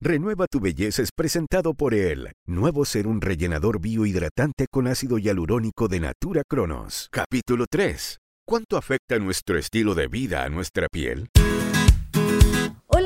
Renueva 0.00 0.46
tu 0.46 0.60
belleza 0.60 1.02
es 1.02 1.10
presentado 1.10 1.74
por 1.74 1.92
el 1.92 2.30
nuevo 2.46 2.84
Serum 2.84 3.20
Rellenador 3.20 3.80
Biohidratante 3.80 4.66
con 4.70 4.86
ácido 4.86 5.18
hialurónico 5.18 5.88
de 5.88 5.98
Natura 5.98 6.42
Cronos. 6.48 7.08
Capítulo 7.10 7.66
3. 7.68 8.18
¿Cuánto 8.46 8.76
afecta 8.76 9.18
nuestro 9.18 9.58
estilo 9.58 9.96
de 9.96 10.06
vida 10.06 10.44
a 10.44 10.50
nuestra 10.50 10.86
piel? 10.86 11.28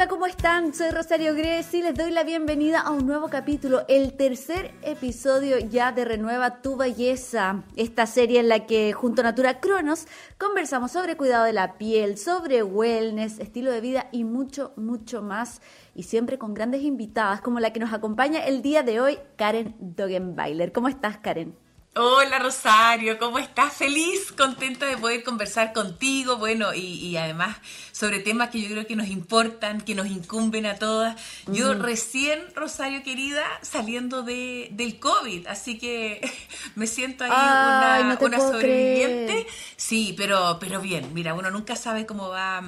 Hola, 0.03 0.11
¿cómo 0.11 0.27
están? 0.27 0.75
Soy 0.75 0.91
Rosario 0.91 1.33
Gresi 1.33 1.79
y 1.79 1.83
les 1.83 1.95
doy 1.95 2.11
la 2.11 2.25
bienvenida 2.25 2.81
a 2.81 2.91
un 2.91 3.07
nuevo 3.07 3.29
capítulo, 3.29 3.85
el 3.87 4.17
tercer 4.17 4.75
episodio 4.83 5.61
ya 5.61 5.93
de 5.93 6.05
Renueva 6.05 6.61
tu 6.61 6.77
Belleza, 6.77 7.63
esta 7.77 8.07
serie 8.07 8.41
en 8.41 8.49
la 8.49 8.67
que 8.67 8.93
junto 8.95 9.21
a 9.21 9.25
Natura 9.25 9.61
Cronos 9.61 10.09
conversamos 10.39 10.91
sobre 10.91 11.17
cuidado 11.17 11.45
de 11.45 11.53
la 11.53 11.79
piel, 11.79 12.19
sobre 12.19 12.65
wellness, 12.65 13.39
estilo 13.39 13.71
de 13.71 13.81
vida 13.81 14.09
y 14.11 14.25
mucho, 14.25 14.73
mucho 14.75 15.23
más. 15.23 15.63
Y 15.95 16.03
siempre 16.03 16.37
con 16.37 16.53
grandes 16.53 16.83
invitadas 16.83 17.41
como 17.41 17.61
la 17.61 17.73
que 17.73 17.79
nos 17.79 17.93
acompaña 17.93 18.45
el 18.45 18.61
día 18.61 18.83
de 18.83 19.01
hoy, 19.01 19.21
Karen 19.37 19.77
Dogenbailer. 19.79 20.73
¿Cómo 20.73 20.89
estás, 20.89 21.19
Karen? 21.19 21.55
Hola 21.95 22.39
Rosario, 22.39 23.19
¿cómo 23.19 23.39
estás? 23.39 23.75
Feliz, 23.75 24.33
contenta 24.33 24.87
de 24.87 24.97
poder 24.97 25.23
conversar 25.23 25.75
contigo, 25.75 26.39
bueno, 26.39 26.73
y, 26.73 27.15
además 27.19 27.59
sobre 28.03 28.19
temas 28.19 28.51
que 28.51 28.61
yo 28.61 28.69
creo 28.69 28.85
que 28.85 28.97
nos 28.97 29.07
importan, 29.07 29.81
que 29.81 29.95
nos 29.95 30.09
incumben 30.09 30.67
a 30.67 30.75
todas. 30.75 31.15
Yo 31.47 31.75
recién, 31.75 32.41
Rosario 32.53 33.05
querida, 33.05 33.45
saliendo 33.63 34.25
de, 34.25 34.71
del 34.73 34.99
COVID, 34.99 35.47
así 35.47 35.79
que 35.79 36.21
me 36.75 36.89
siento 36.89 37.23
ahí 37.23 37.31
una, 37.31 38.19
una 38.21 38.41
sobreviviente. 38.41 39.47
Sí, 39.77 40.17
pero, 40.17 40.57
pero 40.59 40.81
bien, 40.81 41.15
mira, 41.15 41.33
uno 41.35 41.53
nunca 41.53 41.77
sabe 41.77 42.05
cómo 42.05 42.29
va, 42.29 42.61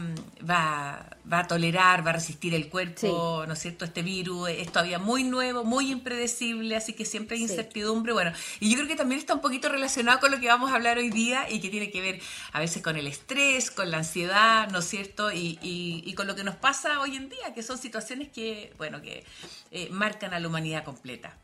va, 0.49 1.05
va 1.31 1.41
a 1.41 1.47
tolerar, 1.49 2.07
va 2.07 2.11
a 2.11 2.15
resistir 2.15 2.55
el 2.55 2.69
cuerpo, 2.69 3.45
¿no 3.45 3.55
es 3.55 3.59
cierto? 3.59 3.85
Este 3.85 4.03
virus 4.03 4.51
es 4.51 4.71
todavía 4.71 5.01
muy 5.01 5.25
nuevo, 5.25 5.65
muy 5.65 5.91
impredecible, 5.91 6.77
así 6.77 6.93
que 6.93 7.05
siempre 7.05 7.37
hay 7.37 7.43
incertidumbre. 7.43 8.13
Bueno, 8.13 8.33
y 8.61 8.71
yo 8.71 8.77
creo 8.77 8.87
que 8.87 8.95
también 8.95 9.19
está 9.19 9.35
un 9.35 9.41
poquito 9.41 9.69
relacionado 9.69 10.21
con 10.21 10.31
lo 10.31 10.39
que 10.39 10.47
vamos 10.47 10.71
a 10.71 10.77
hablar 10.77 10.99
hoy 10.99 11.11
día 11.11 11.51
y 11.51 11.59
que 11.59 11.71
tiene 11.71 11.91
que 11.91 12.01
ver 12.01 12.21
a 12.53 12.61
veces 12.61 12.83
con 12.85 12.97
el 12.97 13.09
estrés, 13.09 13.73
con 13.73 13.91
la 13.91 13.99
ansiedad, 13.99 14.71
¿no 14.71 14.79
es 14.79 14.85
cierto? 14.85 15.24
Y, 15.33 16.13
con 16.17 16.27
lo 16.27 16.35
que 16.35 16.45
nos 16.45 16.57
pasa 16.57 17.01
hoy 17.01 17.17
en 17.17 17.29
día, 17.29 17.55
que 17.55 17.63
son 17.63 17.79
situaciones 17.79 18.29
que, 18.29 18.73
bueno, 18.79 19.01
que 19.03 19.25
eh, 19.71 19.89
marcan 19.91 20.33
a 20.35 20.41
la 20.41 20.49
humanidad 20.49 20.85
completa. 20.85 21.37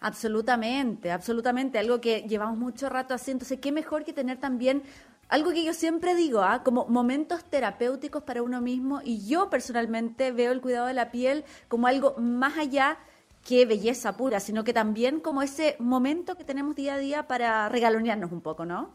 Absolutamente, 0.00 1.10
absolutamente, 1.10 1.78
algo 1.78 2.00
que 2.00 2.22
llevamos 2.22 2.58
mucho 2.58 2.88
rato 2.88 3.12
haciendo. 3.12 3.44
Entonces, 3.44 3.60
qué 3.60 3.70
mejor 3.70 4.04
que 4.04 4.14
tener 4.14 4.38
también 4.38 4.82
algo 5.28 5.52
que 5.52 5.64
yo 5.64 5.74
siempre 5.74 6.14
digo, 6.14 6.42
¿ah? 6.42 6.62
como 6.64 6.86
momentos 6.86 7.44
terapéuticos 7.44 8.22
para 8.24 8.42
uno 8.42 8.60
mismo 8.60 9.00
y 9.04 9.26
yo 9.26 9.48
personalmente 9.48 10.32
veo 10.32 10.50
el 10.52 10.60
cuidado 10.60 10.86
de 10.86 10.94
la 10.94 11.10
piel 11.12 11.44
como 11.68 11.86
algo 11.86 12.16
más 12.18 12.58
allá 12.58 12.98
que 13.44 13.64
belleza 13.64 14.16
pura, 14.16 14.40
sino 14.40 14.64
que 14.64 14.72
también 14.72 15.20
como 15.20 15.42
ese 15.42 15.76
momento 15.78 16.36
que 16.36 16.44
tenemos 16.44 16.74
día 16.74 16.94
a 16.94 16.98
día 16.98 17.28
para 17.28 17.68
regalonearnos 17.68 18.32
un 18.32 18.40
poco, 18.40 18.64
¿no? 18.64 18.90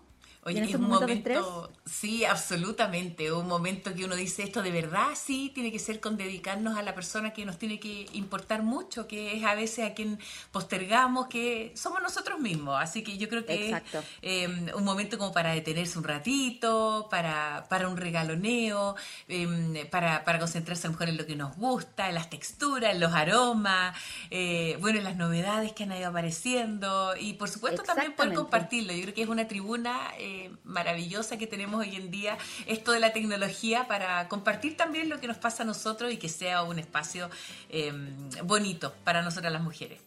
Oye, 0.48 0.62
es 0.62 0.76
un 0.76 0.84
momento, 0.84 1.72
sí, 1.86 2.24
absolutamente, 2.24 3.32
un 3.32 3.48
momento 3.48 3.96
que 3.96 4.06
uno 4.06 4.16
dice 4.16 4.44
esto 4.44 4.62
de 4.62 4.70
verdad, 4.70 5.08
sí, 5.16 5.52
tiene 5.56 5.72
que 5.72 5.80
ser 5.80 6.00
con 6.00 6.18
dedicarnos 6.18 6.78
a 6.78 6.84
la 6.84 6.94
persona 6.94 7.34
que 7.34 7.46
nos 7.46 7.58
tiene 7.58 7.80
que 7.80 8.06
importar 8.14 8.62
mucho, 8.62 9.08
que 9.08 9.36
es 9.36 9.44
a 9.44 9.56
veces 9.56 9.90
a 9.90 9.96
quien 9.96 10.20
postergamos, 10.52 11.26
que 11.30 11.72
somos 11.74 12.00
nosotros 12.00 12.40
mismos. 12.40 12.78
Así 12.80 13.02
que 13.02 13.18
yo 13.18 13.28
creo 13.28 13.44
que 13.44 13.72
es 13.72 13.82
em, 14.22 14.68
un 14.76 14.84
momento 14.84 15.18
como 15.18 15.34
para 15.34 15.52
detenerse 15.52 15.98
un 15.98 16.04
ratito, 16.04 17.08
para, 17.10 17.66
para 17.68 17.88
un 17.88 17.98
regaloneo, 17.98 18.96
em, 19.28 19.90
para, 19.90 20.24
para 20.26 20.38
concentrarse 20.38 20.86
a 20.86 20.92
lo 20.92 20.94
mejor 20.94 21.10
en 21.10 21.18
lo 21.18 21.26
que 21.26 21.36
nos 21.36 21.58
gusta, 21.58 22.08
en 22.08 22.14
las 22.14 22.30
texturas, 22.30 22.94
en 22.94 23.00
los 23.00 23.14
aromas, 23.14 23.98
eh, 24.30 24.78
bueno, 24.80 25.00
en 25.00 25.06
las 25.06 25.16
novedades 25.16 25.74
que 25.74 25.86
han 25.86 25.92
ido 25.92 26.10
apareciendo 26.10 27.16
y 27.20 27.34
por 27.34 27.50
supuesto 27.50 27.82
también 27.82 28.14
poder 28.14 28.36
compartirlo. 28.36 28.94
Yo 28.94 29.02
creo 29.02 29.14
que 29.16 29.24
es 29.24 29.30
una 29.30 29.48
tribuna. 29.48 30.12
Eh, 30.36 30.52
maravillosa 30.66 31.38
que 31.38 31.48
tenemos 31.48 31.80
hoy 31.80 31.96
en 31.96 32.12
día, 32.12 32.38
esto 32.66 32.92
de 32.92 33.00
la 33.00 33.14
tecnología, 33.14 33.88
para 33.88 34.28
compartir 34.28 34.76
también 34.76 35.08
lo 35.08 35.20
que 35.22 35.28
nos 35.28 35.38
pasa 35.38 35.64
a 35.64 35.66
nosotros 35.66 36.12
y 36.12 36.18
que 36.18 36.28
sea 36.28 36.64
un 36.64 36.78
espacio 36.78 37.30
em, 37.70 38.30
bonito 38.44 38.94
para 39.06 39.22
nosotras 39.22 39.54
las 39.54 39.64
mujeres. 39.64 40.02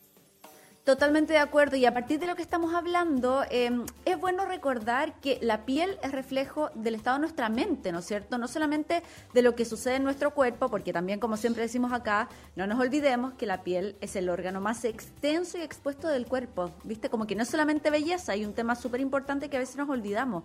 Totalmente 0.88 1.34
de 1.34 1.38
acuerdo. 1.38 1.76
Y 1.76 1.84
a 1.84 1.92
partir 1.92 2.18
de 2.18 2.26
lo 2.26 2.34
que 2.34 2.40
estamos 2.40 2.72
hablando, 2.72 3.44
em, 3.50 3.84
es 4.06 4.18
bueno 4.18 4.46
recordar 4.46 5.20
que 5.20 5.38
la 5.42 5.66
piel 5.66 5.98
es 6.02 6.12
reflejo 6.12 6.70
del 6.74 6.94
estado 6.94 7.16
de 7.16 7.20
nuestra 7.20 7.50
mente, 7.50 7.92
¿no 7.92 7.98
es 7.98 8.06
cierto? 8.06 8.38
No 8.38 8.48
solamente 8.48 9.02
de 9.34 9.42
lo 9.42 9.54
que 9.54 9.66
sucede 9.66 9.96
en 9.96 10.04
nuestro 10.04 10.30
cuerpo, 10.30 10.70
porque 10.70 10.94
también, 10.94 11.20
como 11.20 11.36
siempre 11.36 11.64
decimos 11.64 11.92
acá, 11.92 12.30
no 12.56 12.66
nos 12.66 12.80
olvidemos 12.80 13.34
que 13.34 13.44
la 13.44 13.64
piel 13.64 13.96
es 14.00 14.16
el 14.16 14.30
órgano 14.30 14.62
más 14.62 14.82
extenso 14.86 15.58
y 15.58 15.60
expuesto 15.60 16.08
del 16.08 16.24
cuerpo. 16.24 16.70
¿Viste? 16.84 17.10
Como 17.10 17.26
que 17.26 17.34
no 17.34 17.42
es 17.42 17.50
solamente 17.50 17.90
belleza, 17.90 18.32
hay 18.32 18.46
un 18.46 18.54
tema 18.54 18.74
súper 18.74 19.02
importante 19.02 19.50
que 19.50 19.58
a 19.58 19.60
veces 19.60 19.76
nos 19.76 19.90
olvidamos. 19.90 20.44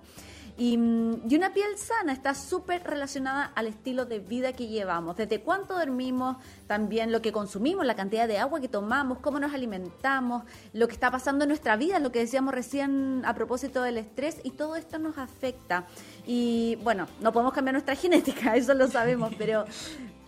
Mm, 0.58 1.14
y, 1.28 1.36
una 1.36 1.52
piel 1.52 1.78
sana 1.78 2.14
está 2.14 2.36
súper 2.36 2.84
relacionada 2.84 3.52
al 3.56 3.68
estilo 3.68 4.06
de 4.06 4.20
vida 4.20 4.54
que 4.54 4.68
llevamos, 4.68 5.18
desde 5.18 5.42
cuánto 5.42 5.78
dormimos, 5.78 6.38
también 6.68 7.12
lo 7.12 7.22
que 7.22 7.32
consumimos, 7.32 7.86
la 7.86 7.96
cantidad 7.96 8.28
de 8.28 8.38
agua 8.38 8.62
que 8.62 8.68
tomamos, 8.68 9.18
cómo 9.20 9.40
nos 9.40 9.54
alimentamos, 9.54 10.33
lo 10.74 10.88
que 10.88 10.94
está 10.94 11.12
pasando 11.12 11.44
en 11.44 11.50
nuestra 11.50 11.76
vida, 11.76 12.00
lo 12.00 12.12
que 12.12 12.20
decíamos 12.20 12.54
recién 12.54 13.24
a 13.26 13.34
propósito 13.34 13.82
del 13.82 13.98
estrés, 13.98 14.38
y 14.44 14.52
todo 14.52 14.76
esto 14.76 15.00
nos 15.00 15.18
afecta. 15.18 15.86
Y 16.26 16.78
bueno, 16.84 17.08
no 17.22 17.32
podemos 17.32 17.54
cambiar 17.54 17.74
nuestra 17.74 17.96
genética, 18.04 18.56
eso 18.56 18.74
lo 18.74 18.88
sabemos, 18.88 19.34
pero, 19.38 19.66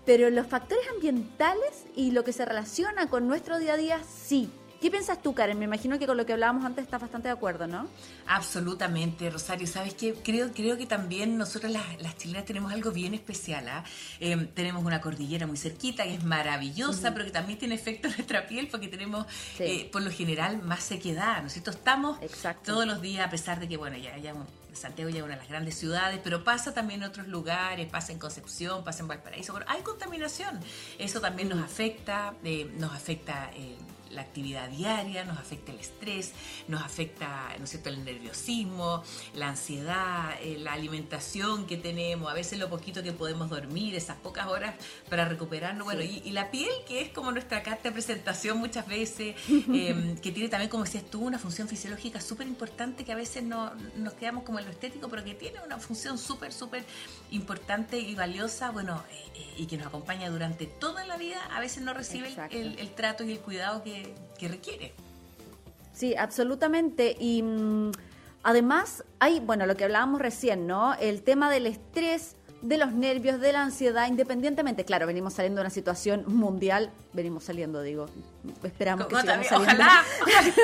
pero 0.06 0.30
los 0.30 0.48
factores 0.48 0.86
ambientales 0.94 1.86
y 1.96 2.12
lo 2.12 2.24
que 2.24 2.34
se 2.34 2.46
relaciona 2.46 3.10
con 3.10 3.28
nuestro 3.28 3.60
día 3.60 3.74
a 3.74 3.78
día, 3.78 4.00
sí, 4.04 4.50
¿Qué 4.86 4.92
piensas 4.92 5.20
tú, 5.20 5.34
Karen? 5.34 5.58
Me 5.58 5.66
imagino 5.66 5.98
que 5.98 6.06
con 6.06 6.16
lo 6.16 6.28
que 6.28 6.34
hablábamos 6.34 6.64
antes 6.64 6.84
estás 6.84 7.02
bastante 7.02 7.28
de 7.28 7.32
acuerdo, 7.34 7.66
¿no? 7.66 7.88
Absolutamente, 8.28 9.32
Rosario. 9.32 9.66
¿Sabes 9.66 9.96
qué? 9.96 10.14
Creo, 10.14 10.52
creo 10.54 10.78
que 10.78 10.86
también 10.86 11.40
nosotros 11.40 11.72
las, 11.72 12.18
chilenas 12.20 12.46
tenemos 12.46 12.72
algo 12.72 12.92
bien 12.92 13.16
especial. 13.16 13.68
¿ah? 13.68 13.84
Em, 14.20 14.46
tenemos 14.46 14.86
una 14.86 15.02
cordillera 15.02 15.48
muy 15.48 15.58
cerquita 15.58 16.04
que 16.04 16.14
es 16.14 16.24
maravillosa, 16.24 17.14
pero 17.14 17.26
que 17.26 17.32
también 17.32 17.58
tiene 17.58 17.74
efecto 17.74 18.10
en 18.10 18.14
nuestra 18.14 18.46
piel 18.46 18.68
porque 18.68 18.88
tenemos, 18.88 19.26
eh, 19.58 19.90
por 19.92 20.04
lo 20.04 20.12
general, 20.12 20.62
más 20.62 20.84
sequedad, 20.84 21.42
¿no 21.42 21.48
es 21.48 21.54
cierto? 21.54 21.72
Estamos 21.72 22.20
todos 22.64 22.86
los 22.86 23.02
días, 23.02 23.26
a 23.26 23.32
pesar 23.32 23.60
de 23.60 23.68
que, 23.68 23.78
bueno, 23.78 23.98
ya, 23.98 24.16
ya 24.20 24.36
Santiago 24.74 25.10
ya 25.10 25.18
es 25.18 25.24
una 25.24 25.34
de 25.34 25.40
las 25.40 25.50
grandes 25.50 25.74
ciudades, 25.80 26.20
pero 26.24 26.44
pasa 26.44 26.76
también 26.76 27.02
en 27.02 27.10
otros 27.10 27.28
lugares, 27.28 27.90
pasa 27.90 28.12
en 28.12 28.20
Concepción, 28.20 28.84
pasa 28.84 29.02
en 29.02 29.08
Valparaíso. 29.08 29.52
Bueno, 29.52 29.66
hay 29.68 29.82
contaminación. 29.82 30.60
Eso 31.00 31.20
también 31.22 31.50
nos 31.50 31.64
afecta, 31.64 32.36
eh, 32.44 32.70
nos 32.78 32.94
afecta... 32.94 33.50
Eh, 33.56 33.78
la 34.12 34.22
actividad 34.22 34.70
diaria, 34.70 35.24
nos 35.26 35.38
afecta 35.38 35.72
el 35.72 35.80
estrés, 35.80 36.34
nos 36.68 36.82
afecta, 36.82 37.54
¿no 37.58 37.66
es 37.66 37.70
cierto?, 37.70 37.90
el 37.90 38.04
nerviosismo, 38.04 39.04
la 39.34 39.50
ansiedad, 39.50 40.32
eh, 40.42 40.58
la 40.60 40.74
alimentación 40.74 41.66
que 41.66 41.78
tenemos, 41.78 42.32
a 42.32 42.34
veces 42.34 42.60
lo 42.60 42.70
poquito 42.70 43.04
que 43.04 43.12
podemos 43.12 43.50
dormir, 43.50 43.96
esas 43.96 44.18
pocas 44.18 44.48
horas 44.48 44.76
para 45.10 45.26
recuperarnos. 45.26 45.86
Bueno, 45.86 46.02
y, 46.02 46.32
la 46.32 46.52
piel, 46.52 46.72
que 46.88 47.02
es 47.02 47.10
como 47.10 47.32
nuestra 47.32 47.64
carta 47.64 47.90
de 47.90 47.92
presentación 47.94 48.58
muchas 48.58 48.88
veces, 48.88 49.36
em, 49.48 50.18
que 50.18 50.32
tiene 50.32 50.50
también, 50.50 50.70
como 50.70 50.84
decías 50.84 51.06
tú, 51.10 51.22
una 51.22 51.40
función 51.40 51.68
fisiológica 51.68 52.20
súper 52.20 52.48
importante 52.48 53.06
que 53.06 53.12
a 53.12 53.16
veces 53.16 53.44
no, 53.44 53.74
nos 53.96 54.14
quedamos 54.14 54.44
como 54.44 54.60
en 54.60 54.66
lo 54.66 54.72
estético, 54.72 55.08
pero 55.10 55.24
que 55.24 55.34
tiene 55.34 55.60
una 55.66 55.78
función 55.78 56.18
súper, 56.18 56.52
súper 56.52 56.84
importante 57.32 57.98
y 58.00 58.16
valiosa, 58.16 58.72
bueno, 58.72 59.04
eh, 59.12 59.16
eh, 59.36 59.54
y 59.58 59.66
que 59.68 59.78
nos 59.78 59.88
acompaña 59.88 60.30
durante 60.30 60.66
toda 60.66 61.06
la 61.06 61.18
vida, 61.18 61.40
a 61.52 61.60
veces 61.60 61.84
no 61.84 61.94
recibe 61.94 62.36
el 62.52 62.90
trato 62.96 63.24
y 63.24 63.32
el 63.32 63.40
cuidado 63.40 63.84
que 63.84 63.95
que, 64.38 64.48
requiere. 64.48 64.94
Sí, 65.94 66.16
absolutamente. 66.16 67.16
Y 67.20 67.42
mm, 67.42 67.92
además 68.44 69.04
hay, 69.20 69.40
bueno, 69.40 69.66
lo 69.66 69.76
que 69.76 69.84
hablábamos 69.84 70.22
recién, 70.22 70.68
¿no? 70.68 70.94
El 70.96 71.24
tema 71.24 71.50
del 71.50 71.68
estrés, 71.68 72.36
de 72.68 72.78
los 72.78 72.94
nervios, 72.94 73.40
de 73.40 73.54
la 73.54 73.62
ansiedad, 73.62 74.08
independientemente, 74.08 74.86
claro, 74.86 75.06
venimos 75.06 75.34
saliendo 75.34 75.60
de 75.60 75.66
una 75.66 75.70
situación 75.70 76.24
mundial, 76.28 76.92
venimos 77.14 77.44
saliendo, 77.44 77.82
digo, 77.82 78.08
esperamos 78.64 79.08
que 79.08 79.16
sigamos 79.16 79.48
saliendo. 79.48 79.74
Ojalá. 79.74 80.04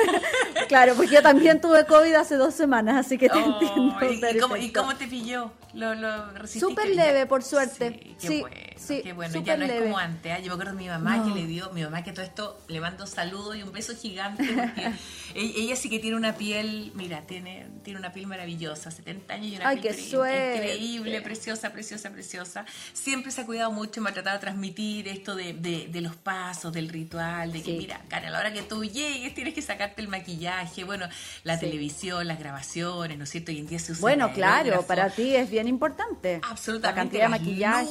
claro, 0.68 0.94
porque 0.96 1.14
yo 1.14 1.22
también 1.22 1.60
tuve 1.60 1.86
COVID 1.86 2.14
hace 2.14 2.34
dos 2.36 2.54
semanas, 2.54 3.06
así 3.06 3.18
que 3.18 3.28
te 3.28 3.38
oh, 3.38 3.60
entiendo. 3.60 4.56
¿y 4.56 4.72
cómo, 4.72 4.96
te 4.96 5.06
pilló? 5.06 5.52
¿Lo, 5.74 5.94
lo 5.94 6.46
Súper 6.46 6.94
leve, 6.94 7.26
por 7.26 7.42
suerte. 7.42 8.14
Sí, 8.18 8.40
bueno, 8.40 8.56
sí, 8.76 9.00
qué 9.02 9.12
bueno. 9.12 9.40
Ya 9.40 9.56
no 9.56 9.64
es 9.64 9.82
como 9.82 9.98
antes. 9.98 10.38
¿eh? 10.38 10.42
Yo 10.42 10.48
me 10.48 10.52
acuerdo 10.54 10.72
de 10.72 10.78
mi 10.78 10.88
mamá 10.88 11.24
que 11.24 11.30
le 11.30 11.46
dio, 11.46 11.70
mi 11.72 11.82
mamá 11.82 12.02
que 12.02 12.12
todo 12.12 12.24
esto 12.24 12.58
le 12.68 12.80
mando 12.80 13.06
saludos 13.06 13.56
y 13.56 13.62
un 13.62 13.72
beso 13.72 13.94
gigante, 13.96 14.44
porque 14.44 14.92
ella, 15.34 15.76
sí 15.76 15.88
que 15.88 15.98
tiene 15.98 16.16
una 16.16 16.34
piel, 16.34 16.92
mira, 16.94 17.22
tiene, 17.22 17.68
tiene 17.82 17.98
una 17.98 18.12
piel 18.12 18.26
maravillosa, 18.26 18.90
70 18.90 19.34
años 19.34 19.46
y 19.46 19.56
una 19.56 19.68
Ay, 19.68 19.80
piel 19.80 19.98
increíble, 19.98 21.22
preciosa, 21.22 21.72
preciosa, 21.72 22.10
preciosa. 22.10 22.64
Siempre 22.92 23.30
se 23.30 23.42
ha 23.42 23.46
cuidado 23.46 23.70
mucho, 23.72 24.00
me 24.00 24.10
ha 24.10 24.12
tratado 24.12 24.36
de 24.36 24.40
transmitir 24.40 25.08
esto 25.08 25.34
de, 25.34 25.52
de, 25.52 25.88
de 25.88 26.00
los 26.00 26.16
pasos, 26.16 26.72
del 26.72 26.88
ritual, 26.88 27.52
de 27.52 27.62
que 27.62 27.72
mira, 27.72 28.00
Karen, 28.08 28.28
a 28.28 28.32
la 28.32 28.38
hora 28.38 28.52
que 28.52 28.62
tú 28.62 28.84
llegues 28.84 29.34
tienes 29.34 29.54
que 29.54 29.62
sacarte 29.62 30.02
el 30.02 30.08
maquillaje, 30.08 30.84
bueno, 30.84 31.06
la 31.44 31.58
televisión, 31.58 32.26
las 32.26 32.38
grabaciones, 32.38 33.18
¿no 33.18 33.24
es 33.24 33.30
cierto? 33.30 33.50
Hoy 33.50 33.58
en 33.58 33.66
día 33.66 33.78
se 33.78 33.92
usa 33.92 34.00
Bueno, 34.00 34.32
claro, 34.32 34.82
para 34.82 35.10
ti 35.10 35.34
es 35.34 35.50
bien 35.50 35.68
importante. 35.68 36.40
Absolutamente. 36.42 36.82
La 36.88 36.94
cantidad 36.94 37.22
de 37.24 37.28
maquillaje. 37.28 37.88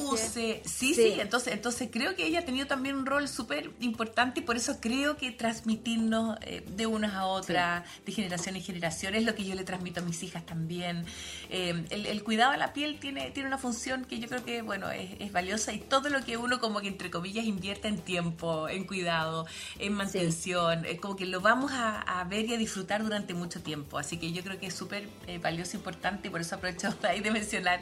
Sí, 0.64 0.94
sí, 0.94 1.16
entonces, 1.18 1.52
entonces 1.52 1.88
creo 1.92 2.14
que 2.14 2.26
ella 2.26 2.40
ha 2.40 2.44
tenido 2.44 2.66
también 2.66 2.96
un 2.96 3.06
rol 3.06 3.28
súper 3.28 3.70
importante 3.80 4.40
y 4.40 4.42
por 4.42 4.56
eso 4.56 4.78
creo 4.80 5.16
que 5.16 5.32
transmitirnos 5.32 6.38
eh, 6.42 6.64
de 6.66 6.86
unas 6.86 7.14
a 7.14 7.26
otras, 7.26 7.84
de 8.04 8.12
generación 8.12 8.56
en 8.56 8.62
generación, 8.62 9.14
es 9.14 9.24
lo 9.24 9.34
que 9.34 9.44
yo 9.44 9.54
le 9.54 9.64
transmito 9.64 9.81
a 9.96 10.02
mis 10.02 10.22
hijas 10.22 10.44
también. 10.46 11.04
Eh, 11.50 11.84
el, 11.90 12.22
cuidado 12.22 12.52
de 12.52 12.58
la 12.58 12.72
piel 12.72 12.98
tiene, 12.98 13.30
tiene 13.30 13.48
una 13.48 13.58
función 13.58 14.04
que 14.04 14.18
yo 14.18 14.28
creo 14.28 14.44
que, 14.44 14.62
bueno, 14.62 14.90
es, 14.90 15.32
valiosa 15.32 15.72
y 15.72 15.78
todo 15.78 16.08
lo 16.08 16.24
que 16.24 16.36
uno 16.36 16.60
como 16.60 16.80
que 16.80 16.88
entre 16.88 17.10
comillas 17.10 17.44
invierte 17.44 17.88
en 17.88 17.98
tiempo, 17.98 18.68
en 18.68 18.84
cuidado, 18.84 19.46
en 19.78 19.94
mantención, 19.94 20.84
es 20.84 21.00
como 21.00 21.16
que 21.16 21.26
lo 21.26 21.40
vamos 21.40 21.72
a, 21.74 22.24
ver 22.28 22.46
y 22.46 22.54
a 22.54 22.56
disfrutar 22.56 23.02
durante 23.02 23.34
mucho 23.34 23.62
tiempo. 23.62 23.98
Así 23.98 24.16
que 24.18 24.32
yo 24.32 24.42
creo 24.42 24.58
que 24.58 24.66
es 24.66 24.74
súper 24.74 25.08
eh, 25.26 25.38
valioso, 25.38 25.76
importante 25.76 26.28
y 26.28 26.30
por 26.30 26.40
eso 26.40 26.56
aprovecho 26.56 26.94
ahí 27.02 27.20
de 27.20 27.30
mencionar 27.30 27.80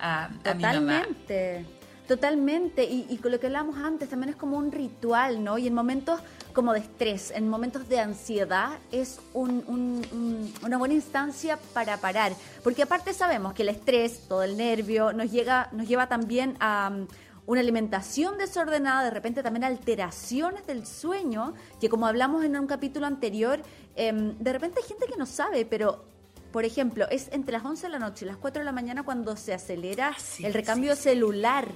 a, 0.00 0.24
a 0.24 0.54
mi 0.54 0.62
mamá. 0.62 1.02
Totalmente, 1.02 1.81
y, 2.84 3.16
con 3.18 3.32
lo 3.32 3.40
que 3.40 3.46
hablábamos 3.46 3.76
antes, 3.78 4.08
también 4.08 4.30
es 4.30 4.36
como 4.36 4.56
un 4.56 4.72
ritual, 4.72 5.42
¿no? 5.42 5.58
Y 5.58 5.66
en 5.66 5.74
momentos 5.74 6.20
como 6.52 6.72
de 6.72 6.80
estrés, 6.80 7.30
en 7.30 7.48
momentos 7.48 7.88
de 7.88 8.00
ansiedad, 8.00 8.78
es 8.90 9.20
una 9.32 10.78
buena 10.78 10.94
instancia 10.94 11.58
para 11.72 11.96
parar. 11.96 12.32
Porque 12.62 12.82
aparte 12.82 13.14
sabemos 13.14 13.54
que 13.54 13.62
el 13.62 13.70
estrés, 13.70 14.26
todo 14.28 14.42
el 14.42 14.56
nervio, 14.56 15.12
nos, 15.12 15.30
llega, 15.30 15.68
nos 15.72 15.88
lleva 15.88 16.08
también 16.08 16.56
a 16.60 16.90
um, 16.92 17.06
una 17.46 17.60
alimentación 17.60 18.38
desordenada, 18.38 19.04
de 19.04 19.10
repente 19.10 19.42
también 19.42 19.64
alteraciones 19.64 20.66
del 20.66 20.86
sueño, 20.86 21.54
que 21.80 21.88
como 21.88 22.06
hablamos 22.06 22.44
en 22.44 22.56
un 22.56 22.66
capítulo 22.66 23.06
anterior, 23.06 23.60
em, 23.96 24.36
de 24.38 24.52
repente 24.52 24.80
hay 24.80 24.88
gente 24.88 25.06
que 25.06 25.16
no 25.16 25.26
sabe, 25.26 25.64
pero 25.64 26.04
por 26.52 26.66
ejemplo, 26.66 27.06
es 27.10 27.28
entre 27.32 27.54
las 27.54 27.64
11 27.64 27.86
de 27.86 27.88
la 27.88 27.98
noche 27.98 28.26
y 28.26 28.28
las 28.28 28.36
4 28.36 28.60
de 28.60 28.66
la 28.66 28.72
mañana 28.72 29.02
cuando 29.04 29.36
se 29.36 29.54
acelera 29.54 30.14
el 30.42 30.52
recambio 30.52 30.94
celular 30.94 31.66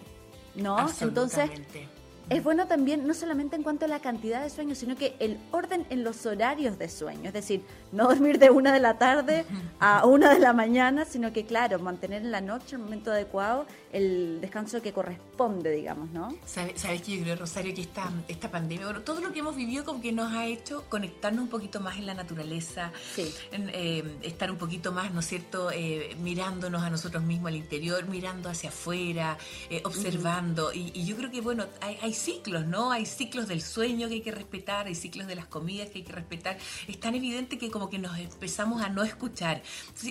¿no? 0.57 0.87
Entonces, 1.01 1.51
es 2.29 2.43
bueno 2.43 2.67
también, 2.67 3.07
no 3.07 3.15
solamente 3.15 3.55
en 3.55 3.63
cuanto 3.63 3.85
a 3.85 3.89
la 3.89 4.01
cantidad 4.01 4.43
de 4.43 4.51
sueño, 4.51 4.75
sino 4.75 4.97
que 4.97 5.15
el 5.21 5.39
orden 5.53 5.87
en 5.91 6.03
los 6.03 6.27
horarios 6.27 6.77
de 6.77 6.89
sueño. 6.89 7.29
Es 7.29 7.33
decir, 7.33 7.63
no 7.93 8.09
dormir 8.09 8.41
de 8.41 8.51
una 8.51 8.73
de 8.73 8.81
la 8.81 8.99
tarde 8.99 9.45
a 9.79 10.05
una 10.05 10.35
de 10.35 10.41
la 10.41 10.53
mañana, 10.53 11.05
sino 11.05 11.33
que, 11.33 11.47
claro, 11.47 11.79
mantener 11.79 12.23
en 12.23 12.33
la 12.33 12.41
noche 12.41 12.75
el 12.75 12.83
momento 12.83 13.13
adecuado 13.13 13.67
el 13.93 14.41
descanso 14.41 14.83
que 14.83 14.93
corresponde, 14.93 15.71
digamos, 15.71 16.11
¿no? 16.11 16.35
Sabes 16.45 17.03
que 17.03 17.17
yo 17.17 17.23
creo, 17.23 17.37
Rosario, 17.37 17.75
que 17.75 17.83
esta, 17.83 18.11
esta 18.29 18.51
pandemia, 18.51 18.87
bueno, 18.87 19.03
todo 19.03 19.21
lo 19.21 19.33
que 19.33 19.41
hemos 19.41 19.57
vivido 19.57 19.85
como 19.85 20.01
que 20.01 20.13
nos 20.13 20.33
ha 20.33 20.47
hecho 20.47 20.85
conectarnos 20.89 21.43
un 21.43 21.49
poquito 21.49 21.81
más 21.81 21.97
en 21.97 22.07
la 22.07 22.15
naturaleza, 22.15 22.93
eh, 23.17 24.19
estar 24.23 24.51
un 24.51 24.59
poquito 24.59 24.93
más, 24.93 25.13
¿no 25.13 25.21
es 25.21 25.27
cierto?, 25.27 25.71
eh, 25.71 26.17
mirándonos 26.21 26.83
a 26.83 26.91
nosotros 26.91 27.23
mismos 27.23 27.49
al 27.49 27.57
interior, 27.57 28.07
mirando 28.09 28.49
hacia 28.49 28.71
afuera, 28.71 29.39
eh, 29.71 29.83
observando. 29.85 30.73
y, 30.73 31.05
yo 31.07 31.17
creo 31.17 31.31
que, 31.31 31.41
bueno, 31.41 31.67
hay, 31.81 31.99
hay 32.03 32.13
ciclos, 32.13 32.67
¿no? 32.67 32.91
Hay 32.91 33.07
ciclos 33.07 33.47
del 33.47 33.63
sueño 33.63 34.09
que 34.09 34.15
hay 34.15 34.21
que 34.21 34.33
respetar, 34.33 34.87
hay 34.87 34.95
ciclos 34.95 35.27
de 35.27 35.37
las 35.37 35.47
comidas 35.47 35.91
que 35.91 35.99
hay 35.99 36.05
que 36.05 36.13
respetar. 36.13 36.59
Es 36.89 36.99
tan 36.99 37.15
evidente 37.15 37.59
que 37.59 37.71
como 37.71 37.89
que 37.89 37.99
nos 37.99 38.19
empezamos 38.19 38.83
a 38.83 38.89
no 38.89 39.03
escuchar. 39.03 39.63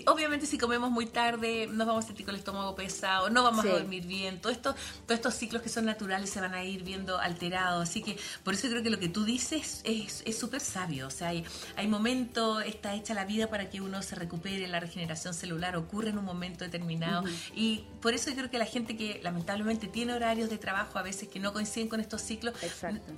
obviamente 0.08 0.46
si 0.46 0.58
comemos 0.58 0.92
muy 0.92 1.06
tarde 1.08 1.68
nos 1.68 1.88
vamos 1.88 2.06
a 2.06 2.08
sentir 2.08 2.26
con 2.26 2.36
el 2.36 2.40
estómago 2.40 2.76
pesado, 2.76 3.30
no 3.30 3.44
vamos 3.44 3.65
a 3.70 3.80
dormir 3.80 4.06
bien. 4.06 4.40
Todo 4.40 4.52
esto, 4.52 4.76
todos 5.06 5.18
estos 5.20 5.34
ciclos 5.34 5.62
que 5.62 5.70
son 5.70 5.86
naturales 5.86 6.30
se 6.30 6.42
van 6.42 6.54
a 6.54 6.64
ir 6.64 6.84
viendo 6.84 7.20
alterados. 7.20 7.90
Así 7.90 8.02
que 8.02 8.18
por 8.44 8.54
eso 8.54 8.68
creo 8.68 8.84
que 8.84 8.90
lo 8.90 9.00
que 9.00 9.10
tú 9.10 9.26
dices 9.26 9.82
es 9.84 10.38
súper 10.38 10.62
sabio. 10.62 11.08
O 11.08 11.12
sea, 11.12 11.30
hay, 11.30 11.44
hay 11.76 11.88
momentos, 11.88 12.64
está 12.66 12.94
hecha 12.94 13.14
la 13.14 13.26
vida 13.26 13.48
para 13.48 13.70
que 13.70 13.82
uno 13.82 14.02
se 14.02 14.16
recupere, 14.16 14.68
la 14.68 14.80
regeneración 14.80 15.34
celular 15.34 15.76
ocurre 15.76 16.10
en 16.10 16.18
un 16.18 16.26
momento 16.26 16.64
determinado. 16.64 17.24
Y 17.56 17.84
por 18.02 18.14
eso 18.14 18.30
yo 18.30 18.36
creo 18.36 18.52
que 18.52 18.58
la 18.58 18.66
gente 18.66 18.96
que 18.96 19.20
lamentablemente 19.24 19.88
tiene 19.88 20.14
horarios 20.14 20.50
de 20.50 20.58
trabajo 20.58 21.00
a 21.00 21.02
veces 21.02 21.30
que 21.30 21.40
no 21.40 21.54
coinciden 21.54 21.88
con 21.88 22.00
estos 22.00 22.22
ciclos, 22.22 22.54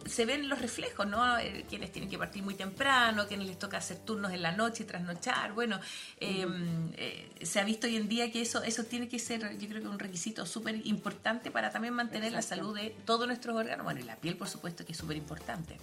se 0.05 0.25
ven 0.25 0.49
los 0.49 0.59
reflejos, 0.59 1.07
¿no? 1.07 1.37
Eh, 1.37 1.65
quienes 1.69 1.91
tienen 1.91 2.09
que 2.09 2.17
partir 2.17 2.43
muy 2.43 2.55
temprano, 2.55 3.27
quienes 3.27 3.47
les 3.47 3.59
toca 3.59 3.77
hacer 3.77 3.97
turnos 3.97 4.31
en 4.31 4.41
la 4.41 4.51
noche 4.51 4.83
y 4.83 4.85
trasnochar. 4.85 5.53
Bueno, 5.53 5.79
em, 6.19 6.91
eh, 6.97 7.29
se 7.41 7.59
ha 7.59 7.63
visto 7.63 7.87
hoy 7.87 7.95
en 7.95 8.07
día 8.07 8.31
que 8.31 8.41
eso, 8.41 8.63
eso 8.63 8.83
tiene 8.83 9.07
que 9.07 9.19
ser, 9.19 9.57
yo 9.57 9.67
creo 9.67 9.81
que 9.81 9.87
un 9.87 9.99
requisito 9.99 10.36
súper 10.45 10.85
importante 10.85 11.51
para 11.51 11.71
también 11.71 11.93
mantener 11.93 12.31
la 12.31 12.41
salud 12.41 12.75
de 12.75 12.95
todos 13.05 13.27
nuestros 13.27 13.55
órganos. 13.55 13.83
Bueno, 13.83 13.99
y 13.99 14.03
la 14.03 14.15
piel, 14.15 14.37
por 14.37 14.47
supuesto, 14.47 14.85
que 14.85 14.91
es 14.91 14.97
súper 14.97 15.17
importante. 15.17 15.77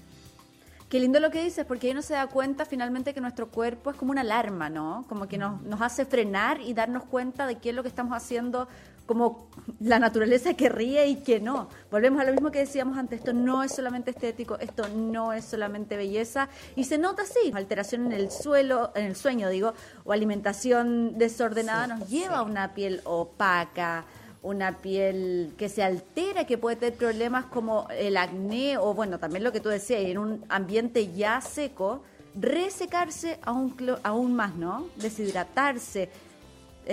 Qué 0.88 1.00
lindo 1.00 1.18
lo 1.18 1.30
que 1.30 1.42
dices, 1.42 1.64
porque 1.64 1.88
ahí 1.88 1.92
uno 1.92 2.02
se 2.02 2.14
da 2.14 2.26
cuenta 2.26 2.66
finalmente 2.66 3.14
que 3.14 3.20
nuestro 3.20 3.48
cuerpo 3.48 3.90
es 3.90 3.96
como 3.96 4.12
una 4.12 4.20
alarma, 4.20 4.68
¿no? 4.70 5.04
Como 5.08 5.26
que 5.26 5.38
nos, 5.38 5.60
nos 5.62 5.80
hace 5.80 6.04
frenar 6.04 6.60
y 6.60 6.72
darnos 6.74 7.04
cuenta 7.04 7.46
de 7.46 7.56
qué 7.56 7.70
es 7.70 7.74
lo 7.74 7.82
que 7.82 7.88
estamos 7.88 8.14
haciendo 8.14 8.68
como 9.06 9.48
la 9.80 9.98
naturaleza 9.98 10.54
que 10.54 10.68
ríe 10.68 11.06
y 11.06 11.16
que 11.16 11.40
no. 11.40 11.68
Volvemos 11.90 12.20
a 12.20 12.24
lo 12.24 12.32
mismo 12.32 12.50
que 12.50 12.60
decíamos 12.60 12.96
antes, 12.96 13.20
esto 13.20 13.32
no 13.32 13.62
es 13.62 13.74
solamente 13.74 14.10
estético, 14.10 14.58
esto 14.58 14.88
no 14.88 15.32
es 15.32 15.44
solamente 15.44 15.96
belleza 15.96 16.48
y 16.74 16.84
se 16.84 16.98
nota 16.98 17.22
así, 17.22 17.52
alteración 17.54 18.06
en 18.06 18.12
el 18.12 18.30
suelo, 18.30 18.92
en 18.94 19.06
el 19.06 19.16
sueño 19.16 19.48
digo, 19.48 19.74
o 20.04 20.12
alimentación 20.12 21.18
desordenada 21.18 21.86
nos 21.86 22.08
lleva 22.08 22.38
a 22.38 22.42
una 22.42 22.74
piel 22.74 23.02
opaca, 23.04 24.04
una 24.44 24.78
piel 24.78 25.54
que 25.56 25.68
se 25.68 25.82
altera, 25.82 26.46
que 26.46 26.58
puede 26.58 26.76
tener 26.76 26.94
problemas 26.94 27.46
como 27.46 27.88
el 27.90 28.16
acné 28.16 28.78
o 28.78 28.94
bueno, 28.94 29.18
también 29.18 29.42
lo 29.42 29.50
que 29.52 29.60
tú 29.60 29.70
decías, 29.70 30.02
en 30.02 30.18
un 30.18 30.44
ambiente 30.48 31.12
ya 31.12 31.40
seco, 31.40 32.02
resecarse 32.38 33.38
aún, 33.42 33.74
aún 34.02 34.34
más, 34.36 34.54
¿no? 34.54 34.86
Deshidratarse. 34.96 36.10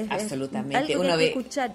Absolutamente. 0.09 0.97
Uno 0.97 1.17
ve, 1.17 1.27
escuchar. 1.27 1.73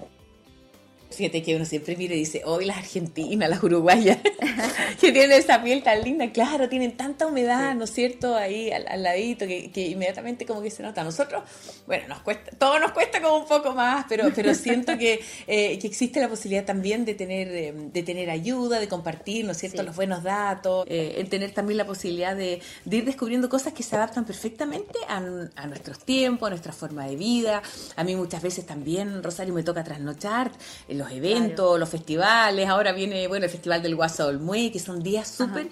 Fíjate 1.10 1.42
que 1.42 1.54
uno 1.54 1.64
siempre 1.64 1.96
mira 1.96 2.14
y 2.14 2.18
dice, 2.18 2.42
hoy 2.44 2.64
las 2.64 2.78
argentinas, 2.78 3.48
las 3.48 3.62
uruguayas, 3.62 4.18
que 5.00 5.12
tienen 5.12 5.32
esa 5.32 5.62
piel 5.62 5.82
tan 5.82 6.02
linda, 6.02 6.30
claro, 6.32 6.68
tienen 6.68 6.96
tanta 6.96 7.26
humedad, 7.26 7.74
¿no 7.74 7.84
es 7.84 7.90
cierto? 7.92 8.34
Ahí 8.34 8.70
al, 8.72 9.02
ladito, 9.02 9.46
que, 9.46 9.70
inmediatamente 9.74 10.44
como 10.44 10.62
que 10.62 10.70
se 10.70 10.82
nota. 10.82 11.02
A 11.02 11.04
nosotros, 11.04 11.44
bueno, 11.86 12.08
nos 12.08 12.20
cuesta, 12.20 12.50
todo 12.58 12.78
nos 12.80 12.90
cuesta 12.92 13.22
como 13.22 13.38
un 13.38 13.46
poco 13.46 13.72
más, 13.72 14.06
pero, 14.08 14.30
pero 14.34 14.54
siento 14.54 14.98
que, 14.98 15.20
eh, 15.46 15.78
que 15.78 15.86
existe 15.86 16.20
la 16.20 16.28
posibilidad 16.28 16.64
también 16.64 17.04
de 17.04 17.14
tener, 17.14 17.48
eh, 17.48 17.72
de 17.76 18.02
tener 18.02 18.28
ayuda, 18.28 18.80
de 18.80 18.88
compartir, 18.88 19.44
¿no 19.44 19.52
es 19.52 19.58
cierto?, 19.58 19.82
los 19.84 19.94
buenos 19.94 20.22
datos, 20.24 20.86
eh, 20.88 21.14
en 21.18 21.28
tener 21.28 21.52
también 21.52 21.78
la 21.78 21.86
posibilidad 21.86 22.34
de, 22.34 22.60
ir 22.90 23.04
descubriendo 23.04 23.48
cosas 23.48 23.72
que 23.72 23.82
se 23.82 23.94
adaptan 23.94 24.24
perfectamente 24.24 24.98
a, 25.08 25.18
a 25.18 25.66
nuestros 25.66 26.00
tiempos, 26.00 26.48
a 26.48 26.50
nuestra 26.50 26.72
forma 26.72 27.06
de 27.06 27.14
vida. 27.16 27.62
A 27.94 28.02
mí 28.02 28.16
muchas 28.16 28.42
veces 28.42 28.66
también, 28.66 29.22
Rosario, 29.22 29.54
me 29.54 29.62
toca 29.62 29.84
trasnochar 29.84 30.50
los 30.96 31.10
eventos, 31.10 31.78
los 31.78 31.88
festivales, 31.88 32.68
ahora 32.68 32.92
viene, 32.92 33.28
bueno, 33.28 33.44
el 33.44 33.50
Festival 33.50 33.82
del 33.82 33.96
Guaso 33.96 34.26
Olmué, 34.26 34.70
que 34.72 34.78
son 34.78 35.02
días 35.02 35.28
súper 35.28 35.68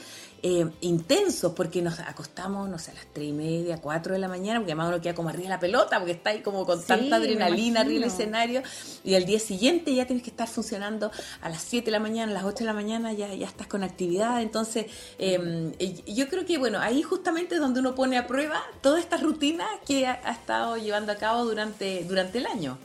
eh, 0.46 0.66
intensos, 0.82 1.54
porque 1.54 1.80
nos 1.80 1.98
acostamos, 2.00 2.68
no 2.68 2.78
sé, 2.78 2.90
a 2.90 2.94
las 2.94 3.06
tres 3.14 3.28
y 3.28 3.32
media, 3.32 3.80
cuatro 3.80 4.12
de 4.12 4.18
la 4.18 4.28
mañana, 4.28 4.60
porque 4.60 4.72
además 4.72 4.88
uno 4.88 5.00
queda 5.00 5.14
como 5.14 5.30
arriba 5.30 5.44
de 5.44 5.48
la 5.48 5.58
pelota, 5.58 5.98
porque 5.98 6.12
está 6.12 6.30
ahí 6.30 6.42
como 6.42 6.66
con 6.66 6.84
tanta 6.84 7.16
adrenalina 7.16 7.80
arriba 7.80 8.00
del 8.00 8.10
escenario, 8.10 8.62
y 9.04 9.14
al 9.14 9.24
día 9.24 9.38
siguiente 9.38 9.94
ya 9.94 10.06
tienes 10.06 10.22
que 10.22 10.28
estar 10.28 10.46
funcionando 10.46 11.10
a 11.40 11.48
las 11.48 11.62
7 11.62 11.86
de 11.86 11.92
la 11.92 11.98
mañana, 11.98 12.32
a 12.32 12.34
las 12.34 12.44
8 12.44 12.58
de 12.58 12.64
la 12.66 12.74
mañana, 12.74 13.14
ya, 13.14 13.32
ya 13.32 13.46
estás 13.46 13.68
con 13.68 13.82
actividad, 13.82 14.42
entonces 14.42 14.84
em, 15.18 15.72
yo 16.06 16.28
creo 16.28 16.44
que, 16.44 16.58
bueno, 16.58 16.78
ahí 16.78 17.02
justamente 17.02 17.54
es 17.54 17.60
donde 17.62 17.80
uno 17.80 17.94
pone 17.94 18.18
a 18.18 18.26
prueba 18.26 18.62
toda 18.82 19.00
esta 19.00 19.16
rutina 19.16 19.64
que 19.86 20.06
ha, 20.06 20.20
ha 20.24 20.32
estado 20.32 20.76
llevando 20.76 21.10
a 21.12 21.16
cabo 21.16 21.46
durante, 21.46 22.04
durante 22.04 22.36
el 22.36 22.44
año. 22.44 22.76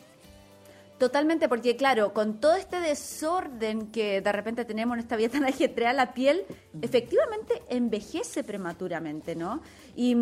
Totalmente, 0.99 1.47
porque 1.47 1.77
claro, 1.77 2.13
con 2.13 2.41
todo 2.41 2.55
este 2.55 2.81
desorden 2.81 3.89
que 3.89 4.19
de 4.19 4.31
repente 4.33 4.65
tenemos 4.65 4.95
en 4.95 4.99
esta 4.99 5.15
vida 5.15 5.29
tan 5.29 5.45
ajetreada, 5.45 5.93
la 5.93 6.13
piel 6.13 6.45
efectivamente 6.81 7.63
envejece 7.69 8.43
prematuramente, 8.43 9.33
¿no? 9.33 9.61
Y, 9.95 10.13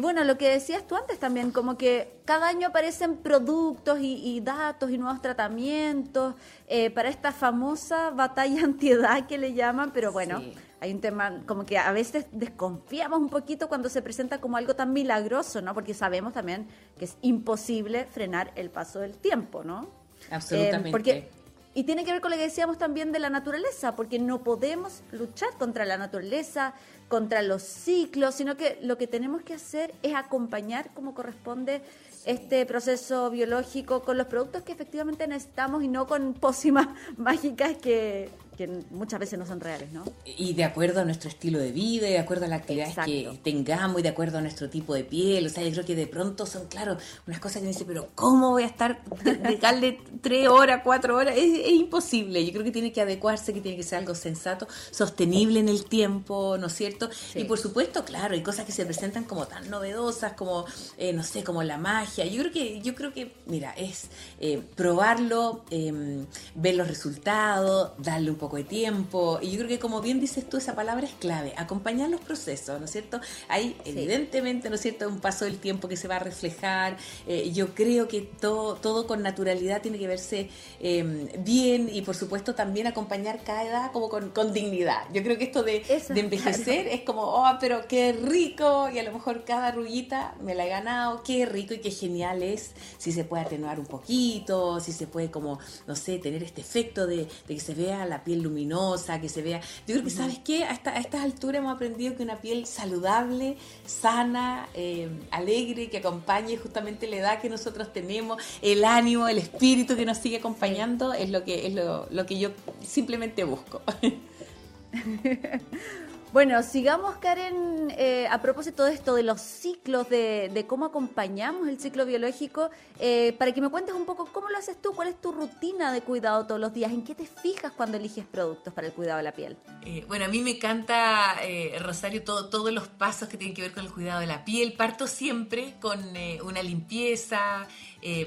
bueno, 0.00 0.22
lo 0.22 0.38
que 0.38 0.48
decías 0.48 0.86
tú 0.86 0.94
antes 0.94 1.18
también, 1.18 1.50
como 1.50 1.76
que 1.76 2.20
cada 2.24 2.46
año 2.46 2.68
aparecen 2.68 3.16
productos 3.16 3.98
y, 4.00 4.40
datos 4.40 4.92
y 4.92 4.98
nuevos 4.98 5.20
tratamientos 5.20 6.36
eh, 6.68 6.90
para 6.90 7.08
esta 7.08 7.32
famosa 7.32 8.10
batalla 8.10 8.62
antiedad 8.64 9.26
que 9.26 9.36
le 9.36 9.52
llaman, 9.52 9.90
pero 9.92 10.12
bueno. 10.12 10.40
Hay 10.82 10.92
un 10.92 11.00
tema 11.02 11.42
como 11.44 11.66
que 11.66 11.76
a 11.76 11.92
veces 11.92 12.26
desconfiamos 12.32 13.18
un 13.18 13.28
poquito 13.28 13.68
cuando 13.68 13.90
se 13.90 14.00
presenta 14.00 14.40
como 14.40 14.56
algo 14.56 14.74
tan 14.74 14.94
milagroso, 14.94 15.60
¿no? 15.60 15.74
Porque 15.74 15.92
sabemos 15.92 16.32
también 16.32 16.68
que 16.98 17.04
es 17.04 17.18
imposible 17.20 18.06
frenar 18.06 18.50
el 18.54 18.70
paso 18.70 19.00
del 19.00 19.18
tiempo, 19.18 19.62
¿no? 19.62 19.99
Absolutamente. 20.30 20.88
Eh, 20.88 20.92
porque, 20.92 21.28
y 21.74 21.84
tiene 21.84 22.04
que 22.04 22.12
ver 22.12 22.20
con 22.20 22.30
lo 22.30 22.36
que 22.36 22.44
decíamos 22.44 22.78
también 22.78 23.12
de 23.12 23.18
la 23.18 23.30
naturaleza, 23.30 23.96
porque 23.96 24.18
no 24.18 24.42
podemos 24.42 25.02
luchar 25.12 25.50
contra 25.58 25.84
la 25.84 25.96
naturaleza, 25.96 26.74
contra 27.08 27.42
los 27.42 27.62
ciclos, 27.62 28.34
sino 28.34 28.56
que 28.56 28.78
lo 28.82 28.96
que 28.96 29.06
tenemos 29.06 29.42
que 29.42 29.54
hacer 29.54 29.92
es 30.02 30.14
acompañar 30.14 30.90
como 30.94 31.14
corresponde 31.14 31.82
este 32.26 32.66
proceso 32.66 33.30
biológico 33.30 34.02
con 34.02 34.18
los 34.18 34.26
productos 34.26 34.62
que 34.62 34.72
efectivamente 34.72 35.26
necesitamos 35.26 35.82
y 35.82 35.88
no 35.88 36.06
con 36.06 36.34
pócimas 36.34 36.88
mágicas 37.16 37.76
que, 37.76 38.30
que 38.60 38.68
muchas 38.90 39.18
veces 39.18 39.38
no 39.38 39.46
son 39.46 39.58
reales, 39.58 39.90
¿no? 39.90 40.04
Y 40.26 40.52
de 40.52 40.64
acuerdo 40.64 41.00
a 41.00 41.04
nuestro 41.06 41.30
estilo 41.30 41.58
de 41.58 41.72
vida, 41.72 42.06
de 42.06 42.18
acuerdo 42.18 42.44
a 42.44 42.48
las 42.48 42.60
actividades 42.60 42.94
que 43.06 43.40
tengamos 43.42 44.00
y 44.00 44.02
de 44.02 44.10
acuerdo 44.10 44.36
a 44.36 44.42
nuestro 44.42 44.68
tipo 44.68 44.92
de 44.92 45.02
piel. 45.02 45.46
O 45.46 45.48
sea, 45.48 45.64
yo 45.64 45.70
creo 45.72 45.86
que 45.86 45.94
de 45.94 46.06
pronto 46.06 46.44
son, 46.44 46.66
claro, 46.66 46.98
unas 47.26 47.40
cosas 47.40 47.56
que 47.56 47.62
me 47.62 47.68
dicen, 47.68 47.86
pero 47.86 48.08
¿cómo 48.14 48.50
voy 48.50 48.64
a 48.64 48.66
estar 48.66 49.02
dedicarle 49.24 49.98
tres 50.20 50.46
horas, 50.48 50.82
cuatro 50.84 51.16
horas? 51.16 51.36
Es, 51.38 51.70
imposible. 51.70 52.44
Yo 52.44 52.52
creo 52.52 52.62
que 52.62 52.70
tiene 52.70 52.92
que 52.92 53.00
adecuarse, 53.00 53.54
que 53.54 53.62
tiene 53.62 53.78
que 53.78 53.82
ser 53.82 54.00
algo 54.00 54.14
sensato, 54.14 54.68
sostenible 54.90 55.58
en 55.58 55.70
el 55.70 55.86
tiempo, 55.86 56.58
¿no 56.58 56.66
es 56.66 56.74
cierto? 56.74 57.08
Y 57.34 57.44
por 57.44 57.58
supuesto, 57.58 58.04
claro, 58.04 58.34
hay 58.34 58.42
cosas 58.42 58.66
que 58.66 58.72
se 58.72 58.84
presentan 58.84 59.24
como 59.24 59.46
tan 59.46 59.70
novedosas, 59.70 60.34
como, 60.34 60.66
eh, 60.98 61.14
no 61.14 61.22
sé, 61.22 61.44
como 61.44 61.62
la 61.62 61.78
magia. 61.78 62.26
Yo 62.26 62.42
creo 62.42 62.52
que, 62.52 62.80
yo 62.82 62.94
creo 62.94 63.14
que 63.14 63.32
mira, 63.46 63.72
es 63.72 64.08
eh, 64.38 64.62
probarlo, 64.76 65.64
em, 65.70 66.26
ver 66.54 66.74
los 66.74 66.88
resultados, 66.88 67.92
darle 67.96 68.30
un 68.30 68.36
poco 68.36 68.49
de 68.56 68.64
tiempo. 68.64 69.38
Y 69.42 69.50
yo 69.50 69.58
creo 69.58 69.68
que 69.68 69.78
como 69.78 70.00
bien 70.00 70.20
dices 70.20 70.48
tú, 70.48 70.56
esa 70.56 70.74
palabra 70.74 71.06
es 71.06 71.12
clave, 71.14 71.52
acompañar 71.56 72.10
los 72.10 72.20
procesos, 72.20 72.78
¿no 72.78 72.84
es 72.84 72.92
cierto? 72.92 73.20
Hay 73.48 73.76
evidentemente, 73.84 74.68
¿no 74.68 74.76
es 74.76 74.82
cierto?, 74.82 75.08
un 75.08 75.20
paso 75.20 75.44
del 75.44 75.58
tiempo 75.58 75.88
que 75.88 75.96
se 75.96 76.08
va 76.08 76.16
a 76.16 76.20
reflejar. 76.20 76.96
Eh, 77.26 77.50
yo 77.52 77.74
creo 77.74 78.08
que 78.08 78.20
todo, 78.22 78.74
todo 78.76 79.06
con 79.06 79.22
naturalidad 79.22 79.82
tiene 79.82 79.98
que 79.98 80.06
verse 80.06 80.48
em, 80.80 81.28
bien 81.38 81.90
y 81.92 82.02
por 82.02 82.16
supuesto 82.16 82.54
también 82.54 82.86
acompañar 82.86 83.42
cada 83.44 83.64
edad 83.64 83.92
como 83.92 84.08
con, 84.08 84.52
dignidad. 84.52 85.02
Yo 85.12 85.22
creo 85.22 85.38
que 85.38 85.44
esto 85.44 85.62
de, 85.62 85.84
envejecer 86.14 86.86
es 86.88 87.02
como, 87.02 87.22
oh, 87.22 87.56
pero 87.60 87.86
qué 87.88 88.12
rico, 88.12 88.88
y 88.92 88.98
a 88.98 89.02
lo 89.02 89.12
mejor 89.12 89.44
cada 89.44 89.70
rullita 89.70 90.34
me 90.40 90.54
la 90.54 90.66
he 90.66 90.68
ganado, 90.68 91.22
qué 91.22 91.46
rico 91.46 91.74
y 91.74 91.78
qué 91.78 91.90
genial 91.90 92.42
es 92.42 92.72
si 92.98 93.12
se 93.12 93.24
puede 93.24 93.44
atenuar 93.44 93.78
un 93.78 93.86
poquito, 93.86 94.80
si 94.80 94.92
se 94.92 95.06
puede 95.06 95.30
como, 95.30 95.58
no 95.86 95.96
sé, 95.96 96.18
tener 96.18 96.42
este 96.42 96.60
efecto 96.60 97.06
de, 97.06 97.28
que 97.46 97.60
se 97.60 97.74
vea 97.74 98.06
la 98.06 98.24
piel 98.24 98.29
luminosa, 98.36 99.20
que 99.20 99.28
se 99.28 99.42
vea... 99.42 99.60
Yo 99.86 99.94
creo 99.94 100.04
que, 100.04 100.10
¿sabes 100.10 100.38
qué? 100.38 100.64
A, 100.64 100.72
esta, 100.72 100.90
a 100.90 100.98
estas 100.98 101.22
alturas 101.22 101.60
hemos 101.60 101.74
aprendido 101.74 102.16
que 102.16 102.22
una 102.22 102.40
piel 102.40 102.66
saludable, 102.66 103.56
sana, 103.86 104.68
eh, 104.74 105.08
alegre, 105.30 105.90
que 105.90 105.98
acompañe 105.98 106.56
justamente 106.56 107.06
la 107.06 107.16
edad 107.16 107.40
que 107.40 107.48
nosotros 107.48 107.92
tenemos, 107.92 108.42
el 108.62 108.84
ánimo, 108.84 109.28
el 109.28 109.38
espíritu 109.38 109.96
que 109.96 110.04
nos 110.04 110.18
sigue 110.18 110.38
acompañando, 110.38 111.12
es 111.12 111.30
lo 111.30 111.44
que, 111.44 111.66
es 111.66 111.74
lo, 111.74 112.06
lo 112.10 112.26
que 112.26 112.38
yo 112.38 112.50
simplemente 112.86 113.44
busco. 113.44 113.82
Bueno, 116.32 116.62
sigamos, 116.62 117.16
Karen, 117.16 117.92
eh, 117.98 118.28
a 118.30 118.40
propósito 118.40 118.84
de 118.84 118.94
esto, 118.94 119.16
de 119.16 119.24
los 119.24 119.40
ciclos, 119.40 120.08
de, 120.08 120.64
cómo 120.68 120.84
acompañamos 120.84 121.66
el 121.66 121.80
ciclo 121.80 122.06
biológico, 122.06 122.70
eh, 123.00 123.34
para 123.36 123.52
que 123.52 123.60
me 123.60 123.68
cuentes 123.68 123.96
un 123.96 124.06
poco 124.06 124.26
cómo 124.26 124.48
lo 124.48 124.56
haces 124.56 124.80
tú, 124.80 124.92
cuál 124.94 125.08
es 125.08 125.20
tu 125.20 125.32
rutina 125.32 125.92
de 125.92 126.02
cuidado 126.02 126.46
todos 126.46 126.60
los 126.60 126.72
días, 126.72 126.92
en 126.92 127.02
qué 127.02 127.16
te 127.16 127.26
fijas 127.26 127.72
cuando 127.72 127.96
eliges 127.96 128.24
productos 128.26 128.72
para 128.72 128.86
el 128.86 128.92
cuidado 128.92 129.16
de 129.16 129.24
la 129.24 129.32
piel. 129.32 129.56
Eh, 129.84 130.04
bueno, 130.06 130.26
a 130.26 130.28
mí 130.28 130.40
me 130.40 130.52
encanta, 130.52 131.34
Rosario, 131.80 132.22
todo, 132.22 132.48
todos 132.48 132.72
los 132.72 132.86
pasos 132.86 133.28
que 133.28 133.36
tienen 133.36 133.56
que 133.56 133.62
ver 133.62 133.72
con 133.72 133.84
el 133.84 133.92
cuidado 133.92 134.20
de 134.20 134.28
la 134.28 134.44
piel. 134.44 134.74
Parto 134.74 135.08
siempre 135.08 135.74
con 135.80 136.00
una 136.44 136.62
limpieza, 136.62 137.66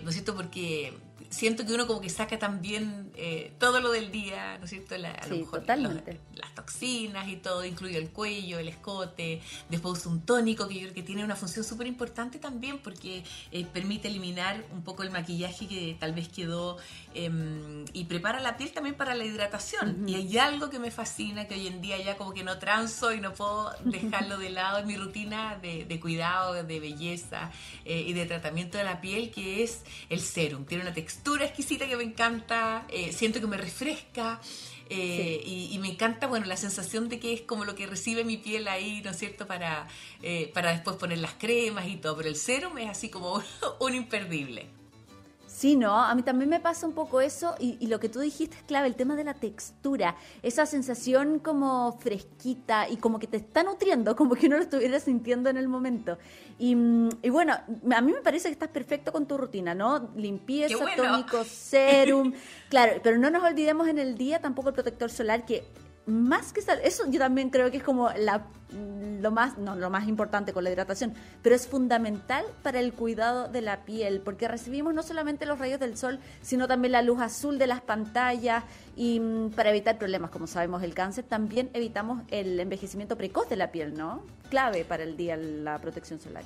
¿no 0.04 0.10
es 0.10 0.14
cierto? 0.14 0.36
Porque 0.36 0.94
siento 1.34 1.66
que 1.66 1.74
uno 1.74 1.88
como 1.88 2.00
que 2.00 2.10
saca 2.10 2.38
también 2.38 3.12
eh, 3.16 3.54
todo 3.60 3.82
lo 3.82 3.92
del 3.92 4.12
día, 4.12 4.58
¿no 4.60 4.66
es 4.66 4.70
cierto? 4.70 4.98
La, 4.98 5.12
a 5.12 5.28
lo 5.28 5.38
mejor 5.38 5.64
las 5.68 6.56
toxinas 6.56 7.28
y 7.28 7.38
todo, 7.38 7.66
incluye 7.66 7.98
el 7.98 8.10
cuello, 8.10 8.60
el 8.60 8.68
escote, 8.68 9.42
después 9.70 10.06
un 10.06 10.22
tónico 10.22 10.68
que 10.68 10.76
yo 10.76 10.82
creo 10.82 10.94
que 10.94 11.04
tiene 11.04 11.24
una 11.24 11.36
función 11.36 11.66
súper 11.66 11.88
importante 11.88 12.38
también 12.38 12.78
porque 12.80 13.24
eh, 13.52 13.66
permite 13.66 14.10
eliminar 14.10 14.64
un 14.72 14.84
poco 14.84 15.04
el 15.04 15.10
maquillaje 15.10 15.68
que 15.68 15.98
tal 16.00 16.14
vez 16.14 16.30
quedó 16.30 16.78
em, 17.14 17.86
y 17.94 18.06
prepara 18.06 18.40
la 18.40 18.56
piel 18.56 18.72
también 18.72 18.96
para 18.96 19.16
la 19.16 19.26
hidratación. 19.26 20.08
Y 20.08 20.16
hay 20.16 20.38
algo 20.38 20.70
que 20.70 20.80
me 20.80 20.92
fascina, 20.92 21.48
que 21.48 21.56
hoy 21.56 21.68
en 21.68 21.82
día 21.82 21.98
ya 21.98 22.16
como 22.16 22.34
que 22.34 22.44
no 22.44 22.60
transo 22.60 23.12
y 23.12 23.20
no 23.20 23.34
puedo 23.34 23.72
dejarlo 23.84 24.38
de 24.38 24.52
lado 24.52 24.80
en 24.80 24.88
mi 24.88 24.98
rutina 24.98 25.58
de, 25.62 26.00
cuidado, 26.00 26.54
de 26.54 26.80
belleza 26.80 27.52
eh, 27.86 28.04
y 28.06 28.14
de 28.14 28.26
tratamiento 28.26 28.78
de 28.78 28.84
la 28.84 29.02
piel, 29.02 29.32
que 29.32 29.64
es 29.64 29.82
el 30.10 30.20
serum. 30.20 30.66
Tiene 30.66 30.84
una 30.84 30.94
textura 30.94 31.23
exquisita 31.42 31.88
que 31.88 31.96
me 31.96 32.04
encanta, 32.04 32.86
eh, 32.90 33.12
siento 33.14 33.40
que 33.40 33.48
me 33.48 33.58
refresca. 33.58 34.40
Eh, 34.90 35.42
y, 35.46 35.78
me 35.80 35.88
encanta, 35.88 36.28
bueno, 36.28 36.46
la 36.46 36.58
sensación 36.58 37.10
de 37.10 37.20
que 37.20 37.34
es 37.34 37.42
como 37.42 37.66
lo 37.66 37.74
que 37.74 37.88
recibe 37.88 38.24
mi 38.24 38.38
piel 38.38 38.68
ahí, 38.68 39.02
¿no 39.04 39.12
es 39.12 39.18
cierto?, 39.18 39.48
para, 39.48 39.88
eh, 40.22 40.52
para 40.54 40.72
después 40.72 40.98
poner 40.98 41.18
las 41.18 41.34
cremas 41.34 41.88
y 41.88 41.96
todo, 41.96 42.18
pero 42.18 42.30
el 42.30 42.36
serum 42.36 42.78
es 42.78 42.90
así 42.90 43.10
como 43.10 43.42
un 43.80 43.96
imperdible. 43.96 44.83
Sí, 45.64 45.78
no, 45.78 45.98
a 45.98 46.14
mí 46.14 46.24
también 46.24 46.50
me 46.50 46.60
pasa 46.60 46.86
un 46.86 46.92
poco 46.92 47.22
eso 47.22 47.56
y, 47.58 47.88
lo 47.88 47.98
que 47.98 48.10
tú 48.10 48.20
dijiste 48.20 48.58
es 48.58 48.64
clave, 48.64 48.86
el 48.86 48.98
tema 48.98 49.16
de 49.16 49.24
la 49.24 49.34
textura, 49.34 50.18
esa 50.42 50.66
sensación 50.66 51.40
como 51.40 51.98
fresquita 52.02 52.90
y 52.90 52.98
como 52.98 53.18
que 53.18 53.28
te 53.28 53.38
está 53.38 53.64
nutriendo, 53.64 54.14
como 54.18 54.36
que 54.36 54.50
no 54.50 54.58
lo 54.58 54.64
estuviera 54.64 55.00
sintiendo 55.00 55.50
en 55.50 55.56
el 55.56 55.70
momento. 55.70 56.18
Y, 56.60 56.76
bueno, 57.30 57.54
a 57.54 58.02
mí 58.02 58.12
me 58.12 58.20
parece 58.20 58.50
que 58.50 58.52
estás 58.52 58.68
perfecto 58.68 59.14
con 59.14 59.26
tu 59.26 59.38
rutina, 59.38 59.74
¿no? 59.74 60.12
Limpieza, 60.18 60.84
tónico, 60.98 61.44
serum, 61.46 62.34
claro, 62.68 63.00
pero 63.02 63.18
no 63.18 63.30
nos 63.30 63.42
olvidemos 63.42 63.88
en 63.88 64.00
el 64.00 64.18
día 64.18 64.42
tampoco 64.42 64.68
el 64.68 64.76
protector 64.76 65.12
solar 65.12 65.46
que 65.46 65.64
más 66.06 66.52
que 66.52 66.62
eso 66.84 67.04
yo 67.10 67.20
también 67.20 67.50
creo 67.50 67.72
que 67.72 67.78
es 67.78 67.84
como 67.84 68.10
la, 68.18 68.46
lo 69.22 69.32
más 69.32 69.58
no 69.58 69.76
lo 69.76 69.90
más 69.90 70.08
importante 70.08 70.52
con 70.52 70.64
la 70.64 70.72
hidratación 70.72 71.14
pero 71.42 71.56
es 71.56 71.68
fundamental 71.68 72.46
para 72.62 72.80
el 72.80 72.94
cuidado 72.94 73.48
de 73.48 73.62
la 73.62 73.86
piel 73.86 74.20
porque 74.20 74.48
recibimos 74.48 74.94
no 74.94 75.04
solamente 75.04 75.46
los 75.46 75.60
rayos 75.60 75.80
del 75.80 75.98
sol 75.98 76.20
sino 76.42 76.68
también 76.68 76.92
la 76.92 77.02
luz 77.02 77.22
azul 77.22 77.58
de 77.58 77.68
las 77.68 77.82
pantallas 77.82 78.64
y 78.96 79.20
mm, 79.20 79.52
para 79.52 79.70
evitar 79.70 79.98
problemas 79.98 80.30
como 80.30 80.48
sabemos 80.48 80.84
el 80.84 80.94
cáncer 80.94 81.24
también 81.24 81.70
evitamos 81.74 82.24
el 82.30 82.60
envejecimiento 82.60 83.18
precoz 83.18 83.48
de 83.48 83.56
la 83.56 83.72
piel 83.72 83.94
no 83.98 84.24
clave 84.50 84.84
para 84.84 85.04
el 85.04 85.16
día 85.16 85.38
la 85.38 85.80
protección 85.80 86.20
solar 86.20 86.44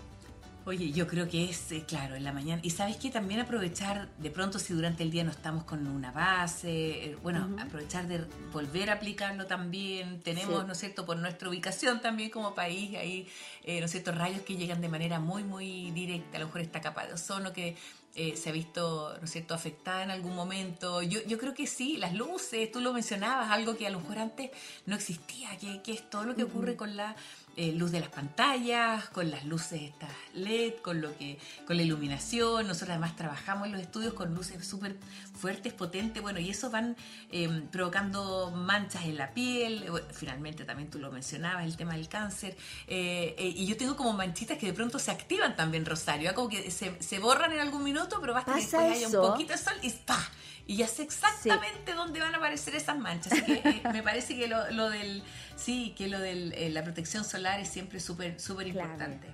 Oye, 0.67 0.91
yo 0.91 1.07
creo 1.07 1.29
que 1.29 1.49
es, 1.49 1.71
eh, 1.71 1.85
claro, 1.87 2.15
en 2.15 2.25
la 2.25 2.33
mañana. 2.33 2.61
Y 2.61 2.71
sabes 2.71 2.97
que 2.97 3.09
también 3.09 3.39
aprovechar, 3.39 4.09
de 4.17 4.29
pronto 4.29 4.59
si 4.59 4.73
durante 4.73 5.01
el 5.01 5.11
día 5.11 5.23
no 5.23 5.31
estamos 5.31 5.63
con 5.63 5.87
una 5.87 6.11
base, 6.11 7.05
eh, 7.05 7.17
bueno, 7.23 7.55
aprovechar 7.57 8.05
de 8.09 8.25
volver 8.51 8.89
a 8.89 8.95
aplicarlo 8.95 9.45
también. 9.45 10.19
Tenemos, 10.19 10.67
¿no 10.67 10.73
es 10.73 10.79
cierto?, 10.79 11.05
por 11.05 11.15
nuestra 11.15 11.47
ubicación 11.47 12.01
también 12.01 12.31
como 12.31 12.53
país, 12.53 12.97
ahí, 12.97 13.29
eh, 13.63 13.79
¿no 13.79 13.85
es 13.85 13.91
cierto?, 13.91 14.11
rayos 14.11 14.41
que 14.41 14.57
llegan 14.57 14.81
de 14.81 14.89
manera 14.89 15.21
muy, 15.21 15.45
muy 15.45 15.91
directa. 15.91 16.35
A 16.35 16.41
lo 16.41 16.47
mejor 16.47 16.59
esta 16.59 16.81
capa 16.81 17.07
de 17.07 17.13
ozono 17.13 17.53
que 17.53 17.77
se 18.13 18.49
ha 18.49 18.51
visto, 18.51 19.15
¿no 19.19 19.23
es 19.23 19.31
cierto?, 19.31 19.53
afectada 19.53 20.03
en 20.03 20.11
algún 20.11 20.35
momento. 20.35 21.01
Yo, 21.01 21.23
yo 21.27 21.37
creo 21.37 21.53
que 21.53 21.65
sí, 21.65 21.95
las 21.95 22.13
luces, 22.13 22.69
tú 22.73 22.81
lo 22.81 22.91
mencionabas, 22.91 23.51
algo 23.51 23.77
que 23.77 23.87
a 23.87 23.89
lo 23.89 24.01
mejor 24.01 24.19
antes 24.19 24.51
no 24.85 24.95
existía, 24.95 25.55
que, 25.59 25.81
que 25.81 25.93
es 25.93 26.09
todo 26.09 26.25
lo 26.25 26.35
que 26.35 26.43
ocurre 26.43 26.75
con 26.75 26.97
la 26.97 27.15
eh, 27.57 27.71
luz 27.71 27.91
de 27.91 27.99
las 27.99 28.09
pantallas, 28.09 29.09
con 29.09 29.31
las 29.31 29.43
luces 29.43 29.81
estas 29.81 30.11
LED, 30.35 30.75
con 30.83 31.01
lo 31.01 31.17
que, 31.17 31.39
con 31.65 31.75
la 31.75 31.81
iluminación. 31.81 32.67
Nosotros 32.67 32.91
además 32.91 33.15
trabajamos 33.15 33.65
en 33.65 33.73
los 33.73 33.81
estudios 33.81 34.13
con 34.13 34.35
luces 34.35 34.63
súper 34.65 34.95
fuertes, 35.33 35.73
potentes, 35.73 36.21
bueno, 36.21 36.39
y 36.39 36.51
eso 36.51 36.69
van 36.69 36.95
em, 37.31 37.67
provocando 37.67 38.51
manchas 38.51 39.05
en 39.05 39.17
la 39.17 39.33
piel. 39.33 39.83
Eh, 39.83 40.03
finalmente 40.11 40.65
también 40.65 40.91
tú 40.91 40.99
lo 40.99 41.11
mencionabas, 41.11 41.65
el 41.65 41.75
tema 41.75 41.95
del 41.95 42.07
cáncer. 42.07 42.55
Eh, 42.85 43.53
y 43.55 43.65
yo 43.65 43.75
tengo 43.75 43.95
como 43.95 44.13
manchitas 44.13 44.59
que 44.59 44.67
de 44.67 44.73
pronto 44.73 44.99
se 44.99 45.09
activan 45.09 45.55
también, 45.55 45.83
Rosario, 45.83 46.35
como 46.35 46.49
que 46.49 46.69
se, 46.69 47.19
borran 47.19 47.53
en 47.53 47.59
algún 47.59 47.83
minuto, 47.83 48.19
pero 48.21 48.35
basta 48.35 48.53
que 48.53 48.61
después 48.61 48.91
haya 48.91 49.07
un 49.07 49.13
poquito 49.13 49.53
de 49.53 49.57
sol 49.57 49.73
y 49.81 49.89
¡pa! 49.89 50.19
Y 50.67 50.75
ya 50.75 50.87
sé 50.87 51.03
exactamente 51.03 51.93
dónde 51.93 52.19
van 52.19 52.35
a 52.35 52.37
aparecer 52.37 52.75
esas 52.75 52.97
manchas. 52.97 53.33
Así 53.33 53.59
que 53.61 53.81
me 53.93 54.03
parece 54.03 54.37
que 54.37 54.47
lo, 54.47 54.69
lo, 54.71 54.89
del 54.89 55.23
sí, 55.55 55.95
que 55.97 56.07
lo 56.07 56.19
de 56.19 56.69
la 56.71 56.83
protección 56.83 57.23
solar 57.23 57.59
es 57.59 57.69
siempre 57.69 57.99
súper 57.99 58.39
súper 58.39 58.67
importante. 58.67 59.27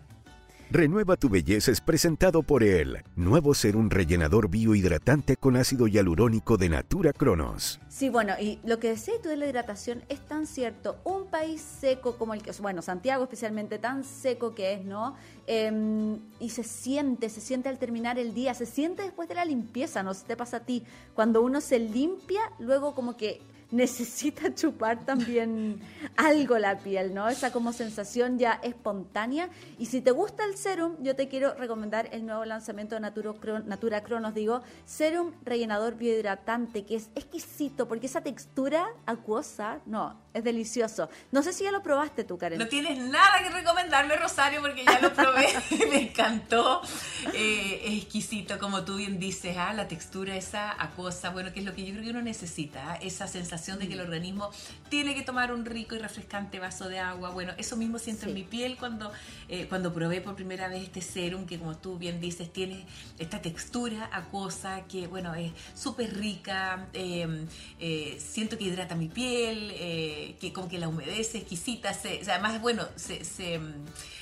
Renueva 0.75 1.17
tu 1.17 1.29
belleza 1.29 1.69
es 1.69 1.81
presentado 1.81 2.41
por 2.41 2.63
el 2.63 3.03
nuevo 3.15 3.53
serum 3.53 3.91
rellenador 3.91 4.49
biohidratante 4.49 5.37
con 5.37 5.55
ácido 5.55 5.85
hialurónico 5.85 6.57
de 6.57 6.69
Natura 6.69 7.13
Cronos. 7.13 7.79
Sí, 7.89 8.09
bueno, 8.09 8.33
y 8.41 8.57
lo 8.65 8.79
que 8.79 8.87
decís 8.87 9.21
tú 9.21 9.29
de 9.29 9.37
la 9.37 9.45
hidratación 9.45 10.01
es 10.09 10.19
tan 10.21 10.47
cierto. 10.47 10.97
Un 11.03 11.27
país 11.27 11.61
seco 11.61 12.17
como 12.17 12.33
el 12.33 12.41
que, 12.41 12.51
bueno, 12.53 12.81
Santiago 12.81 13.25
especialmente, 13.25 13.77
tan 13.77 14.03
seco 14.03 14.55
que 14.55 14.73
es, 14.73 14.83
¿no? 14.83 15.15
Em, 15.45 16.17
y 16.39 16.49
se 16.49 16.63
siente, 16.63 17.29
se 17.29 17.39
siente 17.39 17.69
al 17.69 17.77
terminar 17.77 18.17
el 18.17 18.33
día, 18.33 18.55
se 18.55 18.65
siente 18.65 19.03
después 19.03 19.29
de 19.29 19.35
la 19.35 19.45
limpieza, 19.45 20.01
no 20.01 20.15
te 20.15 20.35
pasa 20.35 20.57
a 20.57 20.61
ti. 20.61 20.83
Cuando 21.13 21.43
uno 21.43 21.61
se 21.61 21.77
limpia, 21.77 22.41
luego 22.57 22.95
como 22.95 23.15
que 23.15 23.43
necesita 23.73 24.53
chupar 24.53 25.03
también 25.03 25.81
algo 26.15 26.59
la 26.59 26.77
piel, 26.77 27.13
¿no? 27.13 27.27
Esa 27.27 27.51
como 27.51 27.73
sensación 27.73 28.37
ya 28.37 28.59
espontánea. 28.63 29.49
Y 29.79 29.87
si 29.87 29.99
te 29.99 30.11
gusta 30.11 30.45
el 30.45 30.55
serum, 30.55 30.95
yo 31.01 31.15
te 31.15 31.27
quiero 31.27 31.55
recomendar 31.55 32.07
el 32.11 32.25
nuevo 32.25 32.45
lanzamiento 32.45 32.95
de 32.95 33.01
Natura, 33.01 33.33
Natura 33.65 34.03
Cronos, 34.03 34.35
digo, 34.35 34.61
serum 34.85 35.33
rellenador 35.43 35.95
biohidratante, 35.95 36.85
que 36.85 36.95
es 36.95 37.09
exquisito, 37.15 37.87
porque 37.87 38.05
esa 38.05 38.21
textura 38.21 38.85
acuosa, 39.07 39.79
no, 39.87 40.21
es 40.35 40.43
delicioso. 40.43 41.09
No 41.31 41.41
sé 41.41 41.51
si 41.51 41.63
ya 41.63 41.71
lo 41.71 41.81
probaste 41.81 42.23
tú, 42.23 42.37
Karen. 42.37 42.59
No 42.59 42.67
tienes 42.67 42.99
nada 42.99 43.39
que 43.39 43.49
recomendarme, 43.49 44.15
Rosario, 44.17 44.61
porque 44.61 44.85
ya 44.85 44.99
lo 44.99 45.11
probé, 45.13 45.47
me 45.89 46.09
encantó. 46.09 46.81
Eh, 47.33 47.81
es 47.85 48.03
exquisito, 48.03 48.59
como 48.59 48.83
tú 48.83 48.97
bien 48.97 49.19
dices, 49.19 49.57
¿ah? 49.57 49.73
la 49.73 49.87
textura 49.87 50.35
esa 50.35 50.79
acuosa, 50.79 51.31
bueno, 51.31 51.51
que 51.51 51.61
es 51.61 51.65
lo 51.65 51.73
que 51.73 51.83
yo 51.85 51.93
creo 51.93 52.03
que 52.03 52.09
uno 52.11 52.21
necesita, 52.21 52.91
¿ah? 52.91 52.95
esa 53.01 53.27
sensación 53.27 53.62
sensación 53.63 53.79
de 53.79 53.87
que 53.87 53.93
el 53.93 53.99
mm. 54.01 54.03
organismo 54.03 54.51
tiene 54.89 55.15
que 55.15 55.23
tomar 55.23 55.53
un 55.53 55.65
rico 55.65 55.95
y 55.95 55.99
refrescante 55.99 56.59
vaso 56.59 56.89
de 56.89 56.99
agua. 56.99 57.31
Bueno, 57.31 57.53
eso 57.57 57.77
mismo 57.77 57.97
siento 57.97 58.27
en 58.27 58.33
mi 58.33 58.43
piel 58.43 58.75
cuando, 58.77 59.11
eh, 59.47 59.65
cuando 59.69 59.93
probé 59.93 60.21
por 60.21 60.35
primera 60.35 60.67
vez 60.67 60.83
este 60.83 61.01
serum, 61.01 61.45
que 61.45 61.57
como 61.57 61.77
tú 61.77 61.97
bien 61.97 62.19
dices, 62.19 62.51
tiene 62.51 62.85
esta 63.17 63.41
textura 63.41 64.09
acuosa 64.11 64.85
que, 64.87 65.07
bueno, 65.07 65.33
es 65.33 65.51
súper 65.75 66.15
rica. 66.15 66.87
Em, 66.93 67.47
eh, 67.79 68.17
siento 68.19 68.57
que 68.57 68.65
hidrata 68.65 68.95
mi 68.95 69.07
piel, 69.07 69.71
eh, 69.75 70.35
que 70.39 70.51
como 70.51 70.67
que 70.67 70.77
la 70.77 70.87
humedece, 70.87 71.39
exquisita. 71.39 71.93
Se, 71.93 72.21
o 72.21 72.25
sea, 72.25 72.35
además, 72.35 72.61
bueno, 72.61 72.85
se, 72.95 73.23
se 73.23 73.59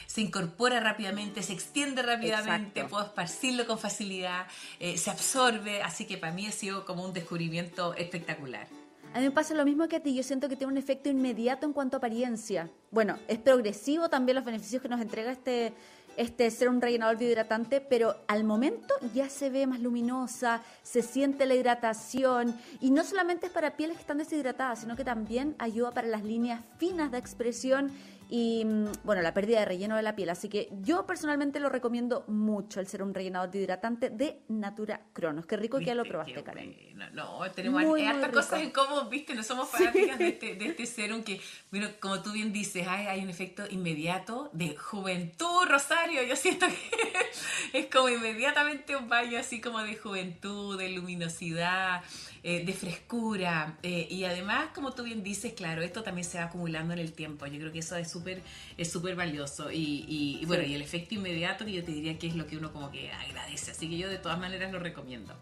se 0.07 0.19
incorpora 0.19 0.81
rápidamente, 0.81 1.41
se 1.41 1.53
extiende 1.53 2.01
rápidamente, 2.01 2.83
puedo 2.83 3.05
esparcirlo 3.05 3.65
con 3.65 3.79
facilidad, 3.79 4.45
se 4.77 5.09
absorbe, 5.09 5.81
así 5.83 6.03
que 6.03 6.17
para 6.17 6.33
mí 6.33 6.45
ha 6.47 6.51
sido 6.51 6.83
como 6.83 7.05
un 7.05 7.13
descubrimiento 7.13 7.93
espectacular. 7.95 8.67
A 9.13 9.19
mí 9.19 9.25
me 9.25 9.31
pasa 9.31 9.53
lo 9.53 9.65
mismo 9.65 9.89
que 9.89 9.97
a 9.97 9.99
ti, 9.99 10.15
yo 10.15 10.23
siento 10.23 10.47
que 10.47 10.55
tiene 10.55 10.71
un 10.71 10.77
efecto 10.77 11.09
inmediato 11.09 11.65
en 11.65 11.73
cuanto 11.73 11.97
a 11.97 11.99
apariencia. 11.99 12.69
Bueno, 12.91 13.17
es 13.27 13.39
progresivo 13.39 14.07
también 14.07 14.37
los 14.37 14.45
beneficios 14.45 14.81
que 14.81 14.87
nos 14.87 15.01
entrega 15.01 15.33
este, 15.33 15.73
este 16.15 16.49
ser 16.49 16.69
un 16.69 16.79
rellenador 16.79 17.17
biohidratante, 17.17 17.81
pero 17.81 18.15
al 18.29 18.45
momento 18.45 18.93
ya 19.13 19.27
se 19.27 19.49
ve 19.49 19.67
más 19.67 19.81
luminosa, 19.81 20.61
se 20.81 21.01
siente 21.01 21.45
la 21.45 21.55
hidratación 21.55 22.55
y 22.79 22.91
no 22.91 23.03
solamente 23.03 23.47
es 23.47 23.51
para 23.51 23.75
pieles 23.75 23.97
que 23.97 24.01
están 24.01 24.17
deshidratadas, 24.17 24.79
sino 24.79 24.95
que 24.95 25.03
también 25.03 25.55
ayuda 25.59 25.91
para 25.91 26.07
las 26.07 26.23
líneas 26.23 26.61
finas 26.77 27.11
de 27.11 27.17
expresión 27.17 27.91
y 28.33 28.63
mm, 28.63 28.91
bueno, 29.03 29.21
la 29.21 29.33
pérdida 29.33 29.59
de 29.59 29.65
relleno 29.65 29.97
de 29.97 30.01
la 30.01 30.15
piel. 30.15 30.29
Así 30.29 30.47
que 30.47 30.69
yo 30.71 31.05
personalmente 31.05 31.59
lo 31.59 31.67
recomiendo 31.67 32.23
mucho, 32.27 32.79
el 32.79 32.87
ser 32.87 33.03
un 33.03 33.13
rellenador 33.13 33.51
de 33.51 33.59
hidratante 33.59 34.09
de 34.09 34.39
Natura 34.47 35.01
Cronos. 35.11 35.45
Qué 35.45 35.57
rico 35.57 35.79
que 35.79 35.85
ya 35.85 35.95
lo 35.95 36.05
probaste, 36.05 36.41
Karen. 36.41 36.73
No, 37.13 37.41
tenemos 37.51 37.83
hartas 37.83 38.31
cosas 38.31 38.61
en 38.61 38.71
cómo, 38.71 39.09
viste, 39.09 39.35
no 39.35 39.43
somos 39.43 39.67
fanáticas 39.69 40.17
de, 40.17 40.29
este, 40.29 40.55
de 40.55 40.67
este 40.67 40.85
serum 40.85 41.23
que, 41.23 41.41
bueno, 41.71 41.89
como 41.99 42.21
tú 42.21 42.31
bien 42.31 42.53
dices, 42.53 42.87
hay, 42.87 43.07
hay 43.07 43.21
un 43.21 43.29
efecto 43.29 43.63
inmediato 43.69 44.49
de 44.53 44.77
juventud, 44.77 45.65
Rosario. 45.67 46.23
Yo 46.23 46.37
siento 46.37 46.67
que 46.67 47.19
es 47.77 47.87
como 47.87 48.07
inmediatamente 48.07 48.95
un 48.95 49.09
baño 49.09 49.39
así 49.39 49.59
como 49.59 49.83
de 49.83 49.97
juventud, 49.97 50.79
de 50.79 50.87
luminosidad. 50.87 52.01
Eh, 52.43 52.65
de 52.65 52.73
frescura 52.73 53.77
eh, 53.83 54.07
y 54.09 54.23
además, 54.23 54.69
como 54.73 54.93
tú 54.93 55.03
bien 55.03 55.21
dices, 55.21 55.53
claro, 55.53 55.83
esto 55.83 56.01
también 56.01 56.25
se 56.25 56.39
va 56.39 56.45
acumulando 56.45 56.91
en 56.91 56.97
el 56.97 57.13
tiempo. 57.13 57.45
Yo 57.45 57.59
creo 57.59 57.71
que 57.71 57.79
eso 57.79 57.95
es 57.97 58.09
súper 58.09 58.41
es 58.77 58.91
súper 58.91 59.15
valioso 59.15 59.71
y, 59.71 60.05
y, 60.07 60.45
bueno, 60.47 60.63
y 60.63 60.73
el 60.73 60.81
efecto 60.81 61.13
inmediato 61.13 61.65
que 61.65 61.73
yo 61.73 61.83
te 61.83 61.91
diría 61.91 62.17
que 62.17 62.25
es 62.25 62.35
lo 62.35 62.47
que 62.47 62.57
uno 62.57 62.73
como 62.73 62.89
que 62.89 63.11
agradece. 63.11 63.69
Así 63.69 63.87
que 63.87 63.95
yo 63.95 64.09
de 64.09 64.17
todas 64.17 64.39
maneras 64.39 64.71
lo 64.71 64.79
recomiendo. 64.79 65.35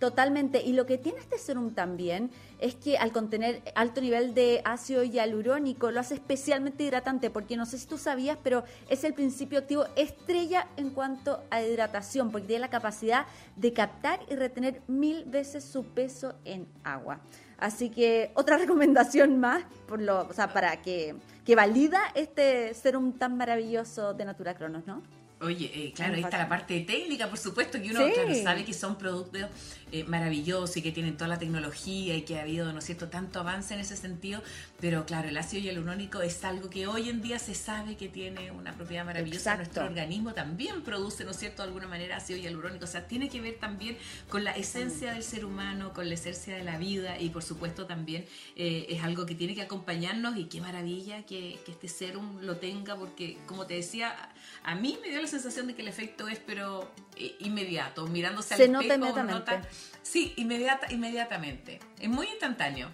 Totalmente. 0.00 0.62
Y 0.62 0.72
lo 0.72 0.86
que 0.86 0.96
tiene 0.96 1.18
este 1.18 1.36
serum 1.36 1.74
también 1.74 2.30
es 2.58 2.74
que 2.74 2.96
al 2.96 3.12
contener 3.12 3.62
alto 3.74 4.00
nivel 4.00 4.32
de 4.32 4.62
ácido 4.64 5.04
hialurónico 5.04 5.90
lo 5.90 6.00
hace 6.00 6.14
especialmente 6.14 6.84
hidratante, 6.84 7.28
porque 7.28 7.54
no 7.58 7.66
sé 7.66 7.78
si 7.78 7.86
tú 7.86 7.98
sabías, 7.98 8.38
pero 8.42 8.64
es 8.88 9.04
el 9.04 9.12
principio 9.12 9.58
activo 9.58 9.84
estrella 9.96 10.68
en 10.78 10.90
cuanto 10.90 11.42
a 11.50 11.62
hidratación, 11.62 12.32
porque 12.32 12.46
tiene 12.46 12.60
la 12.60 12.70
capacidad 12.70 13.26
de 13.56 13.74
captar 13.74 14.20
y 14.30 14.36
retener 14.36 14.80
mil 14.88 15.26
veces 15.26 15.64
su 15.64 15.84
peso 15.84 16.34
en 16.46 16.66
agua. 16.82 17.20
Así 17.58 17.90
que 17.90 18.32
otra 18.34 18.56
recomendación 18.58 19.38
más, 19.38 19.64
por 19.86 20.00
lo, 20.00 20.22
o 20.22 20.32
sea, 20.32 20.50
para 20.50 20.80
que, 20.80 21.14
que 21.44 21.54
valida 21.54 22.00
este 22.14 22.72
serum 22.72 23.12
tan 23.12 23.36
maravilloso 23.36 24.14
de 24.14 24.24
Natura 24.24 24.54
Cronos, 24.54 24.86
¿no? 24.86 25.19
Oye, 25.42 25.70
eh, 25.72 25.92
claro, 25.94 26.14
ahí 26.14 26.20
está 26.22 26.36
la 26.36 26.50
parte 26.50 26.80
técnica, 26.80 27.28
por 27.28 27.38
supuesto, 27.38 27.80
que 27.80 27.90
uno 27.90 28.00
sabe 28.42 28.62
que 28.62 28.74
son 28.74 28.98
productos 28.98 29.46
eh, 29.90 30.04
maravillosos 30.04 30.76
y 30.76 30.82
que 30.82 30.92
tienen 30.92 31.16
toda 31.16 31.28
la 31.28 31.38
tecnología 31.38 32.14
y 32.14 32.22
que 32.22 32.38
ha 32.38 32.42
habido, 32.42 32.70
¿no 32.74 32.80
es 32.80 32.84
cierto?, 32.84 33.08
tanto 33.08 33.40
avance 33.40 33.72
en 33.72 33.80
ese 33.80 33.96
sentido, 33.96 34.42
pero 34.80 35.06
claro, 35.06 35.30
el 35.30 35.38
ácido 35.38 35.62
hialurónico 35.62 36.20
es 36.20 36.44
algo 36.44 36.68
que 36.68 36.86
hoy 36.86 37.08
en 37.08 37.22
día 37.22 37.38
se 37.38 37.54
sabe 37.54 37.96
que 37.96 38.08
tiene 38.08 38.50
una 38.50 38.74
propiedad 38.74 39.06
maravillosa. 39.06 39.56
Nuestro 39.56 39.86
organismo 39.86 40.34
también 40.34 40.82
produce, 40.82 41.24
¿no 41.24 41.30
es 41.30 41.38
cierto?, 41.38 41.62
de 41.62 41.68
alguna 41.68 41.88
manera 41.88 42.18
ácido 42.18 42.38
hialurónico, 42.38 42.84
o 42.84 42.88
sea, 42.88 43.08
tiene 43.08 43.30
que 43.30 43.40
ver 43.40 43.54
también 43.58 43.96
con 44.28 44.44
la 44.44 44.50
esencia 44.50 45.14
del 45.14 45.22
ser 45.22 45.46
humano, 45.46 45.94
con 45.94 46.06
la 46.06 46.14
esencia 46.14 46.54
de 46.54 46.64
la 46.64 46.76
vida 46.76 47.18
y 47.18 47.30
por 47.30 47.42
supuesto 47.42 47.86
también 47.86 48.26
eh, 48.56 48.84
es 48.90 49.02
algo 49.02 49.24
que 49.24 49.34
tiene 49.34 49.54
que 49.54 49.62
acompañarnos 49.62 50.36
y 50.36 50.44
qué 50.44 50.60
maravilla 50.60 51.24
que, 51.24 51.58
que 51.64 51.72
este 51.72 51.88
serum 51.88 52.42
lo 52.42 52.58
tenga 52.58 52.94
porque, 52.94 53.38
como 53.46 53.64
te 53.64 53.74
decía, 53.74 54.14
a 54.62 54.74
mí 54.74 54.98
me 55.00 55.08
dio 55.08 55.22
la 55.22 55.29
sensación 55.30 55.66
de 55.66 55.74
que 55.74 55.82
el 55.82 55.88
efecto 55.88 56.28
es 56.28 56.38
pero 56.38 56.90
eh, 57.16 57.36
inmediato, 57.40 58.06
mirándose 58.06 58.54
al 58.54 58.60
Se 58.60 58.68
nota 58.68 58.94
inmediatamente. 58.94 59.68
sí, 60.02 60.34
inmediata, 60.36 60.92
inmediatamente. 60.92 61.80
Es 61.98 62.08
muy 62.08 62.26
instantáneo. 62.26 62.88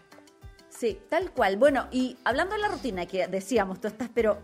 Sí, 0.68 0.98
tal 1.08 1.32
cual. 1.32 1.56
Bueno, 1.56 1.88
y 1.90 2.16
hablando 2.24 2.54
de 2.54 2.60
la 2.60 2.68
rutina 2.68 3.06
que 3.06 3.26
decíamos, 3.26 3.80
tú 3.80 3.88
estás 3.88 4.10
pero 4.14 4.40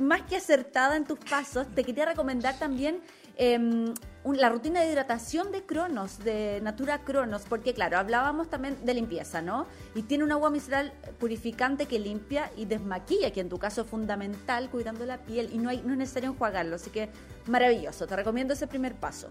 más 0.00 0.22
que 0.22 0.36
acertada 0.36 0.96
en 0.96 1.04
tus 1.04 1.18
pasos, 1.18 1.66
te 1.74 1.84
quería 1.84 2.06
recomendar 2.06 2.58
también 2.58 3.02
Em, 3.42 3.94
la 4.24 4.48
rutina 4.50 4.80
de 4.80 4.90
hidratación 4.90 5.50
de 5.50 5.62
Cronos, 5.62 6.18
de 6.18 6.60
Natura 6.62 7.00
Cronos, 7.04 7.42
porque 7.48 7.72
claro, 7.72 7.98
hablábamos 7.98 8.48
también 8.48 8.76
de 8.84 8.94
limpieza, 8.94 9.40
¿no? 9.40 9.66
Y 9.94 10.02
tiene 10.02 10.24
un 10.24 10.32
agua 10.32 10.50
micelar 10.50 10.92
purificante 11.18 11.86
que 11.86 11.98
limpia 11.98 12.50
y 12.56 12.66
desmaquilla, 12.66 13.32
que 13.32 13.40
en 13.40 13.48
tu 13.48 13.58
caso 13.58 13.82
es 13.82 13.86
fundamental 13.86 14.68
cuidando 14.70 15.06
la 15.06 15.18
piel 15.18 15.50
y 15.52 15.58
no, 15.58 15.70
hay, 15.70 15.82
no 15.82 15.92
es 15.92 15.98
necesario 15.98 16.30
enjuagarlo, 16.30 16.76
así 16.76 16.90
que 16.90 17.08
maravilloso, 17.46 18.06
te 18.06 18.16
recomiendo 18.16 18.54
ese 18.54 18.66
primer 18.66 18.94
paso. 18.94 19.28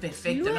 Perfecto, 0.00 0.50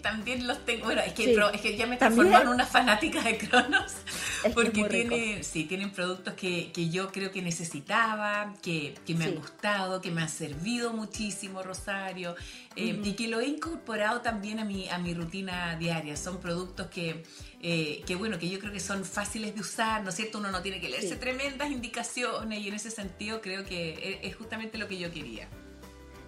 también, 0.00 0.46
los 0.46 0.64
tengo. 0.64 0.86
Bueno, 0.86 1.02
es 1.02 1.12
que, 1.12 1.34
es 1.34 1.60
que 1.60 1.76
ya 1.76 1.86
me 1.86 1.96
transformado 1.96 2.44
en 2.44 2.48
una 2.48 2.66
fanática 2.66 3.20
de 3.22 3.36
Cronos, 3.36 3.92
porque 4.54 4.84
tiene, 4.84 5.42
sí, 5.44 5.64
tienen 5.64 5.90
productos 5.90 6.34
que, 6.34 6.72
que, 6.72 6.88
yo 6.88 7.12
creo 7.12 7.30
que 7.30 7.42
necesitaba, 7.42 8.54
que, 8.62 8.94
que 9.06 9.14
me 9.14 9.26
han 9.26 9.34
gustado, 9.34 10.00
que 10.00 10.10
me 10.10 10.22
han 10.22 10.30
servido 10.30 10.94
muchísimo, 10.94 11.62
Rosario, 11.62 12.34
eh, 12.74 12.98
y 13.04 13.12
que 13.12 13.28
lo 13.28 13.40
he 13.40 13.46
incorporado 13.46 14.22
también 14.22 14.60
a 14.60 14.64
mi, 14.64 14.88
a 14.88 14.98
mi 14.98 15.12
rutina 15.12 15.76
diaria. 15.76 16.16
Son 16.16 16.40
productos 16.40 16.86
que, 16.86 17.22
eh, 17.60 18.02
que, 18.06 18.16
bueno, 18.16 18.38
que 18.38 18.48
yo 18.48 18.58
creo 18.58 18.72
que 18.72 18.80
son 18.80 19.04
fáciles 19.04 19.54
de 19.54 19.60
usar, 19.60 20.02
¿no 20.02 20.08
es 20.08 20.16
cierto? 20.16 20.38
Uno 20.38 20.50
no 20.50 20.62
tiene 20.62 20.80
que 20.80 20.88
leerse 20.88 21.16
tremendas 21.16 21.70
indicaciones 21.70 22.60
y 22.60 22.68
en 22.68 22.74
ese 22.74 22.90
sentido 22.90 23.42
creo 23.42 23.64
que 23.64 24.20
es 24.22 24.34
justamente 24.36 24.78
lo 24.78 24.88
que 24.88 24.98
yo 24.98 25.12
quería. 25.12 25.48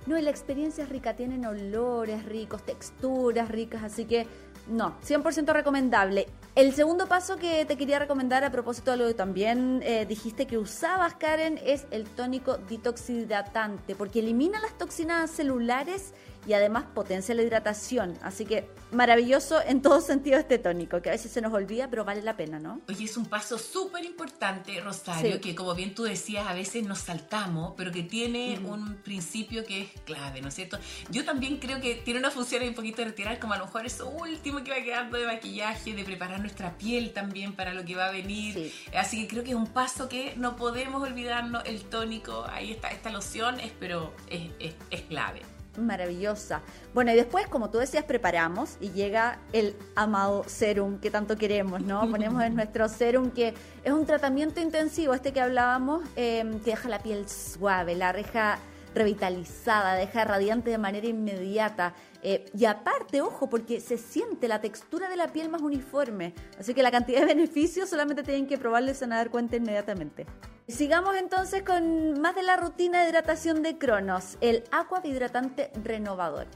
No, 0.07 0.19
y 0.19 0.23
la 0.23 0.31
experiencia 0.31 0.85
es 0.85 0.91
rica, 0.91 1.15
tienen 1.15 1.45
olores 1.47 2.25
ricos, 2.25 2.65
texturas 2.65 3.49
ricas, 3.49 3.83
así 3.85 4.05
que 4.05 4.27
no, 4.69 4.97
100% 5.07 5.53
recomendable. 5.53 6.27
El 6.55 6.75
segundo 6.75 7.07
paso 7.07 7.39
que 7.39 7.65
te 7.65 7.79
quería 7.79 7.99
recomendar 7.99 8.45
a 8.45 8.53
propósito 8.53 8.91
de 8.91 8.99
lo 8.99 9.07
que 9.07 9.15
también 9.15 9.81
eh, 9.85 10.05
dijiste 10.05 10.47
que 10.47 10.59
usabas, 10.59 11.15
Karen, 11.15 11.59
es 11.65 11.87
el 11.91 12.05
tónico 12.05 12.59
detoxidratante, 12.59 13.95
porque 13.95 14.19
elimina 14.19 14.61
las 14.61 14.77
toxinas 14.77 15.31
celulares 15.31 16.13
y 16.47 16.53
además 16.55 16.85
potencia 16.95 17.35
la 17.35 17.43
hidratación. 17.43 18.19
Así 18.23 18.45
que 18.45 18.69
maravilloso 18.91 19.61
en 19.65 19.81
todo 19.81 20.01
sentido 20.01 20.39
este 20.39 20.59
tónico, 20.59 21.01
que 21.01 21.09
a 21.09 21.13
veces 21.13 21.31
se 21.31 21.41
nos 21.41 21.53
olvida, 21.53 21.89
pero 21.89 22.05
vale 22.05 22.23
la 22.23 22.37
pena, 22.37 22.59
¿no? 22.59 22.81
Oye, 22.89 23.05
es 23.05 23.17
un 23.17 23.27
paso 23.27 23.59
súper 23.59 24.05
importante, 24.05 24.79
Rosario, 24.81 25.41
que 25.41 25.55
como 25.55 25.75
bien 25.75 25.95
tú 25.95 26.03
decías, 26.03 26.47
a 26.47 26.55
veces 26.55 26.85
nos 26.85 26.99
saltamos, 26.99 27.75
pero 27.77 27.93
que 27.93 28.03
tiene 28.03 28.59
un 28.65 28.97
principio 28.97 29.65
que 29.65 29.83
es 29.83 29.89
clave, 30.05 30.43
¿no 30.43 30.49
es 30.49 30.55
cierto? 30.55 30.79
Yo 31.11 31.25
también 31.25 31.59
creo 31.59 31.81
que 31.81 31.97
tiene 31.97 32.21
una 32.21 32.31
función 32.31 32.63
un 32.65 32.75
poquito 32.75 32.99
de 32.99 33.09
retirar, 33.09 33.39
como 33.39 33.55
a 33.55 33.59
lo 33.59 33.67
mejor 33.67 33.87
eso 33.87 34.09
último 34.11 34.63
que 34.63 34.71
va 34.71 34.83
quedando 34.83 35.17
de 35.17 35.27
maquillaje, 35.27 35.95
de 35.95 36.05
preparar 36.05 36.42
nuestra 36.43 36.77
piel 36.77 37.13
también 37.13 37.55
para 37.55 37.73
lo 37.73 37.85
que 37.85 37.97
va 37.97 38.07
a 38.07 38.11
venir. 38.11 38.73
Así 38.97 39.23
que 39.23 39.29
creo 39.29 39.45
que 39.45 39.51
es 39.51 39.57
un 39.57 39.69
paso 39.69 40.09
que 40.09 40.35
no 40.37 40.57
podemos 40.57 41.03
olvidarnos, 41.03 41.65
el 41.65 41.83
tónico, 41.83 42.45
ahí 42.51 42.73
está, 42.73 42.89
esta 42.89 43.11
loción, 43.11 43.61
es, 43.61 43.73
pero 43.79 44.13
es, 44.29 44.51
es, 44.59 44.75
es 44.91 45.03
clave 45.03 45.43
maravillosa. 45.79 46.61
Bueno, 46.95 47.13
y 47.13 47.15
después, 47.15 47.47
como 47.47 47.71
tú 47.71 47.79
decías, 47.79 48.05
preparamos 48.05 48.77
y 48.81 48.91
llega 48.91 49.39
el 49.53 49.75
amado 49.95 50.45
serum 50.47 50.99
que 50.99 51.11
tanto 51.11 51.37
queremos, 51.37 51.81
¿no? 51.81 52.09
Ponemos 52.11 52.43
en 52.43 52.55
nuestro 52.57 52.89
serum 52.89 53.31
que 53.31 53.55
es 53.83 53.93
un 53.93 54.07
tratamiento 54.07 54.61
intensivo, 54.61 55.15
este 55.15 55.33
que 55.33 55.41
hablábamos, 55.41 56.05
em, 56.17 56.61
que 56.61 56.71
deja 56.71 56.89
la 56.89 56.99
piel 56.99 57.29
suave, 57.29 57.95
la 57.95 58.13
reja 58.13 58.59
revitalizada, 58.95 59.95
deja 59.95 60.25
radiante 60.25 60.71
de 60.71 60.79
manera 60.79 61.07
inmediata. 61.07 61.95
Eh, 62.23 62.45
y 62.57 62.67
aparte, 62.67 63.21
ojo, 63.21 63.49
porque 63.49 63.81
se 63.81 63.99
siente 63.99 64.49
la 64.49 64.61
textura 64.61 65.09
de 65.09 65.17
la 65.17 65.29
piel 65.29 65.49
más 65.49 65.63
uniforme. 65.63 66.35
Así 66.59 66.75
que 66.75 66.83
la 66.83 66.91
cantidad 66.91 67.21
de 67.21 67.27
beneficios 67.35 67.89
solamente 67.89 68.23
tienen 68.23 68.47
que 68.47 68.59
probarlo 68.59 68.93
y 68.93 69.05
a 69.05 69.07
dar 69.09 69.31
cuenta 69.31 69.57
inmediatamente. 69.57 70.27
Sigamos 70.69 71.17
entonces 71.17 71.63
con 71.63 72.21
más 72.21 72.35
de 72.35 72.43
la 72.43 72.57
rutina 72.57 73.03
de 73.03 73.09
hidratación 73.09 73.63
de 73.63 73.79
Cronos, 73.79 74.39
el 74.41 74.65
agua 74.71 75.01
hidratante 75.05 75.71
renovador. 75.83 76.47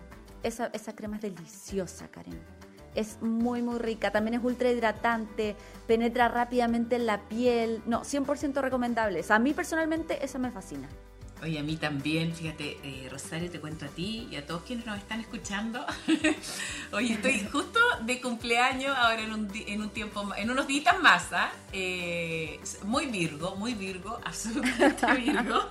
Esa, 0.42 0.70
esa 0.72 0.94
crema 0.94 1.16
es 1.16 1.22
deliciosa, 1.22 2.09
Karen. 2.09 2.40
Es 2.94 3.20
muy, 3.20 3.62
muy 3.62 3.79
rica. 3.79 4.11
También 4.11 4.35
es 4.35 4.44
ultra 4.44 4.70
hidratante, 4.70 5.57
penetra 5.87 6.29
rápidamente 6.29 6.96
en 6.96 7.07
la 7.07 7.29
piel. 7.29 7.83
No, 7.85 8.03
100% 8.03 8.61
recomendable. 8.62 9.22
a 9.29 9.38
mí 9.38 9.53
personalmente 9.53 10.25
esa 10.25 10.38
me 10.38 10.51
fascina. 10.51 10.88
Oye, 11.42 11.59
a 11.59 11.62
mí 11.62 11.77
también, 11.77 12.35
fíjate, 12.35 12.79
eh, 12.83 13.09
Rosario, 13.11 13.51
te 13.51 13.61
cuento 13.61 13.85
a 13.85 13.88
ti 13.88 14.27
y 14.31 14.37
a 14.37 14.46
todos 14.46 14.62
quienes 14.62 14.87
nos 14.87 14.99
están 14.99 15.20
escuchando. 15.20 15.85
Oye, 16.92 17.12
estoy 17.12 17.40
justo 17.53 17.79
de 18.03 18.20
cumpleaños 18.20 18.96
ahora 18.96 19.20
en 19.20 19.33
un, 19.33 19.51
en 19.55 19.83
un 19.83 19.90
tiempo, 19.90 20.27
en 20.37 20.51
unos 20.51 20.66
días 20.66 20.99
más, 21.03 21.33
¿ah? 21.33 21.53
eh, 21.72 22.59
muy 22.85 23.07
Virgo, 23.07 23.55
muy 23.57 23.75
Virgo, 23.75 24.18
absolutamente 24.25 25.07
Virgo, 25.14 25.70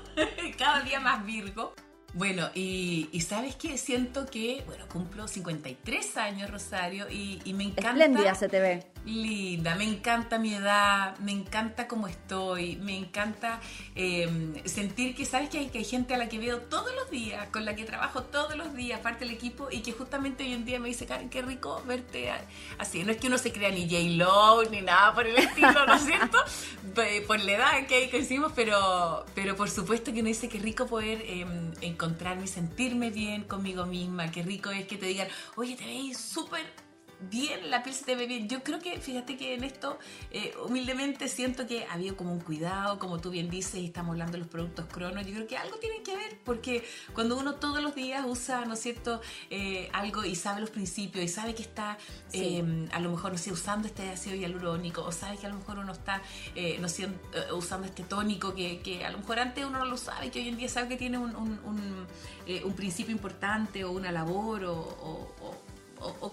cada 0.58 0.82
día 0.82 1.00
más 1.00 1.26
Virgo. 1.26 1.74
Bueno, 2.14 2.50
y, 2.54 3.10
¿sabes 3.28 3.56
qué? 3.58 3.78
Siento 3.78 4.26
que, 4.26 4.64
bueno, 4.66 4.86
cumplo 4.88 5.28
53 5.28 6.16
años, 6.16 6.50
Rosario, 6.50 7.10
y, 7.10 7.42
me 7.54 7.66
encanta... 7.66 7.90
Espléndida 7.90 8.36
se 8.36 8.48
te 8.48 8.60
ve. 8.62 8.95
Linda, 9.06 9.76
me 9.76 9.84
encanta 9.84 10.40
mi 10.40 10.54
edad, 10.56 11.18
me 11.20 11.32
encanta 11.32 11.88
cómo 11.88 12.08
estoy, 12.08 12.76
me 12.78 12.98
encanta 12.98 13.60
em, 13.94 14.54
sentir 14.66 15.16
que, 15.16 15.26
¿sabes 15.26 15.50
que 15.50 15.60
hay, 15.60 15.68
que 15.68 15.78
hay 15.78 15.86
gente 15.86 16.16
a 16.16 16.18
la 16.18 16.28
que 16.28 16.40
veo 16.40 16.62
todos 16.62 16.94
los 16.96 17.12
días, 17.12 17.48
con 17.50 17.66
la 17.66 17.76
que 17.76 17.86
trabajo 17.86 18.24
todos 18.24 18.56
los 18.56 18.74
días, 18.74 19.00
parte 19.02 19.26
del 19.26 19.34
equipo, 19.36 19.68
y 19.72 19.82
que 19.82 19.92
justamente 19.92 20.44
hoy 20.44 20.54
en 20.54 20.66
día 20.66 20.80
me 20.80 20.88
dice, 20.88 21.06
Karen, 21.06 21.30
qué 21.30 21.44
rico 21.44 21.84
verte 21.86 22.32
así. 22.80 23.04
No 23.04 23.12
es 23.12 23.18
que 23.18 23.28
uno 23.28 23.38
se 23.38 23.54
crea 23.54 23.70
ni 23.70 23.88
J-Lo 23.88 24.64
ni 24.72 24.82
nada 24.82 25.14
por 25.14 25.28
el 25.28 25.38
estilo, 25.38 25.86
¿no 25.86 25.94
es 25.94 26.04
cierto? 26.04 26.38
por 27.28 27.40
la 27.40 27.52
edad 27.52 27.88
que, 27.88 28.10
hicimos, 28.18 28.54
pero, 28.56 29.26
pero 29.36 29.56
por 29.56 29.70
supuesto 29.70 30.12
que 30.14 30.22
uno 30.22 30.30
dice, 30.30 30.50
qué 30.50 30.58
rico 30.58 30.88
poder 30.88 31.22
em, 31.28 31.74
encontrarme, 31.82 32.48
sentirme 32.48 33.12
bien 33.12 33.44
conmigo 33.44 33.86
misma. 33.86 34.32
Qué 34.32 34.42
rico 34.42 34.72
es 34.72 34.88
que 34.88 34.98
te 34.98 35.06
digan, 35.06 35.28
oye, 35.56 35.76
te 35.76 35.86
veis 35.86 36.18
súper 36.18 36.85
bien, 37.20 37.70
la 37.70 37.84
piel 37.84 37.96
se 37.96 38.06
te 38.06 38.16
ve 38.16 38.28
bien. 38.28 38.48
Yo 38.50 38.64
creo 38.64 38.80
que, 38.80 39.00
fíjate 39.00 39.38
que 39.38 39.54
en 39.54 39.64
esto, 39.64 39.98
eh, 40.32 40.54
humildemente 40.66 41.28
siento 41.28 41.68
que 41.68 41.86
ha 41.86 41.94
habido 41.94 42.16
como 42.16 42.34
un 42.34 42.40
cuidado, 42.40 43.00
como 43.00 43.20
tú 43.20 43.30
bien 43.30 43.50
dices, 43.50 43.76
y 43.76 43.86
estamos 43.86 44.12
hablando 44.12 44.34
de 44.34 44.40
los 44.40 44.48
productos 44.48 44.86
cronos, 44.86 45.26
yo 45.26 45.34
creo 45.34 45.48
que 45.48 45.58
algo 45.58 45.78
tiene 45.78 46.02
que 46.04 46.16
ver, 46.16 46.40
porque 46.44 46.84
cuando 47.14 47.38
uno 47.38 47.56
todos 47.56 47.82
los 47.82 47.96
días 47.96 48.26
usa, 48.28 48.66
¿no 48.66 48.74
es 48.74 48.82
cierto?, 48.82 49.22
eh, 49.50 49.90
algo 49.94 50.26
y 50.26 50.36
sabe 50.36 50.62
los 50.62 50.70
principios 50.70 51.24
y 51.24 51.28
sabe 51.28 51.56
que 51.56 51.64
está, 51.64 51.98
em, 52.34 52.88
a 52.92 53.00
lo 53.00 53.12
mejor, 53.12 53.32
no 53.32 53.38
sé, 53.38 53.52
usando 53.52 53.88
este 53.88 54.10
ácido 54.10 54.36
hialurónico, 54.36 55.04
o 55.04 55.12
sabe 55.12 55.38
que 55.38 55.46
a 55.46 55.50
lo 55.50 55.56
mejor 55.56 55.80
uno 55.80 55.94
está, 55.94 56.22
eh, 56.56 56.78
no 56.80 56.90
sé, 56.90 57.10
usando 57.54 57.88
este 57.88 58.04
tónico 58.04 58.54
que, 58.54 58.80
que, 58.80 59.06
a 59.06 59.12
lo 59.12 59.20
mejor 59.20 59.40
antes 59.40 59.66
uno 59.66 59.80
no 59.80 59.86
lo 59.86 59.98
sabe, 59.98 60.32
que 60.32 60.40
hoy 60.40 60.50
en 60.50 60.58
día 60.58 60.70
sabe 60.70 60.90
que 60.90 60.98
tiene 60.98 61.18
un, 61.18 61.36
un, 61.36 61.60
un, 61.66 62.74
principio 62.76 63.14
importante 63.14 63.84
o 63.86 63.92
una 63.92 64.12
labor 64.12 64.66
o 64.66 65.26
o, 65.42 65.54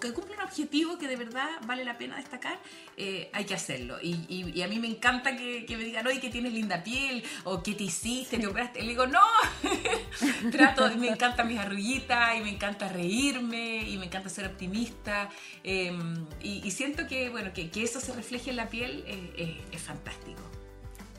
que 0.01 0.13
cumple 0.13 0.35
un 0.35 0.43
objetivo 0.43 0.99
que 0.99 1.09
de 1.09 1.17
verdad 1.17 1.49
vale 1.67 1.85
la 1.85 1.97
pena 1.97 2.17
destacar, 2.17 2.59
eh, 2.97 3.31
hay 3.33 3.45
que 3.45 3.55
hacerlo. 3.55 3.99
Y, 4.03 4.61
a 4.63 4.69
mí 4.69 4.79
me 4.79 4.89
encanta 4.89 5.37
que, 5.37 5.65
me 5.69 5.85
digan, 5.85 6.07
oye, 6.07 6.21
que 6.21 6.31
tienes 6.31 6.53
linda 6.53 6.83
piel, 6.83 7.23
o 7.45 7.63
que 7.63 7.75
te 7.75 7.85
hiciste, 7.85 8.39
te 8.39 8.47
operaste. 8.47 8.81
Y 8.81 8.83
le 8.83 8.89
digo, 8.91 9.07
no, 9.07 9.21
trato, 10.51 10.89
me 10.97 11.09
encantan 11.09 11.49
mis 11.49 11.59
arrullitas, 11.59 12.37
y 12.37 12.41
me 12.41 12.51
encanta 12.51 12.89
reírme, 12.89 13.89
y 13.89 13.97
me 13.97 14.07
encanta 14.07 14.29
ser 14.29 14.47
optimista. 14.47 15.29
Em, 15.63 16.27
y, 16.41 16.71
siento 16.71 17.07
que, 17.07 17.31
bueno, 17.31 17.53
que, 17.53 17.71
eso 17.83 18.01
se 18.01 18.13
refleje 18.13 18.51
en 18.51 18.57
la 18.57 18.69
piel 18.69 19.05
es 19.73 19.83
fantástico. 19.83 20.52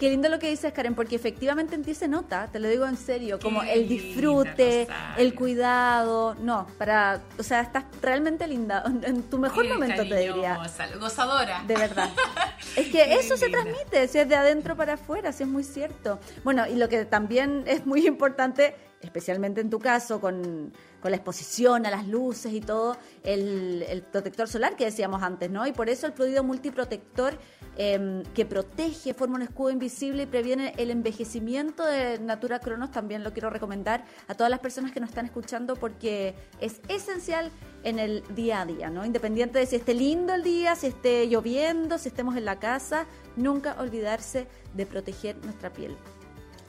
Qué 0.04 0.10
lindo 0.10 0.28
lo 0.28 0.38
que 0.38 0.50
dices, 0.50 0.74
Karen, 0.74 0.96
porque 0.96 1.16
efectivamente 1.16 1.76
en 1.76 1.82
ti 1.82 1.94
se 1.94 2.10
nota, 2.10 2.50
te 2.52 2.60
lo 2.60 2.68
digo 2.68 2.86
en 2.86 2.98
serio, 2.98 3.40
como 3.40 3.64
el 3.64 3.88
disfrute, 3.88 4.86
el 5.16 5.34
cuidado, 5.34 6.36
no, 6.42 6.68
para, 6.78 7.22
o 7.40 7.44
sea, 7.44 7.62
estás 7.62 7.86
realmente 8.02 8.46
linda, 8.46 8.84
en 9.04 9.24
tu 9.24 9.38
mejor 9.38 9.66
momento 9.66 10.06
te 10.06 10.18
diría. 10.18 10.60
Gozadora. 11.00 11.64
De 11.66 11.76
verdad. 11.78 12.10
es 12.76 12.90
que 12.90 13.14
eso 13.14 13.38
se 13.38 13.48
transmite, 13.48 14.10
si 14.10 14.20
es 14.20 14.28
de 14.28 14.36
adentro 14.36 14.76
para 14.76 14.96
afuera, 14.96 15.32
si 15.32 15.44
es 15.44 15.50
muy 15.50 15.64
cierto. 15.64 16.20
Bueno, 16.44 16.68
y 16.68 16.76
lo 16.76 16.90
que 16.90 17.06
también 17.06 17.64
es 17.66 17.86
muy 17.86 18.06
importante, 18.06 18.76
especialmente 19.04 19.62
en 19.62 19.70
tu 19.70 19.80
caso, 19.80 20.20
con 20.20 20.72
con 21.04 21.12
la 21.12 21.18
exposición 21.18 21.86
a 21.86 21.92
las 21.92 22.08
luces 22.08 22.54
y 22.54 22.62
todo, 22.62 22.96
el, 23.24 24.06
protector 24.10 24.48
solar 24.48 24.78
que 24.78 24.86
decíamos 24.86 25.22
antes, 25.22 25.52
¿no? 25.52 25.68
Y 25.68 25.74
por 25.74 25.90
eso 25.90 26.08
el 26.08 26.14
producido 26.14 26.46
multiprotector 26.46 27.38
em, 27.76 28.24
que 28.34 28.46
protege, 28.46 29.14
forma 29.14 29.36
un 29.36 29.42
escudo 29.42 29.70
invisible 29.70 30.24
y 30.24 30.26
previene 30.28 30.74
el 30.78 30.92
envejecimiento 30.92 31.86
de 31.86 32.20
Natura 32.20 32.60
Cronos, 32.60 32.92
también 32.92 33.22
lo 33.22 33.34
quiero 33.34 33.50
recomendar 33.50 34.06
a 34.30 34.36
todas 34.36 34.50
las 34.50 34.62
personas 34.62 34.94
que 34.94 35.02
nos 35.02 35.10
están 35.10 35.26
escuchando 35.26 35.76
porque 35.76 36.36
es 36.62 36.80
esencial 36.88 37.52
en 37.84 38.00
el 38.00 38.24
día 38.34 38.62
a 38.62 38.66
día, 38.66 38.90
¿no? 38.90 39.06
Independiente 39.06 39.60
de 39.60 39.66
si 39.66 39.76
esté 39.76 39.94
lindo 39.94 40.34
el 40.34 40.42
día, 40.42 40.78
si 40.78 40.88
esté 40.88 41.28
lloviendo, 41.28 41.98
si 41.98 42.08
estemos 42.08 42.38
en 42.38 42.46
la 42.46 42.60
casa, 42.60 43.08
nunca 43.36 43.76
olvidarse 43.78 44.48
de 44.74 44.86
proteger 44.86 45.36
nuestra 45.44 45.74
piel. 45.74 45.98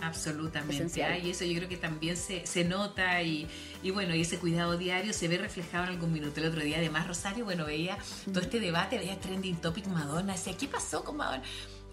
Absolutamente. 0.06 1.20
y 1.22 1.30
eso 1.30 1.44
yo 1.44 1.56
creo 1.56 1.68
que 1.68 1.76
también 1.76 2.16
se, 2.16 2.46
se 2.46 2.64
nota 2.64 3.22
y, 3.22 3.46
y, 3.82 3.90
bueno, 3.90 4.14
y 4.14 4.22
ese 4.22 4.38
cuidado 4.38 4.76
diario 4.76 5.12
se 5.12 5.28
ve 5.28 5.38
reflejado 5.38 5.84
en 5.84 5.90
algún 5.90 6.12
minuto. 6.12 6.40
El 6.40 6.46
otro 6.46 6.62
día, 6.62 6.78
además, 6.78 7.06
Rosario, 7.06 7.44
bueno, 7.44 7.66
veía 7.66 7.98
todo 8.32 8.40
este 8.40 8.60
debate, 8.60 8.98
veía 8.98 9.18
Trending 9.18 9.56
Topic 9.56 9.86
Madonna, 9.86 10.32
decía, 10.32 10.56
¿qué 10.56 10.68
pasó 10.68 11.04
con 11.04 11.16
Madonna? 11.16 11.42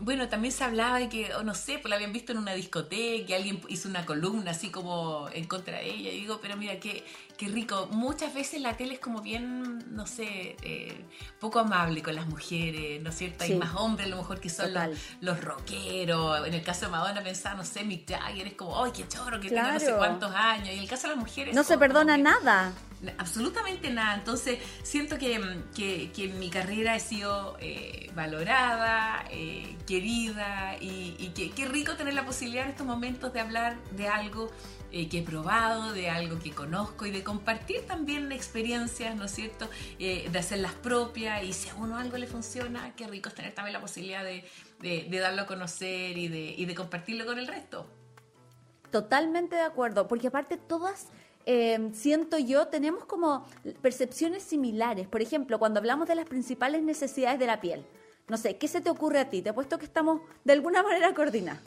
Bueno, 0.02 0.28
también 0.30 0.52
se 0.52 0.64
hablaba 0.64 1.00
de 1.00 1.10
que, 1.10 1.34
o 1.36 1.44
no 1.44 1.54
sé, 1.54 1.78
pues 1.78 1.90
la 1.90 1.96
habían 1.96 2.12
visto 2.12 2.32
en 2.32 2.40
una 2.40 2.54
discoteca, 2.54 3.26
que 3.26 3.36
alguien 3.36 3.62
hizo 3.70 3.88
una 3.88 4.06
columna 4.06 4.52
así 4.52 4.70
como 4.70 5.30
en 5.32 5.46
contra 5.46 5.78
de 5.78 5.90
ella. 5.90 6.12
Y 6.12 6.22
digo, 6.22 6.40
pero 6.42 6.58
mira, 6.58 6.80
qué, 6.80 7.06
qué 7.38 7.48
rico. 7.48 7.88
Muchas 7.92 8.34
veces 8.34 8.62
la 8.62 8.76
tele 8.76 8.96
es 8.96 9.00
como 9.00 9.22
bien, 9.22 9.96
no 9.96 10.08
sé, 10.08 10.58
eh, 10.64 11.06
poco 11.40 11.60
amable 11.60 12.02
con 12.02 12.16
las 12.16 12.28
mujeres, 12.28 13.02
¿no 13.02 13.12
es 13.12 13.18
cierto? 13.18 13.44
Hay 13.44 13.56
más 13.56 13.76
hombres 13.76 14.08
a 14.08 14.10
lo 14.10 14.18
mejor 14.18 14.40
que 14.40 14.50
son 14.50 14.74
los, 14.74 14.90
los, 15.22 15.42
rockeros. 15.42 16.48
En 16.48 16.54
el 16.54 16.64
caso 16.64 16.86
de 16.86 16.92
Madonna 16.92 17.22
pensaba, 17.24 17.56
no 17.56 17.64
sé, 17.64 17.84
Mick 17.84 18.10
Jagger 18.10 18.48
es 18.48 18.54
como, 18.56 18.84
¡ay, 18.84 18.92
qué 18.96 19.08
choro, 19.08 19.40
que 19.40 19.50
tiene 19.50 19.74
no 19.74 19.80
sé 19.80 19.94
cuántos 19.98 20.34
años! 20.34 20.70
Y 20.70 20.74
en 20.74 20.80
el 20.80 20.90
caso 20.90 21.04
de 21.04 21.16
las 21.16 21.18
mujeres... 21.18 21.56
No 21.56 21.64
se 21.64 21.78
perdona 21.78 22.18
nada 22.18 22.74
absolutamente 23.18 23.90
nada. 23.90 24.16
Entonces, 24.16 24.60
siento 24.84 25.18
que, 25.18 25.40
que, 25.76 26.28
mi 26.28 26.50
carrera 26.50 26.94
ha 26.94 27.00
sido 27.00 27.58
eh, 27.60 28.12
valorada, 28.16 29.26
eh, 29.32 29.76
querida 29.88 30.76
y, 30.80 31.32
que 31.36 31.52
qué 31.52 31.68
rico 31.68 31.96
tener 31.96 32.14
la 32.14 32.26
posibilidad 32.26 32.66
en 32.66 32.72
estos 32.72 32.86
momentos 32.86 33.34
de 33.34 33.40
hablar 33.40 33.78
de 33.92 34.08
algo 34.08 34.52
eh, 34.92 35.08
que 35.08 35.20
he 35.20 35.24
probado, 35.24 35.94
de 35.94 36.10
algo 36.10 36.40
que 36.40 36.52
conozco 36.52 37.06
y 37.06 37.12
de 37.12 37.24
compartir 37.24 37.86
también 37.86 38.32
experiencias, 38.32 39.16
¿no 39.16 39.26
es 39.26 39.32
cierto? 39.32 39.70
de 39.98 40.38
hacerlas 40.38 40.74
propias 40.74 41.44
y 41.44 41.54
si 41.54 41.70
a 41.70 41.76
uno 41.76 41.98
algo 41.98 42.18
le 42.18 42.28
funciona, 42.28 42.94
qué 42.96 43.08
rico 43.08 43.30
es 43.30 43.36
tener 43.36 43.54
también 43.54 43.74
la 43.74 43.82
posibilidad 43.82 44.24
de, 44.24 44.44
de, 44.80 45.20
darlo 45.20 45.44
a 45.44 45.46
conocer 45.46 46.18
y 46.18 46.28
de, 46.28 46.56
y 46.58 46.66
de 46.66 46.76
compartirlo 46.76 47.26
con 47.26 47.40
el 47.40 47.48
resto. 47.48 47.88
Totalmente 48.92 49.56
de 49.56 49.62
acuerdo, 49.62 50.08
porque 50.08 50.28
aparte 50.28 50.58
todas 50.58 51.08
Em, 51.46 51.94
siento 51.94 52.38
yo, 52.38 52.68
tenemos 52.68 53.06
como 53.06 53.46
percepciones 53.82 54.44
similares. 54.44 55.08
Por 55.08 55.22
ejemplo, 55.22 55.60
cuando 55.60 55.80
hablamos 55.80 56.08
de 56.08 56.16
las 56.16 56.26
principales 56.26 56.84
necesidades 56.84 57.40
de 57.40 57.48
la 57.48 57.62
piel, 57.62 57.86
no 58.28 58.38
sé, 58.38 58.58
¿qué 58.58 58.68
se 58.68 58.82
te 58.82 58.90
ocurre 58.90 59.20
a 59.20 59.30
ti? 59.30 59.42
Te 59.42 59.54
puesto 59.54 59.78
que 59.78 59.86
estamos 59.86 60.22
de 60.44 60.54
alguna 60.54 60.84
manera 60.84 61.14
coordinados. 61.14 61.62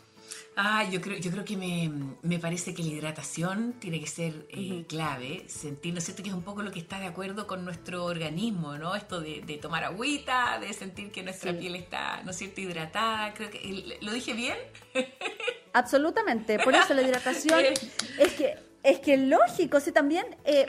Ah, 0.56 0.84
yo 0.88 1.00
creo, 1.00 1.18
yo 1.18 1.30
creo 1.30 1.44
que 1.44 1.56
me, 1.56 2.38
parece 2.38 2.74
que 2.74 2.82
la 2.82 2.90
hidratación 2.90 3.74
tiene 3.80 4.00
que 4.00 4.06
ser 4.06 4.46
eh, 4.50 4.84
clave, 4.88 5.44
sentir, 5.48 5.92
¿no 5.92 5.98
es 5.98 6.04
cierto? 6.04 6.22
Que 6.22 6.28
es 6.28 6.34
un 6.34 6.44
poco 6.44 6.62
lo 6.62 6.70
que 6.70 6.78
está 6.78 7.00
de 7.00 7.06
acuerdo 7.06 7.46
con 7.46 7.64
nuestro 7.64 8.04
organismo, 8.04 8.78
¿no? 8.78 8.94
Esto 8.94 9.20
de, 9.20 9.58
tomar 9.60 9.84
agüita, 9.84 10.58
de 10.60 10.72
sentir 10.72 11.10
que 11.10 11.22
nuestra 11.22 11.52
piel 11.52 11.74
está, 11.74 12.22
¿no 12.22 12.30
es 12.30 12.36
cierto?, 12.36 12.60
hidratada. 12.60 13.34
Creo 13.34 13.50
que, 13.50 13.98
¿lo 14.00 14.12
dije 14.12 14.32
bien? 14.32 14.56
Absolutamente, 15.72 16.58
por 16.60 16.74
eso 16.74 16.94
la 16.94 17.02
hidratación 17.06 17.64
es 18.18 18.32
que 18.34 18.56
es 18.84 19.00
que 19.00 19.16
lógico, 19.16 19.80
sí, 19.80 19.92
también 19.92 20.36
eh, 20.44 20.66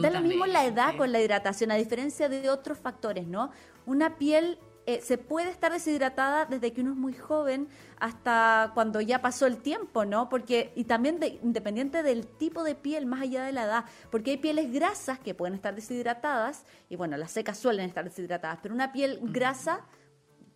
da 0.00 0.10
lo 0.10 0.20
mismo 0.20 0.46
la 0.46 0.64
edad 0.64 0.96
con 0.96 1.10
la 1.10 1.20
hidratación, 1.20 1.72
a 1.72 1.74
diferencia 1.74 2.28
de 2.28 2.48
otros 2.48 2.78
factores, 2.78 3.26
¿no? 3.26 3.50
Una 3.86 4.16
piel 4.16 4.58
eh, 4.86 5.00
se 5.02 5.18
puede 5.18 5.50
estar 5.50 5.72
deshidratada 5.72 6.46
desde 6.46 6.72
que 6.72 6.80
uno 6.80 6.92
es 6.92 6.96
muy 6.96 7.12
joven 7.12 7.66
hasta 7.98 8.70
cuando 8.72 9.00
ya 9.00 9.20
pasó 9.20 9.46
el 9.46 9.56
tiempo, 9.56 10.04
¿no? 10.04 10.28
Porque, 10.28 10.72
y 10.76 10.84
también 10.84 11.18
independiente 11.42 12.04
del 12.04 12.28
tipo 12.28 12.62
de 12.62 12.76
piel, 12.76 13.04
más 13.04 13.22
allá 13.22 13.44
de 13.44 13.52
la 13.52 13.64
edad, 13.64 13.84
porque 14.12 14.30
hay 14.30 14.36
pieles 14.36 14.72
grasas 14.72 15.18
que 15.18 15.34
pueden 15.34 15.56
estar 15.56 15.74
deshidratadas, 15.74 16.64
y 16.88 16.94
bueno, 16.94 17.16
las 17.16 17.32
secas 17.32 17.58
suelen 17.58 17.88
estar 17.88 18.04
deshidratadas, 18.04 18.60
pero 18.62 18.76
una 18.76 18.92
piel 18.92 19.18
grasa 19.22 19.80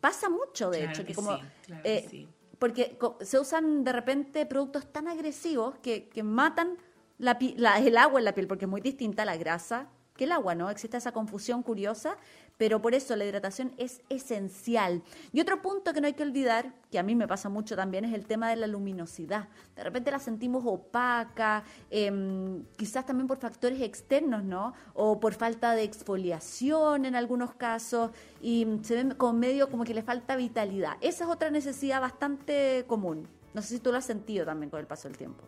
pasa 0.01 0.29
mucho, 0.29 0.71
de 0.71 0.85
hecho, 0.85 1.05
que, 1.05 1.13
como... 1.13 1.37
Eh, 1.83 2.29
porque 2.61 2.99
se 3.23 3.39
usan 3.39 3.83
de 3.83 3.93
repente 3.93 4.47
productos 4.47 4.93
tan 4.93 5.09
agresivos 5.09 5.77
que, 5.79 6.09
que 6.09 6.23
matan 6.23 6.77
la, 7.21 7.79
el 7.79 7.97
agua 7.97 8.19
en 8.19 8.25
la 8.25 8.35
piel, 8.35 8.47
porque 8.47 8.65
es 8.65 8.71
muy 8.71 8.81
distinta 8.81 9.25
la 9.25 9.37
grasa 9.37 9.89
que 10.17 10.25
el 10.25 10.33
agua, 10.33 10.55
¿no? 10.55 10.69
Existe 10.69 10.97
esa 10.97 11.13
confusión 11.13 11.63
curiosa, 11.63 12.19
pero 12.59 12.83
por 12.83 12.95
eso 12.95 13.17
la 13.17 13.25
hidratación 13.25 13.73
es 13.79 14.03
esencial. 14.11 15.03
Y 15.33 15.41
otro 15.41 15.63
punto 15.63 15.95
que 15.95 16.01
no 16.03 16.09
hay 16.09 16.13
que 16.13 16.23
olvidar, 16.23 16.75
que 16.91 16.99
a 16.99 17.03
mí 17.03 17.15
me 17.15 17.27
pasa 17.27 17.49
mucho 17.49 17.75
también, 17.75 18.05
es 18.05 18.13
el 18.13 18.27
tema 18.27 18.51
de 18.51 18.57
la 18.57 18.67
luminosidad. 18.67 19.49
De 19.75 19.83
repente 19.83 20.11
la 20.11 20.19
sentimos 20.19 20.63
opaca, 20.67 21.65
em, 21.89 22.65
quizás 22.77 23.07
también 23.07 23.29
por 23.29 23.39
factores 23.39 23.81
externos, 23.81 24.45
¿no? 24.45 24.75
O 24.93 25.21
por 25.21 25.33
falta 25.33 25.75
de 25.75 25.85
exfoliación 25.85 27.07
en 27.07 27.15
algunos 27.15 27.55
casos, 27.55 28.11
y 28.43 28.67
se 28.83 29.03
ve 29.03 29.17
con 29.17 29.39
medio 29.39 29.71
como 29.71 29.85
que 29.85 29.95
le 29.95 30.03
falta 30.03 30.37
vitalidad. 30.37 30.99
Esa 31.01 31.25
es 31.25 31.31
otra 31.31 31.51
necesidad 31.51 32.01
bastante 32.01 32.85
común. 32.87 33.27
No 33.55 33.63
sé 33.63 33.69
si 33.69 33.81
tú 33.81 33.91
lo 33.91 33.97
has 33.97 34.05
sentido 34.05 34.45
también 34.45 34.69
con 34.69 34.81
el 34.81 34.87
paso 34.87 35.09
del 35.09 35.17
tiempo. 35.17 35.45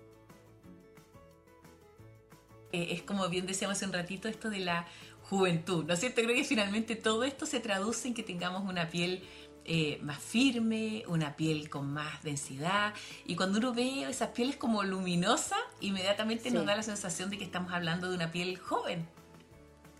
Eh, 2.72 2.88
es 2.90 3.02
como 3.02 3.28
bien 3.28 3.46
decíamos 3.46 3.76
hace 3.76 3.86
un 3.86 3.92
ratito, 3.92 4.28
esto 4.28 4.50
de 4.50 4.60
la 4.60 4.86
juventud, 5.22 5.84
¿no 5.84 5.94
es 5.94 6.00
cierto? 6.00 6.22
Creo 6.22 6.34
que 6.34 6.44
finalmente 6.44 6.96
todo 6.96 7.24
esto 7.24 7.46
se 7.46 7.60
traduce 7.60 8.08
en 8.08 8.14
que 8.14 8.22
tengamos 8.22 8.68
una 8.68 8.88
piel 8.88 9.22
eh, 9.64 10.00
más 10.02 10.18
firme, 10.18 11.04
una 11.06 11.36
piel 11.36 11.70
con 11.70 11.92
más 11.92 12.22
densidad. 12.24 12.94
Y 13.24 13.36
cuando 13.36 13.58
uno 13.58 13.72
ve 13.72 14.02
esas 14.02 14.30
pieles 14.30 14.56
como 14.56 14.82
luminosas, 14.82 15.60
inmediatamente 15.80 16.50
nos 16.50 16.66
da 16.66 16.74
la 16.74 16.82
sensación 16.82 17.30
de 17.30 17.38
que 17.38 17.44
estamos 17.44 17.72
hablando 17.72 18.08
de 18.10 18.16
una 18.16 18.32
piel 18.32 18.58
joven. 18.58 19.06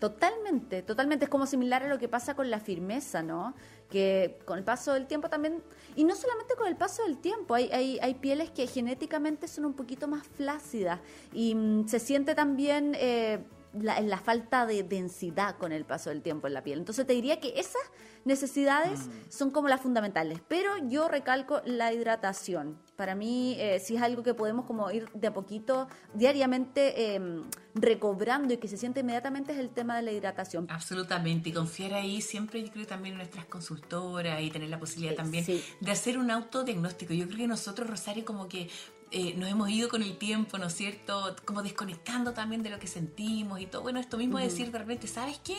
Totalmente, 0.03 0.81
totalmente. 0.81 1.23
Es 1.23 1.31
como 1.31 1.45
similar 1.45 1.81
a 1.83 1.87
lo 1.87 1.97
que 1.97 2.09
pasa 2.09 2.35
con 2.35 2.51
la 2.51 2.59
firmeza, 2.59 3.23
¿no? 3.23 3.53
Que 3.89 4.37
con 4.43 4.57
el 4.57 4.65
paso 4.65 4.91
del 4.91 5.07
tiempo 5.07 5.29
también, 5.29 5.63
y 5.95 6.03
no 6.03 6.13
solamente 6.13 6.55
con 6.57 6.67
el 6.67 6.75
paso 6.75 7.03
del 7.05 7.19
tiempo, 7.19 7.55
hay, 7.55 7.69
hay, 7.71 7.99
hay 8.01 8.15
pieles 8.15 8.51
que 8.51 8.67
genéticamente 8.67 9.47
son 9.47 9.63
un 9.63 9.75
poquito 9.75 10.09
más 10.09 10.27
flácidas 10.27 10.99
y 11.31 11.55
mm, 11.55 11.87
se 11.87 11.99
siente 11.99 12.35
también... 12.35 12.97
Eh, 12.99 13.39
la, 13.81 13.99
la, 14.01 14.19
falta 14.19 14.67
de 14.67 14.83
densidad 14.83 15.57
con 15.57 15.71
el 15.71 15.83
paso 15.83 16.11
del 16.11 16.21
tiempo 16.21 16.45
en 16.45 16.53
la 16.53 16.63
piel. 16.63 16.77
Entonces 16.77 17.07
te 17.07 17.13
diría 17.13 17.39
que 17.39 17.59
esas 17.59 17.81
necesidades 18.23 19.07
mm. 19.07 19.11
son 19.29 19.49
como 19.49 19.67
las 19.67 19.81
fundamentales, 19.81 20.41
pero 20.47 20.77
yo 20.89 21.07
recalco 21.07 21.59
la 21.65 21.91
hidratación. 21.91 22.77
Para 22.95 23.15
mí, 23.15 23.55
eh, 23.59 23.79
si 23.79 23.95
es 23.95 24.01
algo 24.01 24.21
que 24.21 24.33
podemos 24.33 24.65
como 24.65 24.91
ir 24.91 25.09
de 25.13 25.27
a 25.27 25.33
poquito, 25.33 25.87
diariamente 26.13 27.15
em, 27.15 27.43
recobrando 27.73 28.53
y 28.53 28.57
que 28.57 28.67
se 28.67 28.77
siente 28.77 28.99
inmediatamente 28.99 29.51
es 29.51 29.57
el 29.57 29.69
tema 29.69 29.95
de 29.95 30.03
la 30.03 30.11
hidratación. 30.11 30.67
Absolutamente, 30.69 31.49
y 31.49 31.53
confiar 31.53 31.95
ahí 31.95 32.21
siempre, 32.21 32.63
yo 32.63 32.71
creo 32.71 32.85
también 32.85 33.13
en 33.13 33.17
nuestras 33.19 33.45
consultoras 33.45 34.41
y 34.41 34.51
tener 34.51 34.69
la 34.69 34.79
posibilidad 34.79 35.15
también 35.15 35.45
de 35.45 35.91
hacer 35.91 36.17
un 36.17 36.29
autodiagnóstico. 36.29 37.13
Yo 37.13 37.25
creo 37.25 37.39
que 37.39 37.47
nosotros, 37.47 37.89
Rosario, 37.89 38.23
como 38.25 38.47
que 38.47 38.69
eh, 39.15 39.35
nos 39.37 39.47
hemos 39.47 39.69
ido 39.69 39.89
con 39.89 40.01
el 40.01 40.17
tiempo, 40.17 40.57
¿no 40.57 40.67
es 40.67 40.73
cierto? 40.73 41.35
Como 41.45 41.61
desconectando 41.61 42.33
también 42.33 42.63
de 42.63 42.71
lo 42.71 42.79
que 42.79 42.87
sentimos 42.87 43.61
y 43.61 43.67
todo. 43.67 43.83
Bueno, 43.83 43.99
esto 43.99 44.17
mismo 44.17 44.39
de 44.39 44.45
decir 44.45 44.71
de 44.71 44.79
repente, 44.79 45.07
¿sabes 45.07 45.39
qué? 45.43 45.55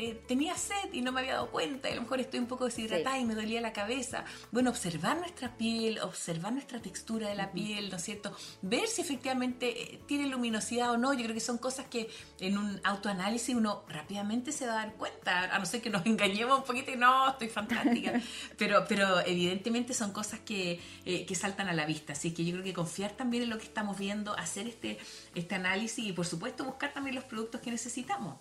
Eh, 0.00 0.14
tenía 0.28 0.56
sed 0.56 0.92
y 0.92 1.00
no 1.00 1.10
me 1.10 1.18
había 1.18 1.32
dado 1.34 1.50
cuenta, 1.50 1.88
y 1.88 1.92
a 1.92 1.96
lo 1.96 2.02
mejor 2.02 2.20
estoy 2.20 2.38
un 2.38 2.46
poco 2.46 2.66
deshidratada 2.66 3.18
y 3.18 3.24
me 3.24 3.34
dolía 3.34 3.60
la 3.60 3.72
cabeza. 3.72 4.24
Bueno, 4.52 4.70
observar 4.70 5.18
nuestra 5.18 5.56
piel, 5.56 5.98
observar 5.98 6.52
nuestra 6.52 6.80
textura 6.80 7.28
de 7.28 7.34
la 7.34 7.50
piel, 7.50 7.90
¿no 7.90 7.96
es 7.96 8.04
cierto? 8.04 8.32
Ver 8.62 8.86
si 8.86 9.00
efectivamente 9.00 9.94
eh, 9.94 10.00
tiene 10.06 10.28
luminosidad 10.28 10.92
o 10.92 10.98
no. 10.98 11.14
Yo 11.14 11.24
creo 11.24 11.34
que 11.34 11.40
son 11.40 11.58
cosas 11.58 11.86
que 11.86 12.08
en 12.38 12.58
un 12.58 12.80
autoanálisis 12.84 13.56
uno 13.56 13.82
rápidamente 13.88 14.52
se 14.52 14.68
va 14.68 14.74
a 14.74 14.76
dar 14.86 14.94
cuenta, 14.94 15.52
a 15.52 15.58
no 15.58 15.66
ser 15.66 15.82
que 15.82 15.90
nos 15.90 16.06
engañemos 16.06 16.60
un 16.60 16.64
poquito 16.64 16.92
y 16.92 16.96
no, 16.96 17.30
estoy 17.30 17.48
fantástica. 17.48 18.22
pero, 18.56 18.84
pero 18.88 19.26
evidentemente 19.26 19.94
son 19.94 20.12
cosas 20.12 20.38
que, 20.38 20.78
eh, 21.06 21.26
que 21.26 21.34
saltan 21.34 21.68
a 21.68 21.72
la 21.72 21.86
vista. 21.86 22.12
Así 22.12 22.32
que 22.32 22.44
yo 22.44 22.52
creo 22.52 22.62
que 22.64 22.72
confiar 22.72 23.16
también 23.16 23.42
en 23.42 23.50
lo 23.50 23.58
que 23.58 23.64
estamos 23.64 23.98
viendo, 23.98 24.38
hacer 24.38 24.68
este, 24.68 24.96
este 25.34 25.56
análisis 25.56 26.06
y 26.06 26.12
por 26.12 26.24
supuesto 26.24 26.64
buscar 26.64 26.92
también 26.92 27.16
los 27.16 27.24
productos 27.24 27.60
que 27.60 27.72
necesitamos 27.72 28.36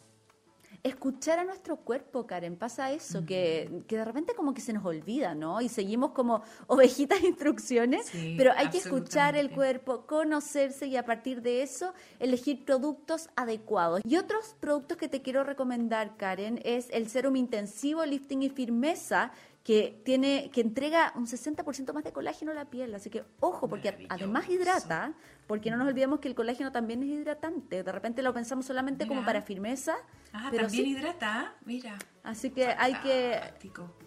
escuchar 0.88 1.40
a 1.40 1.44
nuestro 1.44 1.78
cuerpo, 1.78 2.26
Karen. 2.26 2.56
Pasa 2.56 2.92
eso, 2.92 3.26
que, 3.26 3.84
que, 3.88 3.98
de 3.98 4.06
repente 4.06 4.34
como 4.36 4.54
que 4.54 4.62
se 4.62 4.74
nos 4.74 4.86
olvida, 4.86 5.36
¿no? 5.36 5.62
Y 5.62 5.70
seguimos 5.70 6.12
como 6.12 6.42
ovejitas 6.68 7.22
de 7.22 7.28
instrucciones, 7.28 8.12
pero 8.38 8.52
hay 8.56 8.70
que 8.70 8.78
escuchar 8.80 9.36
el 9.36 9.52
cuerpo, 9.52 10.06
conocerse 10.06 10.88
y 10.88 10.96
a 10.98 11.06
partir 11.06 11.42
de 11.42 11.62
eso 11.62 11.94
elegir 12.20 12.66
productos 12.66 13.30
adecuados. 13.36 14.02
Y 14.04 14.18
otros 14.18 14.56
productos 14.60 14.98
que 14.98 15.08
te 15.08 15.22
quiero 15.22 15.44
recomendar, 15.44 16.18
Karen, 16.18 16.60
es 16.64 16.88
el 16.92 17.10
serum 17.10 17.36
intensivo, 17.36 18.06
lifting 18.06 18.44
y 18.44 18.50
firmeza, 18.50 19.32
que 19.68 20.02
tiene 20.06 20.50
que 20.50 20.62
entrega 20.62 21.12
un 21.18 21.28
60% 21.28 21.92
más 21.92 22.06
de 22.06 22.14
colágeno 22.14 22.54
a 22.54 22.56
la 22.56 22.70
piel, 22.70 22.96
así 22.96 23.10
que 23.10 23.26
ojo, 23.42 23.68
porque 23.68 24.08
además 24.08 24.48
hidrata, 24.48 25.12
porque 25.46 25.70
no 25.70 25.76
nos 25.76 25.90
olvidemos 25.90 26.22
que 26.22 26.30
el 26.30 26.36
colágeno 26.36 26.72
también 26.72 27.04
es 27.04 27.10
hidratante, 27.10 27.84
de 27.84 27.92
repente 27.92 28.22
lo 28.22 28.34
pensamos 28.34 28.66
solamente 28.66 29.06
como 29.08 29.26
para 29.26 29.42
firmeza, 29.42 29.98
ah, 30.32 30.48
pero 30.52 30.68
también 30.68 30.88
hidrata, 30.88 31.54
mira. 31.66 31.98
Así 32.24 32.50
que 32.52 32.68
hay 32.68 32.94
que 33.02 33.42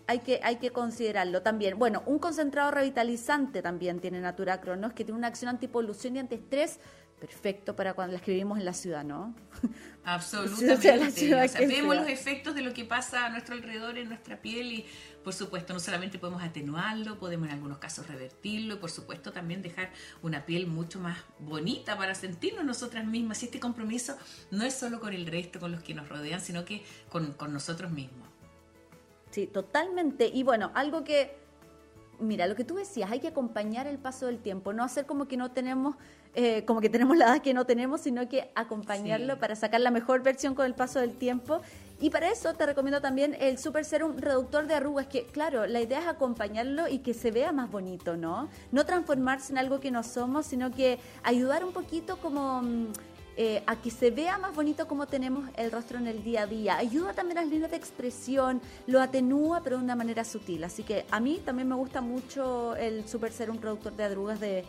hay 0.07 0.21
que 0.21 0.41
hay 0.43 0.57
que 0.57 0.71
considerarlo 0.71 1.43
también. 1.43 1.79
Bueno, 1.79 2.05
un 2.07 2.19
concentrado 2.19 2.71
revitalizante 2.71 3.61
también 3.61 4.01
tiene 4.01 4.19
Natura 4.23 4.63
Cronos, 4.63 4.95
que 4.95 5.05
tiene 5.05 5.19
una 5.19 5.27
acción 5.27 5.51
antipolución 5.51 6.17
y 6.17 6.21
antiestrés 6.21 6.81
perfecto 7.21 7.77
para 7.77 7.95
cuando 7.95 8.13
la 8.13 8.19
escribimos 8.19 8.59
en 8.59 8.65
la 8.65 8.73
ciudad, 8.73 9.05
¿no? 9.05 9.35
Absolutamente. 10.05 11.67
vemos 11.67 11.95
los 11.95 12.09
efectos 12.09 12.55
de 12.55 12.63
lo 12.63 12.73
que 12.73 12.85
pasa 12.85 13.27
a 13.27 13.31
nuestro 13.31 13.55
alrededor 13.55 13.99
en 13.99 14.09
nuestra 14.09 14.41
piel 14.41 14.73
y 14.73 14.87
por 15.23 15.35
supuesto 15.35 15.75
no 15.75 15.81
solamente 15.81 16.19
podemos 16.19 16.43
atenuarlo, 16.43 17.19
podemos 17.19 17.49
en 17.49 17.55
algunos 17.55 17.79
casos 17.79 18.09
revertirlo 18.09 18.75
y 18.75 18.77
por 18.79 18.91
supuesto 18.91 19.31
también 19.31 19.61
dejar 19.63 19.93
una 20.23 20.47
piel 20.47 20.67
mucho 20.67 20.99
más 20.99 21.19
bonita 21.39 21.97
para 21.97 22.15
sentirnos 22.15 22.65
nosotras 22.65 23.05
mismas. 23.05 23.43
Y 23.43 23.47
este 23.47 23.61
compromiso 23.61 24.17
no 24.51 24.65
es 24.65 24.75
solo 24.75 24.99
con 24.99 25.13
el 25.13 25.27
resto, 25.27 25.61
con 25.61 25.71
los 25.71 25.83
que 25.83 25.95
nos 25.95 26.09
rodean, 26.09 26.41
sino 26.41 26.65
que 26.65 26.83
con, 27.11 27.35
con 27.35 27.53
nosotros 27.53 27.93
mismos. 27.93 28.29
Sí, 29.31 29.47
totalmente. 29.47 30.27
Y 30.27 30.43
bueno, 30.43 30.73
algo 30.75 31.05
que 31.05 31.37
mira, 32.21 32.47
lo 32.47 32.55
que 32.55 32.65
tú 32.65 32.77
decías, 32.77 33.11
hay 33.11 33.21
que 33.21 33.29
acompañar 33.29 33.87
el 33.87 33.99
paso 33.99 34.27
del 34.27 34.39
tiempo, 34.39 34.73
no 34.73 34.85
hacer 34.85 35.07
como 35.07 35.27
que 35.27 35.37
no 35.37 35.51
tenemos, 35.51 35.97
eh, 36.35 36.65
como 36.65 36.81
que 36.81 36.89
tenemos 36.89 37.17
la 37.17 37.27
edad 37.27 37.43
que 37.43 37.55
no 37.55 37.65
tenemos, 37.65 38.03
sino 38.03 38.29
que 38.29 38.51
acompañarlo 38.55 39.39
para 39.39 39.57
sacar 39.57 39.81
la 39.81 39.91
mejor 39.91 40.23
versión 40.23 40.55
con 40.55 40.67
el 40.67 40.75
paso 40.75 41.01
del 41.01 41.15
tiempo. 41.17 41.61
Y 42.03 42.09
para 42.09 42.31
eso 42.31 42.55
te 42.55 42.65
recomiendo 42.65 43.01
también 43.01 43.37
el 43.41 43.59
Super 43.59 43.85
Serum 43.85 44.17
Reductor 44.17 44.67
de 44.67 44.75
Arrugas, 44.75 45.07
que 45.07 45.25
claro, 45.25 45.67
la 45.67 45.81
idea 45.81 46.01
es 46.01 46.07
acompañarlo 46.07 46.89
y 46.89 47.01
que 47.01 47.13
se 47.13 47.31
vea 47.31 47.53
más 47.53 47.71
bonito, 47.71 48.17
¿no? 48.17 48.49
No 48.73 48.87
transformarse 48.87 49.53
en 49.53 49.59
algo 49.59 49.81
que 49.81 49.91
no 49.91 50.03
somos, 50.03 50.47
sino 50.47 50.71
que 50.71 50.99
ayudar 51.23 51.63
un 51.63 51.73
poquito 51.73 52.17
como 52.17 52.63
mm, 52.63 52.93
eh, 53.37 53.63
a 53.67 53.77
que 53.77 53.91
se 53.91 54.11
vea 54.11 54.39
más 54.39 54.55
bonito 54.55 54.87
como 54.87 55.07
tenemos 55.07 55.49
el 55.57 55.71
rostro 55.71 55.99
en 55.99 56.07
el 56.07 56.23
día 56.23 56.43
a 56.43 56.47
día. 56.47 56.77
Ayuda 56.77 57.13
también 57.13 57.39
a 57.39 57.43
las 57.43 57.51
líneas 57.51 57.71
de 57.71 57.77
expresión, 57.77 58.61
lo 58.87 59.01
atenúa, 59.01 59.63
pero 59.63 59.79
de 59.79 59.85
una 59.85 59.97
manera 59.97 60.25
sutil. 60.25 60.65
Así 60.65 60.83
que 60.83 61.07
a 61.11 61.21
mí 61.21 61.41
también 61.45 61.69
me 61.69 61.75
gusta 61.75 62.01
mucho 62.01 62.77
el 62.77 63.07
Super 63.09 63.33
Serum 63.33 63.59
Productor 63.59 63.95
de 63.95 64.05
Arrugas 64.05 64.41
de 64.41 64.65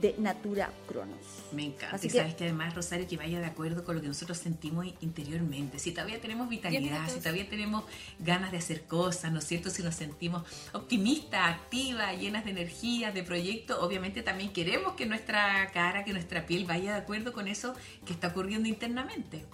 de 0.00 0.14
Natura 0.18 0.72
Cronos. 0.88 1.18
Me 1.52 1.64
encanta. 1.66 1.98
y 2.04 2.10
sabes 2.10 2.34
que 2.34 2.44
además, 2.44 2.74
Rosario, 2.74 3.06
que 3.06 3.16
vaya 3.16 3.38
de 3.38 3.46
acuerdo 3.46 3.84
con 3.84 3.94
lo 3.94 4.02
que 4.02 4.08
nosotros 4.08 4.38
sentimos 4.38 4.86
interiormente. 5.00 5.78
Si 5.78 5.92
todavía 5.92 6.20
tenemos 6.20 6.48
vitalidad, 6.48 7.08
si 7.08 7.18
todavía 7.20 7.48
tenemos 7.48 7.84
ganas 8.18 8.50
de 8.50 8.58
hacer 8.58 8.84
cosas, 8.84 9.32
¿no 9.32 9.38
es 9.38 9.46
cierto? 9.46 9.70
Si 9.70 9.82
nos 9.82 9.94
sentimos 9.94 10.42
optimistas, 10.72 11.54
activas, 11.54 12.18
llenas 12.18 12.44
de 12.44 12.50
energía, 12.50 13.12
de 13.12 13.22
proyecto, 13.22 13.80
obviamente 13.80 14.22
también 14.22 14.52
queremos 14.52 14.94
que 14.94 15.06
nuestra 15.06 15.70
cara, 15.72 16.04
que 16.04 16.12
nuestra 16.12 16.46
piel 16.46 16.64
vaya 16.64 16.92
de 16.92 16.98
acuerdo 16.98 17.32
con 17.32 17.48
eso 17.48 17.74
que 18.04 18.12
está 18.12 18.28
ocurriendo 18.28 18.68
internamente. 18.68 19.44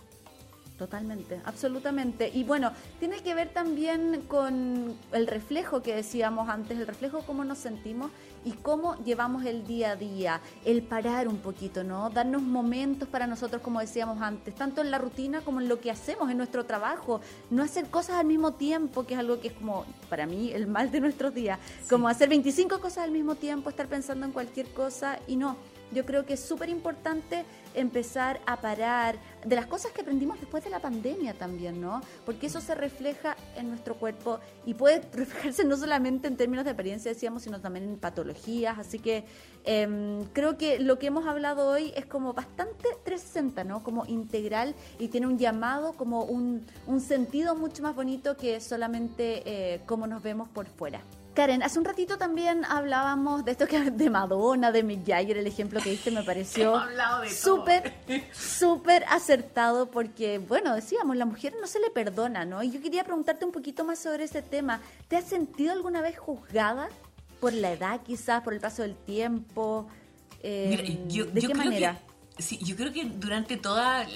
Totalmente, 0.81 1.43
absolutamente. 1.45 2.31
Y 2.33 2.43
bueno, 2.43 2.73
tiene 2.99 3.21
que 3.21 3.35
ver 3.35 3.51
también 3.51 4.23
con 4.27 4.97
el 5.13 5.27
reflejo 5.27 5.83
que 5.83 5.95
decíamos 5.95 6.49
antes, 6.49 6.79
el 6.79 6.87
reflejo 6.87 7.21
cómo 7.27 7.45
nos 7.45 7.59
sentimos 7.59 8.11
y 8.47 8.53
cómo 8.53 8.97
llevamos 9.05 9.45
el 9.45 9.67
día 9.67 9.91
a 9.91 9.97
día, 9.97 10.41
el 10.65 10.81
parar 10.81 11.29
un 11.29 11.37
poquito, 11.37 11.85
¿no? 11.85 12.09
Darnos 12.09 12.41
momentos 12.41 13.07
para 13.11 13.27
nosotros, 13.27 13.61
como 13.61 13.79
decíamos 13.79 14.23
antes, 14.23 14.55
tanto 14.55 14.81
en 14.81 14.91
la 14.91 14.97
rutina 14.97 15.43
como 15.43 15.61
en 15.61 15.69
lo 15.69 15.81
que 15.81 15.91
hacemos 15.91 16.31
en 16.31 16.39
nuestro 16.39 16.65
trabajo, 16.65 17.21
no 17.51 17.63
hacer 17.63 17.91
cosas 17.91 18.17
al 18.17 18.25
mismo 18.25 18.53
tiempo, 18.53 19.05
que 19.05 19.13
es 19.13 19.21
algo 19.21 19.39
que 19.39 19.49
es 19.49 19.55
como, 19.55 19.85
para 20.09 20.25
mí, 20.25 20.51
el 20.51 20.67
mal 20.67 20.91
de 20.91 21.01
nuestros 21.01 21.35
días, 21.35 21.59
como 21.91 22.09
hacer 22.09 22.31
25 22.31 22.81
cosas 22.81 23.05
al 23.05 23.11
mismo 23.11 23.35
tiempo, 23.35 23.69
estar 23.69 23.87
pensando 23.87 24.25
en 24.25 24.33
cualquier 24.33 24.73
cosa 24.73 25.19
y 25.27 25.37
no 25.37 25.59
yo 25.93 26.05
creo 26.05 26.25
que 26.25 26.35
es 26.35 26.41
súper 26.41 26.69
importante 26.69 27.45
empezar 27.75 28.41
a 28.47 28.61
parar 28.61 29.17
de 29.45 29.57
las 29.57 29.67
cosas 29.67 29.93
que 29.93 30.03
aprendimos 30.03 30.41
después 30.41 30.65
de 30.65 30.71
la 30.71 30.81
pandemia 30.81 31.35
también, 31.35 31.81
¿no? 31.81 32.01
Porque 32.27 32.47
eso 32.47 32.61
se 32.61 32.75
refleja 32.75 33.37
en 33.57 33.69
nuestro 33.69 33.95
cuerpo 33.95 34.41
y 34.67 34.75
puede 34.75 35.01
reflejarse 35.13 35.65
no 35.65 35.77
solamente 35.77 36.29
en 36.29 36.37
términos 36.37 36.65
de 36.65 36.73
apariencia, 36.73 37.13
decíamos, 37.13 37.43
sino 37.43 37.61
también 37.61 37.85
en 37.85 37.97
patologías. 37.99 38.79
Así 38.79 38.99
que 38.99 39.25
em, 39.65 40.25
creo 40.33 40.59
que 40.59 40.79
lo 40.79 40.99
que 40.99 41.07
hemos 41.07 41.27
hablado 41.27 41.69
hoy 41.69 41.93
es 41.97 42.07
como 42.07 42.33
bastante 42.33 42.89
360, 43.05 43.65
¿no? 43.65 43.83
Como 43.83 44.05
integral 44.07 44.75
y 44.99 45.09
tiene 45.09 45.27
un 45.27 45.39
llamado, 45.39 45.93
como 45.93 46.25
un, 46.25 46.65
un 46.87 47.01
sentido 47.01 47.55
mucho 47.55 47.83
más 47.83 47.95
bonito 47.95 48.37
que 48.37 48.61
solamente 48.61 49.43
eh, 49.47 49.81
cómo 49.87 50.07
nos 50.07 50.23
vemos 50.23 50.49
por 50.49 50.67
fuera. 50.67 51.03
Karen, 51.35 51.63
hace 51.63 51.79
un 51.79 51.85
ratito 51.85 52.19
también 52.19 52.65
hablábamos 52.65 53.45
de 53.45 53.53
esto 53.53 53.67
que 53.67 53.91
de 53.91 54.11
Madonna, 54.11 54.73
de 54.73 54.83
Mick 54.83 55.07
Jagger, 55.07 55.39
el 55.39 55.47
ejemplo 55.47 55.81
que 55.81 55.91
diste 55.91 56.11
me 56.11 56.25
pareció 56.25 56.81
súper, 57.31 57.95
súper 58.33 59.05
acertado 59.09 59.91
porque, 59.91 60.39
bueno, 60.39 60.75
decíamos, 60.75 61.17
la 61.17 61.27
mujer 61.27 61.55
no 61.61 61.67
se 61.67 61.79
le 61.79 61.91
perdona, 61.91 62.45
¿no? 62.45 62.63
Y 62.63 62.71
yo 62.71 62.83
quería 62.83 63.05
preguntarte 63.05 63.45
un 63.45 63.53
poquito 63.53 63.85
más 63.85 64.01
sobre 64.01 64.25
ese 64.25 64.43
tema. 64.43 64.81
¿Te 65.09 65.17
has 65.17 65.25
sentido 65.25 65.73
alguna 65.73 66.01
vez 66.01 66.19
juzgada 66.19 66.89
por 67.39 67.53
la 67.53 67.73
edad, 67.73 68.01
quizás, 68.03 68.43
por 68.43 68.53
el 68.53 68.61
paso 68.61 68.83
del 68.83 68.97
tiempo? 68.97 69.87
Eh, 70.43 71.07
¿De 71.33 71.41
qué 71.41 71.55
manera? 71.55 71.99
Sí, 72.39 72.59
yo 72.63 72.75
creo 72.75 72.93
que 72.93 73.05
durante 73.05 73.57
toda 73.57 74.07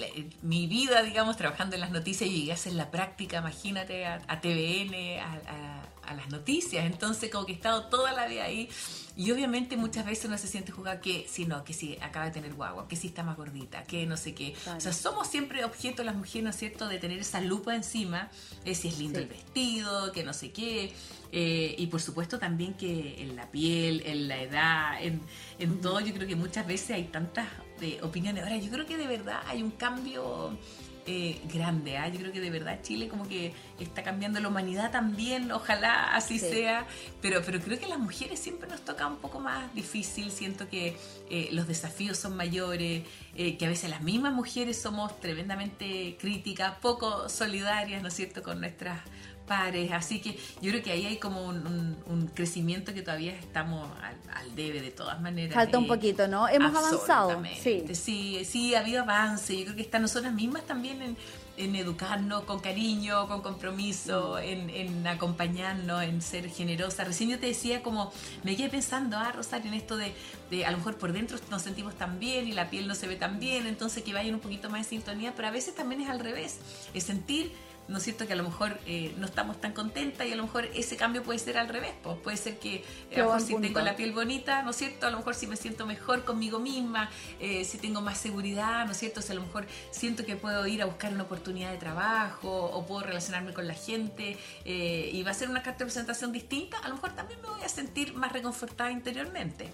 mi 0.43 0.67
vida, 0.67 1.03
digamos, 1.03 1.37
trabajando 1.37 1.77
en 1.77 1.81
las 1.83 1.91
noticias, 1.91 2.29
llegué 2.29 2.53
a 2.53 2.55
hacer 2.55 2.73
la 2.73 2.91
práctica, 2.91 3.39
imagínate, 3.39 4.07
a, 4.07 4.41
TVN, 4.41 5.21
a, 5.21 5.35
a 5.47 5.94
las 6.13 6.29
noticias, 6.29 6.85
entonces 6.85 7.31
como 7.31 7.47
que 7.47 7.53
he 7.53 7.55
estado 7.55 7.87
toda 7.87 8.13
la 8.13 8.27
vida 8.27 8.45
ahí 8.45 8.69
y 9.17 9.31
obviamente 9.31 9.77
muchas 9.77 10.05
veces 10.05 10.25
uno 10.25 10.37
se 10.39 10.49
siente 10.49 10.73
juzgado 10.73 11.01
que 11.01 11.27
si 11.29 11.47
no, 11.47 11.63
que 11.63 11.73
si 11.73 11.97
acaba 12.01 12.27
de 12.27 12.33
tener 12.33 12.53
guagua, 12.55 12.89
que 12.89 12.97
si 12.97 13.09
está 13.09 13.23
más 13.23 13.37
gordita, 13.37 13.85
que 13.85 14.07
no 14.07 14.17
sé 14.17 14.35
qué. 14.35 14.55
O 14.77 14.81
sea, 14.81 14.93
somos 14.93 15.29
siempre 15.29 15.65
objeto 15.65 16.03
las 16.03 16.17
mujeres, 16.17 16.43
¿no 16.43 16.51
es 16.51 16.57
cierto?, 16.57 16.89
de 16.89 16.99
tener 16.99 17.21
esa 17.21 17.41
lupa 17.41 17.77
encima, 17.77 18.29
eh, 18.65 18.75
si 18.75 18.89
es 18.89 18.99
lindo 18.99 19.21
el 19.21 19.27
vestido, 19.27 20.11
que 20.11 20.25
no 20.25 20.33
sé 20.33 20.51
qué. 20.51 20.93
Eh, 21.31 21.77
y 21.79 21.87
por 21.87 22.01
supuesto 22.01 22.39
también 22.41 22.75
que 22.75 23.23
en 23.23 23.37
la 23.37 23.51
piel, 23.51 24.03
en 24.05 24.27
la 24.27 24.43
edad, 24.43 25.03
en, 25.03 25.21
en 25.61 25.81
todo, 25.81 26.01
yo 26.01 26.13
creo 26.13 26.27
que 26.27 26.37
muchas 26.37 26.67
veces 26.67 26.91
hay 26.91 27.05
tantas 27.05 27.49
eh, 27.81 28.01
opiniones. 28.03 28.43
Ahora, 28.43 28.57
yo 28.57 28.71
creo 28.71 28.87
que 28.87 28.97
de 28.97 29.07
verdad 29.07 29.43
hay 29.47 29.63
un 29.63 29.71
cambio 29.71 30.59
eh, 31.07 31.41
grande. 31.53 31.99
¿ah? 31.99 32.09
Yo 32.09 32.19
creo 32.19 32.33
que 32.33 32.41
de 32.41 32.51
verdad 32.51 32.81
Chile 32.83 33.09
como 33.09 33.29
que 33.29 33.53
está 33.79 34.03
cambiando 34.03 34.41
la 34.41 34.49
humanidad 34.49 34.91
también, 34.91 35.53
ojalá 35.53 36.15
así 36.15 36.39
sea, 36.39 36.87
pero, 37.21 37.43
pero 37.45 37.61
creo 37.61 37.79
que 37.79 37.87
las 37.87 37.99
mujeres 37.99 38.39
siempre 38.39 38.69
nos 38.69 38.81
toca 38.81 39.07
un 39.07 39.17
poco 39.17 39.41
más 39.41 39.75
difícil, 39.75 40.31
siento 40.31 40.69
que 40.69 40.97
eh, 41.31 41.49
los 41.53 41.67
desafíos 41.67 42.19
son 42.19 42.37
mayores, 42.37 43.03
eh, 43.37 43.57
que 43.59 43.67
a 43.67 43.69
veces 43.69 43.91
las 43.91 44.03
mismas 44.03 44.33
mujeres 44.33 44.81
somos 44.81 45.21
tremendamente 45.21 46.17
críticas, 46.19 46.75
poco 46.81 47.29
solidarias, 47.29 48.01
¿no 48.01 48.09
es 48.09 48.15
cierto?, 48.15 48.43
con 48.43 48.61
nuestras 48.61 49.01
pares, 49.47 49.93
así 49.93 50.21
que 50.21 50.39
yo 50.61 50.71
creo 50.71 50.83
que 50.83 50.93
ahí 50.93 51.07
hay 51.07 51.19
como 51.19 51.47
un, 51.47 52.31
crecimiento 52.35 52.95
que 52.95 53.03
todavía 53.03 53.33
estamos 53.35 53.89
al, 54.35 54.55
debe 54.55 54.81
de 54.81 54.91
todas 54.91 55.21
maneras. 55.21 55.55
Falta 55.55 55.79
un 55.79 55.87
poquito, 55.87 56.27
¿no? 56.27 56.49
Hemos 56.49 56.75
avanzado. 56.75 57.43
Sí. 57.61 57.85
sí, 57.93 58.45
sí, 58.45 58.75
ha 58.75 58.81
habido 58.81 59.03
avance, 59.03 59.57
yo 59.57 59.65
creo 59.65 59.77
que 59.77 59.83
está 59.83 59.99
nosotras 59.99 60.33
mismas 60.33 60.65
también 60.65 61.17
en, 61.57 61.77
educarnos 61.77 62.43
con 62.45 62.59
cariño, 62.59 63.29
con 63.29 63.41
compromiso, 63.41 64.39
mm. 64.39 64.71
en, 64.71 65.07
acompañarnos, 65.07 66.03
en 66.03 66.21
ser 66.21 66.49
generosa. 66.51 67.05
Recién 67.05 67.31
yo 67.31 67.39
te 67.39 67.47
decía 67.47 67.83
como, 67.83 68.13
me 68.43 68.57
quedé 68.57 68.69
pensando, 68.69 69.17
ah, 69.17 69.31
Rosario, 69.33 69.69
en 69.69 69.75
esto 69.75 69.97
de, 69.97 70.13
de, 70.51 70.67
a 70.67 70.71
lo 70.73 70.79
mejor 70.79 70.97
por 70.97 71.13
dentro 71.13 71.39
nos 71.51 71.63
sentimos 71.63 71.95
tan 71.95 72.19
bien 72.19 72.49
y 72.49 72.53
la 72.53 72.71
piel 72.71 72.89
no 72.89 72.95
se 72.95 73.07
ve 73.07 73.17
tan 73.17 73.39
bien, 73.39 73.67
entonces 73.67 74.03
que 74.03 74.13
vayan 74.13 74.35
un 74.35 74.41
poquito 74.41 74.69
más 74.69 74.81
en 74.81 74.85
sintonía, 74.85 75.33
pero 75.37 75.49
a 75.49 75.51
veces 75.53 75.75
también 75.75 76.01
es 76.01 76.09
al 76.09 76.19
revés, 76.19 76.59
es 76.93 77.05
sentir 77.05 77.53
¿no 77.89 77.99
es 77.99 78.05
cierto? 78.05 78.27
Que 78.27 78.33
a 78.33 78.37
lo 78.37 78.45
mejor 78.45 78.79
eh, 78.87 79.15
no 79.19 79.27
estamos 79.27 79.61
tan 79.61 79.73
contentas 79.73 80.27
y 80.27 80.33
a 80.33 80.37
lo 80.37 80.45
mejor 80.45 80.67
ese 80.75 80.97
cambio 80.97 81.23
puede 81.23 81.39
ser 81.39 81.59
al 81.59 81.69
revés, 81.69 81.93
pues 82.03 82.19
puede 82.19 82.37
ser 82.37 82.59
que 82.59 82.85
a 83.15 83.19
lo 83.19 83.25
mejor 83.27 83.41
si 83.41 83.57
tengo 83.57 83.81
la 83.81 83.97
piel 83.97 84.13
bonita, 84.13 84.63
¿no 84.63 84.71
es 84.71 84.77
cierto? 84.77 85.07
A 85.07 85.11
lo 85.11 85.19
mejor 85.19 85.35
si 85.35 85.47
me 85.47 85.57
siento 85.57 85.87
mejor 85.87 86.25
conmigo 86.25 86.59
misma, 86.59 87.11
eh, 87.41 87.65
si 87.65 87.79
tengo 87.79 88.01
más 88.01 88.19
seguridad, 88.19 88.87
¿no 88.87 88.93
es 88.93 88.99
cierto? 88.99 89.21
Si 89.23 89.33
a 89.33 89.35
lo 89.35 89.43
mejor 89.43 89.67
siento 89.91 90.25
que 90.25 90.37
puedo 90.37 90.67
ir 90.67 90.83
a 90.83 90.87
buscar 90.87 91.13
una 91.13 91.25
oportunidad 91.25 91.71
de 91.71 91.79
trabajo 91.79 92.51
o 92.51 92.87
puedo 92.87 93.03
relacionarme 93.03 93.53
con 93.53 93.67
la 93.67 93.75
gente 93.75 94.39
eh, 94.65 95.11
y 95.13 95.23
va 95.23 95.33
a 95.33 95.35
ser 95.35 95.51
una 95.51 95.63
carta 95.63 95.81
de 95.81 95.87
presentación 95.87 96.33
distinta, 96.33 96.79
a 96.79 96.89
lo 96.89 96.95
mejor 96.95 97.15
también 97.15 97.41
me 97.43 97.49
voy 97.49 97.63
a 97.63 97.69
sentir 97.69 98.15
más 98.15 98.33
reconfortada 98.33 98.91
interiormente. 98.91 99.71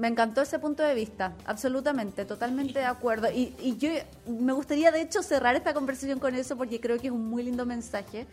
Me 0.00 0.08
encantó 0.08 0.40
ese 0.40 0.58
punto 0.58 0.82
de 0.82 0.94
vista, 0.94 1.34
absolutamente, 1.44 2.24
totalmente 2.24 2.78
de 2.78 2.86
acuerdo. 2.86 3.30
Y, 3.30 3.54
y, 3.60 3.76
yo 3.76 3.90
me 4.26 4.54
gustaría, 4.54 4.90
de 4.90 5.02
hecho, 5.02 5.22
cerrar 5.22 5.56
esta 5.56 5.74
conversación 5.74 6.18
con 6.18 6.34
eso 6.34 6.56
porque 6.56 6.80
creo 6.80 6.98
que 6.98 7.08
es 7.08 7.12
un 7.12 7.28
muy 7.28 7.42
lindo 7.42 7.66
mensaje. 7.66 8.26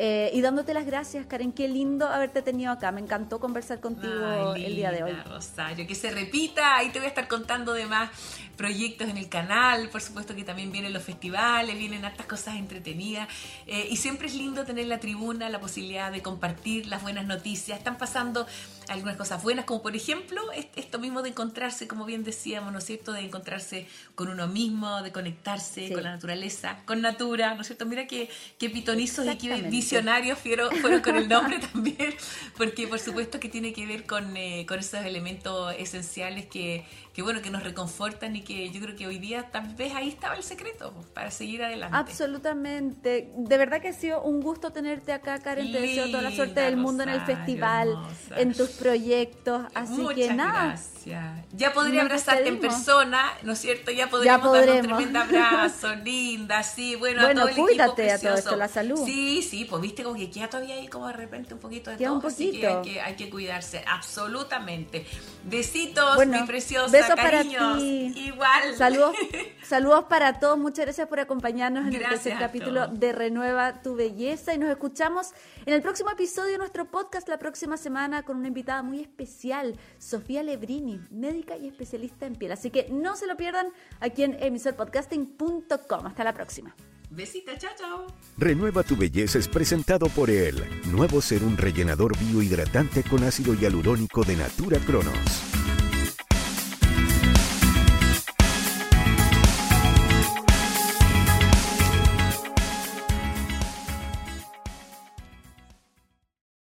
Eh, 0.00 0.30
y 0.32 0.40
dándote 0.42 0.72
las 0.74 0.86
gracias, 0.86 1.26
Karen, 1.26 1.50
qué 1.50 1.66
lindo 1.66 2.06
haberte 2.06 2.40
tenido 2.40 2.70
acá. 2.70 2.92
Me 2.92 3.00
encantó 3.00 3.40
conversar 3.40 3.80
contigo 3.80 4.54
el 4.54 4.76
día 4.76 4.92
de 4.92 5.02
hoy. 5.02 5.12
Rosario, 5.24 5.88
que 5.88 5.96
se 5.96 6.12
repita. 6.12 6.76
Ahí 6.76 6.90
te 6.90 7.00
voy 7.00 7.06
a 7.06 7.08
estar 7.08 7.26
contando 7.26 7.72
de 7.72 7.86
más 7.86 8.10
proyectos 8.56 9.08
en 9.08 9.16
el 9.16 9.28
canal. 9.28 9.88
Por 9.88 10.00
supuesto 10.00 10.36
que 10.36 10.44
también 10.44 10.70
vienen 10.70 10.92
los 10.92 11.02
festivales, 11.02 11.76
vienen 11.76 12.04
hartas 12.04 12.26
cosas 12.26 12.54
entretenidas. 12.54 13.28
Eh, 13.66 13.88
y 13.90 13.96
siempre 13.96 14.28
es 14.28 14.36
lindo 14.36 14.64
tener 14.64 14.86
la 14.86 15.00
tribuna, 15.00 15.48
la 15.48 15.58
posibilidad 15.58 16.12
de 16.12 16.22
compartir 16.22 16.86
las 16.86 17.02
buenas 17.02 17.26
noticias. 17.26 17.76
Están 17.76 17.98
pasando 17.98 18.46
algunas 18.88 19.16
cosas 19.16 19.42
buenas, 19.42 19.64
como 19.64 19.82
por 19.82 19.94
ejemplo 19.94 20.42
esto 20.76 20.98
mismo 20.98 21.22
de 21.22 21.30
encontrarse, 21.30 21.86
como 21.86 22.04
bien 22.04 22.24
decíamos, 22.24 22.72
¿no 22.72 22.78
es 22.78 22.84
cierto?, 22.84 23.12
de 23.12 23.20
encontrarse 23.20 23.86
con 24.14 24.28
uno 24.28 24.48
mismo, 24.48 25.02
de 25.02 25.12
conectarse 25.12 25.92
con 25.92 26.02
la 26.02 26.12
naturaleza, 26.12 26.82
con 26.86 27.00
Natura, 27.00 27.54
¿no 27.54 27.62
es 27.62 27.66
cierto? 27.66 27.86
Mira 27.86 28.06
qué, 28.06 28.28
qué 28.58 28.70
pitonizos 28.70 29.26
y 29.26 29.36
qué 29.36 29.62
visionarios 29.62 30.38
fueron, 30.38 30.70
con 31.02 31.16
el 31.16 31.28
nombre 31.28 31.58
también, 31.58 32.14
porque 32.56 32.86
por 32.86 32.98
supuesto 32.98 33.40
que 33.40 33.48
tiene 33.48 33.72
que 33.72 33.86
ver 33.86 34.04
con, 34.04 34.36
eh, 34.36 34.64
con 34.66 34.78
esos 34.78 35.04
elementos 35.04 35.74
esenciales 35.78 36.46
que, 36.46 36.84
que 37.18 37.22
bueno, 37.22 37.42
que 37.42 37.50
nos 37.50 37.64
reconfortan 37.64 38.36
y 38.36 38.42
que 38.42 38.70
yo 38.70 38.80
creo 38.80 38.94
que 38.94 39.04
hoy 39.08 39.18
día 39.18 39.50
tal 39.50 39.74
vez 39.74 39.92
ahí 39.92 40.08
estaba 40.08 40.36
el 40.36 40.44
secreto 40.44 40.92
pues, 40.92 41.06
para 41.06 41.32
seguir 41.32 41.64
adelante. 41.64 41.96
Absolutamente. 41.96 43.32
De 43.36 43.58
verdad 43.58 43.82
que 43.82 43.88
ha 43.88 43.92
sido 43.92 44.22
un 44.22 44.40
gusto 44.40 44.70
tenerte 44.70 45.12
acá, 45.12 45.40
Karen. 45.40 45.72
Te 45.72 45.80
deseo 45.80 46.06
toda 46.12 46.22
la 46.22 46.30
suerte 46.30 46.60
del 46.60 46.76
mundo 46.76 47.02
en 47.02 47.08
el 47.08 47.20
festival, 47.22 47.98
en 48.36 48.54
tus 48.54 48.68
proyectos. 48.68 49.66
Así 49.74 50.06
que 50.14 50.32
nada. 50.32 50.66
Gracias. 50.66 51.44
Ya 51.54 51.72
podría 51.72 52.02
abrazarte 52.02 52.46
en 52.46 52.60
persona, 52.60 53.32
¿no 53.42 53.54
es 53.54 53.58
cierto? 53.58 53.90
Ya 53.90 54.08
podríamos 54.08 54.52
dar 54.52 54.70
un 54.70 54.82
tremendo 54.82 55.18
abrazo, 55.18 55.92
linda, 56.04 56.62
sí. 56.62 56.94
Bueno, 56.94 57.22
bueno 57.22 57.40
a 57.40 57.44
todo 57.46 57.48
el 57.48 57.56
cuídate 57.56 58.12
a 58.12 58.20
todo 58.20 58.34
esto, 58.34 58.54
la 58.54 58.68
salud. 58.68 59.04
Sí, 59.04 59.42
sí, 59.42 59.64
pues 59.64 59.82
viste 59.82 60.04
como 60.04 60.14
que 60.14 60.30
queda 60.30 60.48
todavía 60.48 60.76
ahí 60.76 60.86
como 60.86 61.08
de 61.08 61.14
repente 61.14 61.52
un 61.52 61.58
poquito 61.58 61.90
de 61.90 61.96
queda 61.96 62.10
todo. 62.10 62.16
Un 62.18 62.22
poquito. 62.22 62.48
Así 62.48 62.60
que 62.60 62.68
hay, 62.68 62.82
que 62.82 63.00
hay 63.00 63.16
que 63.16 63.28
cuidarse, 63.28 63.82
absolutamente. 63.88 65.04
Besitos, 65.42 66.24
mi 66.24 66.42
preciosa 66.42 67.07
para 67.16 67.42
ti. 67.42 68.12
Igual. 68.16 68.74
Saludos, 68.76 69.16
saludos 69.62 70.04
para 70.04 70.38
todos. 70.40 70.58
Muchas 70.58 70.86
gracias 70.86 71.08
por 71.08 71.20
acompañarnos 71.20 71.86
en 71.86 71.94
el 71.94 72.02
tercer 72.02 72.38
capítulo 72.38 72.88
de 72.88 73.12
Renueva 73.12 73.82
tu 73.82 73.94
Belleza. 73.94 74.54
Y 74.54 74.58
nos 74.58 74.70
escuchamos 74.70 75.32
en 75.66 75.74
el 75.74 75.82
próximo 75.82 76.10
episodio 76.10 76.52
de 76.52 76.58
nuestro 76.58 76.90
podcast 76.90 77.28
la 77.28 77.38
próxima 77.38 77.76
semana 77.76 78.22
con 78.22 78.36
una 78.36 78.48
invitada 78.48 78.82
muy 78.82 79.00
especial, 79.00 79.78
Sofía 79.98 80.42
Lebrini, 80.42 81.00
médica 81.10 81.56
y 81.56 81.68
especialista 81.68 82.26
en 82.26 82.36
piel. 82.36 82.52
Así 82.52 82.70
que 82.70 82.88
no 82.90 83.16
se 83.16 83.26
lo 83.26 83.36
pierdan 83.36 83.68
aquí 84.00 84.22
en 84.22 84.36
emisorpodcasting.com. 84.42 86.06
Hasta 86.06 86.24
la 86.24 86.34
próxima. 86.34 86.74
Besita, 87.10 87.56
chao, 87.56 87.70
chao. 87.76 88.06
Renueva 88.36 88.82
tu 88.82 88.96
belleza 88.96 89.38
es 89.38 89.48
presentado 89.48 90.08
por 90.08 90.30
el 90.30 90.62
nuevo 90.92 91.22
ser 91.22 91.42
un 91.42 91.56
rellenador 91.56 92.16
biohidratante 92.18 93.02
con 93.02 93.24
ácido 93.24 93.54
hialurónico 93.54 94.24
de 94.24 94.36
Natura 94.36 94.78
Cronos. 94.80 95.57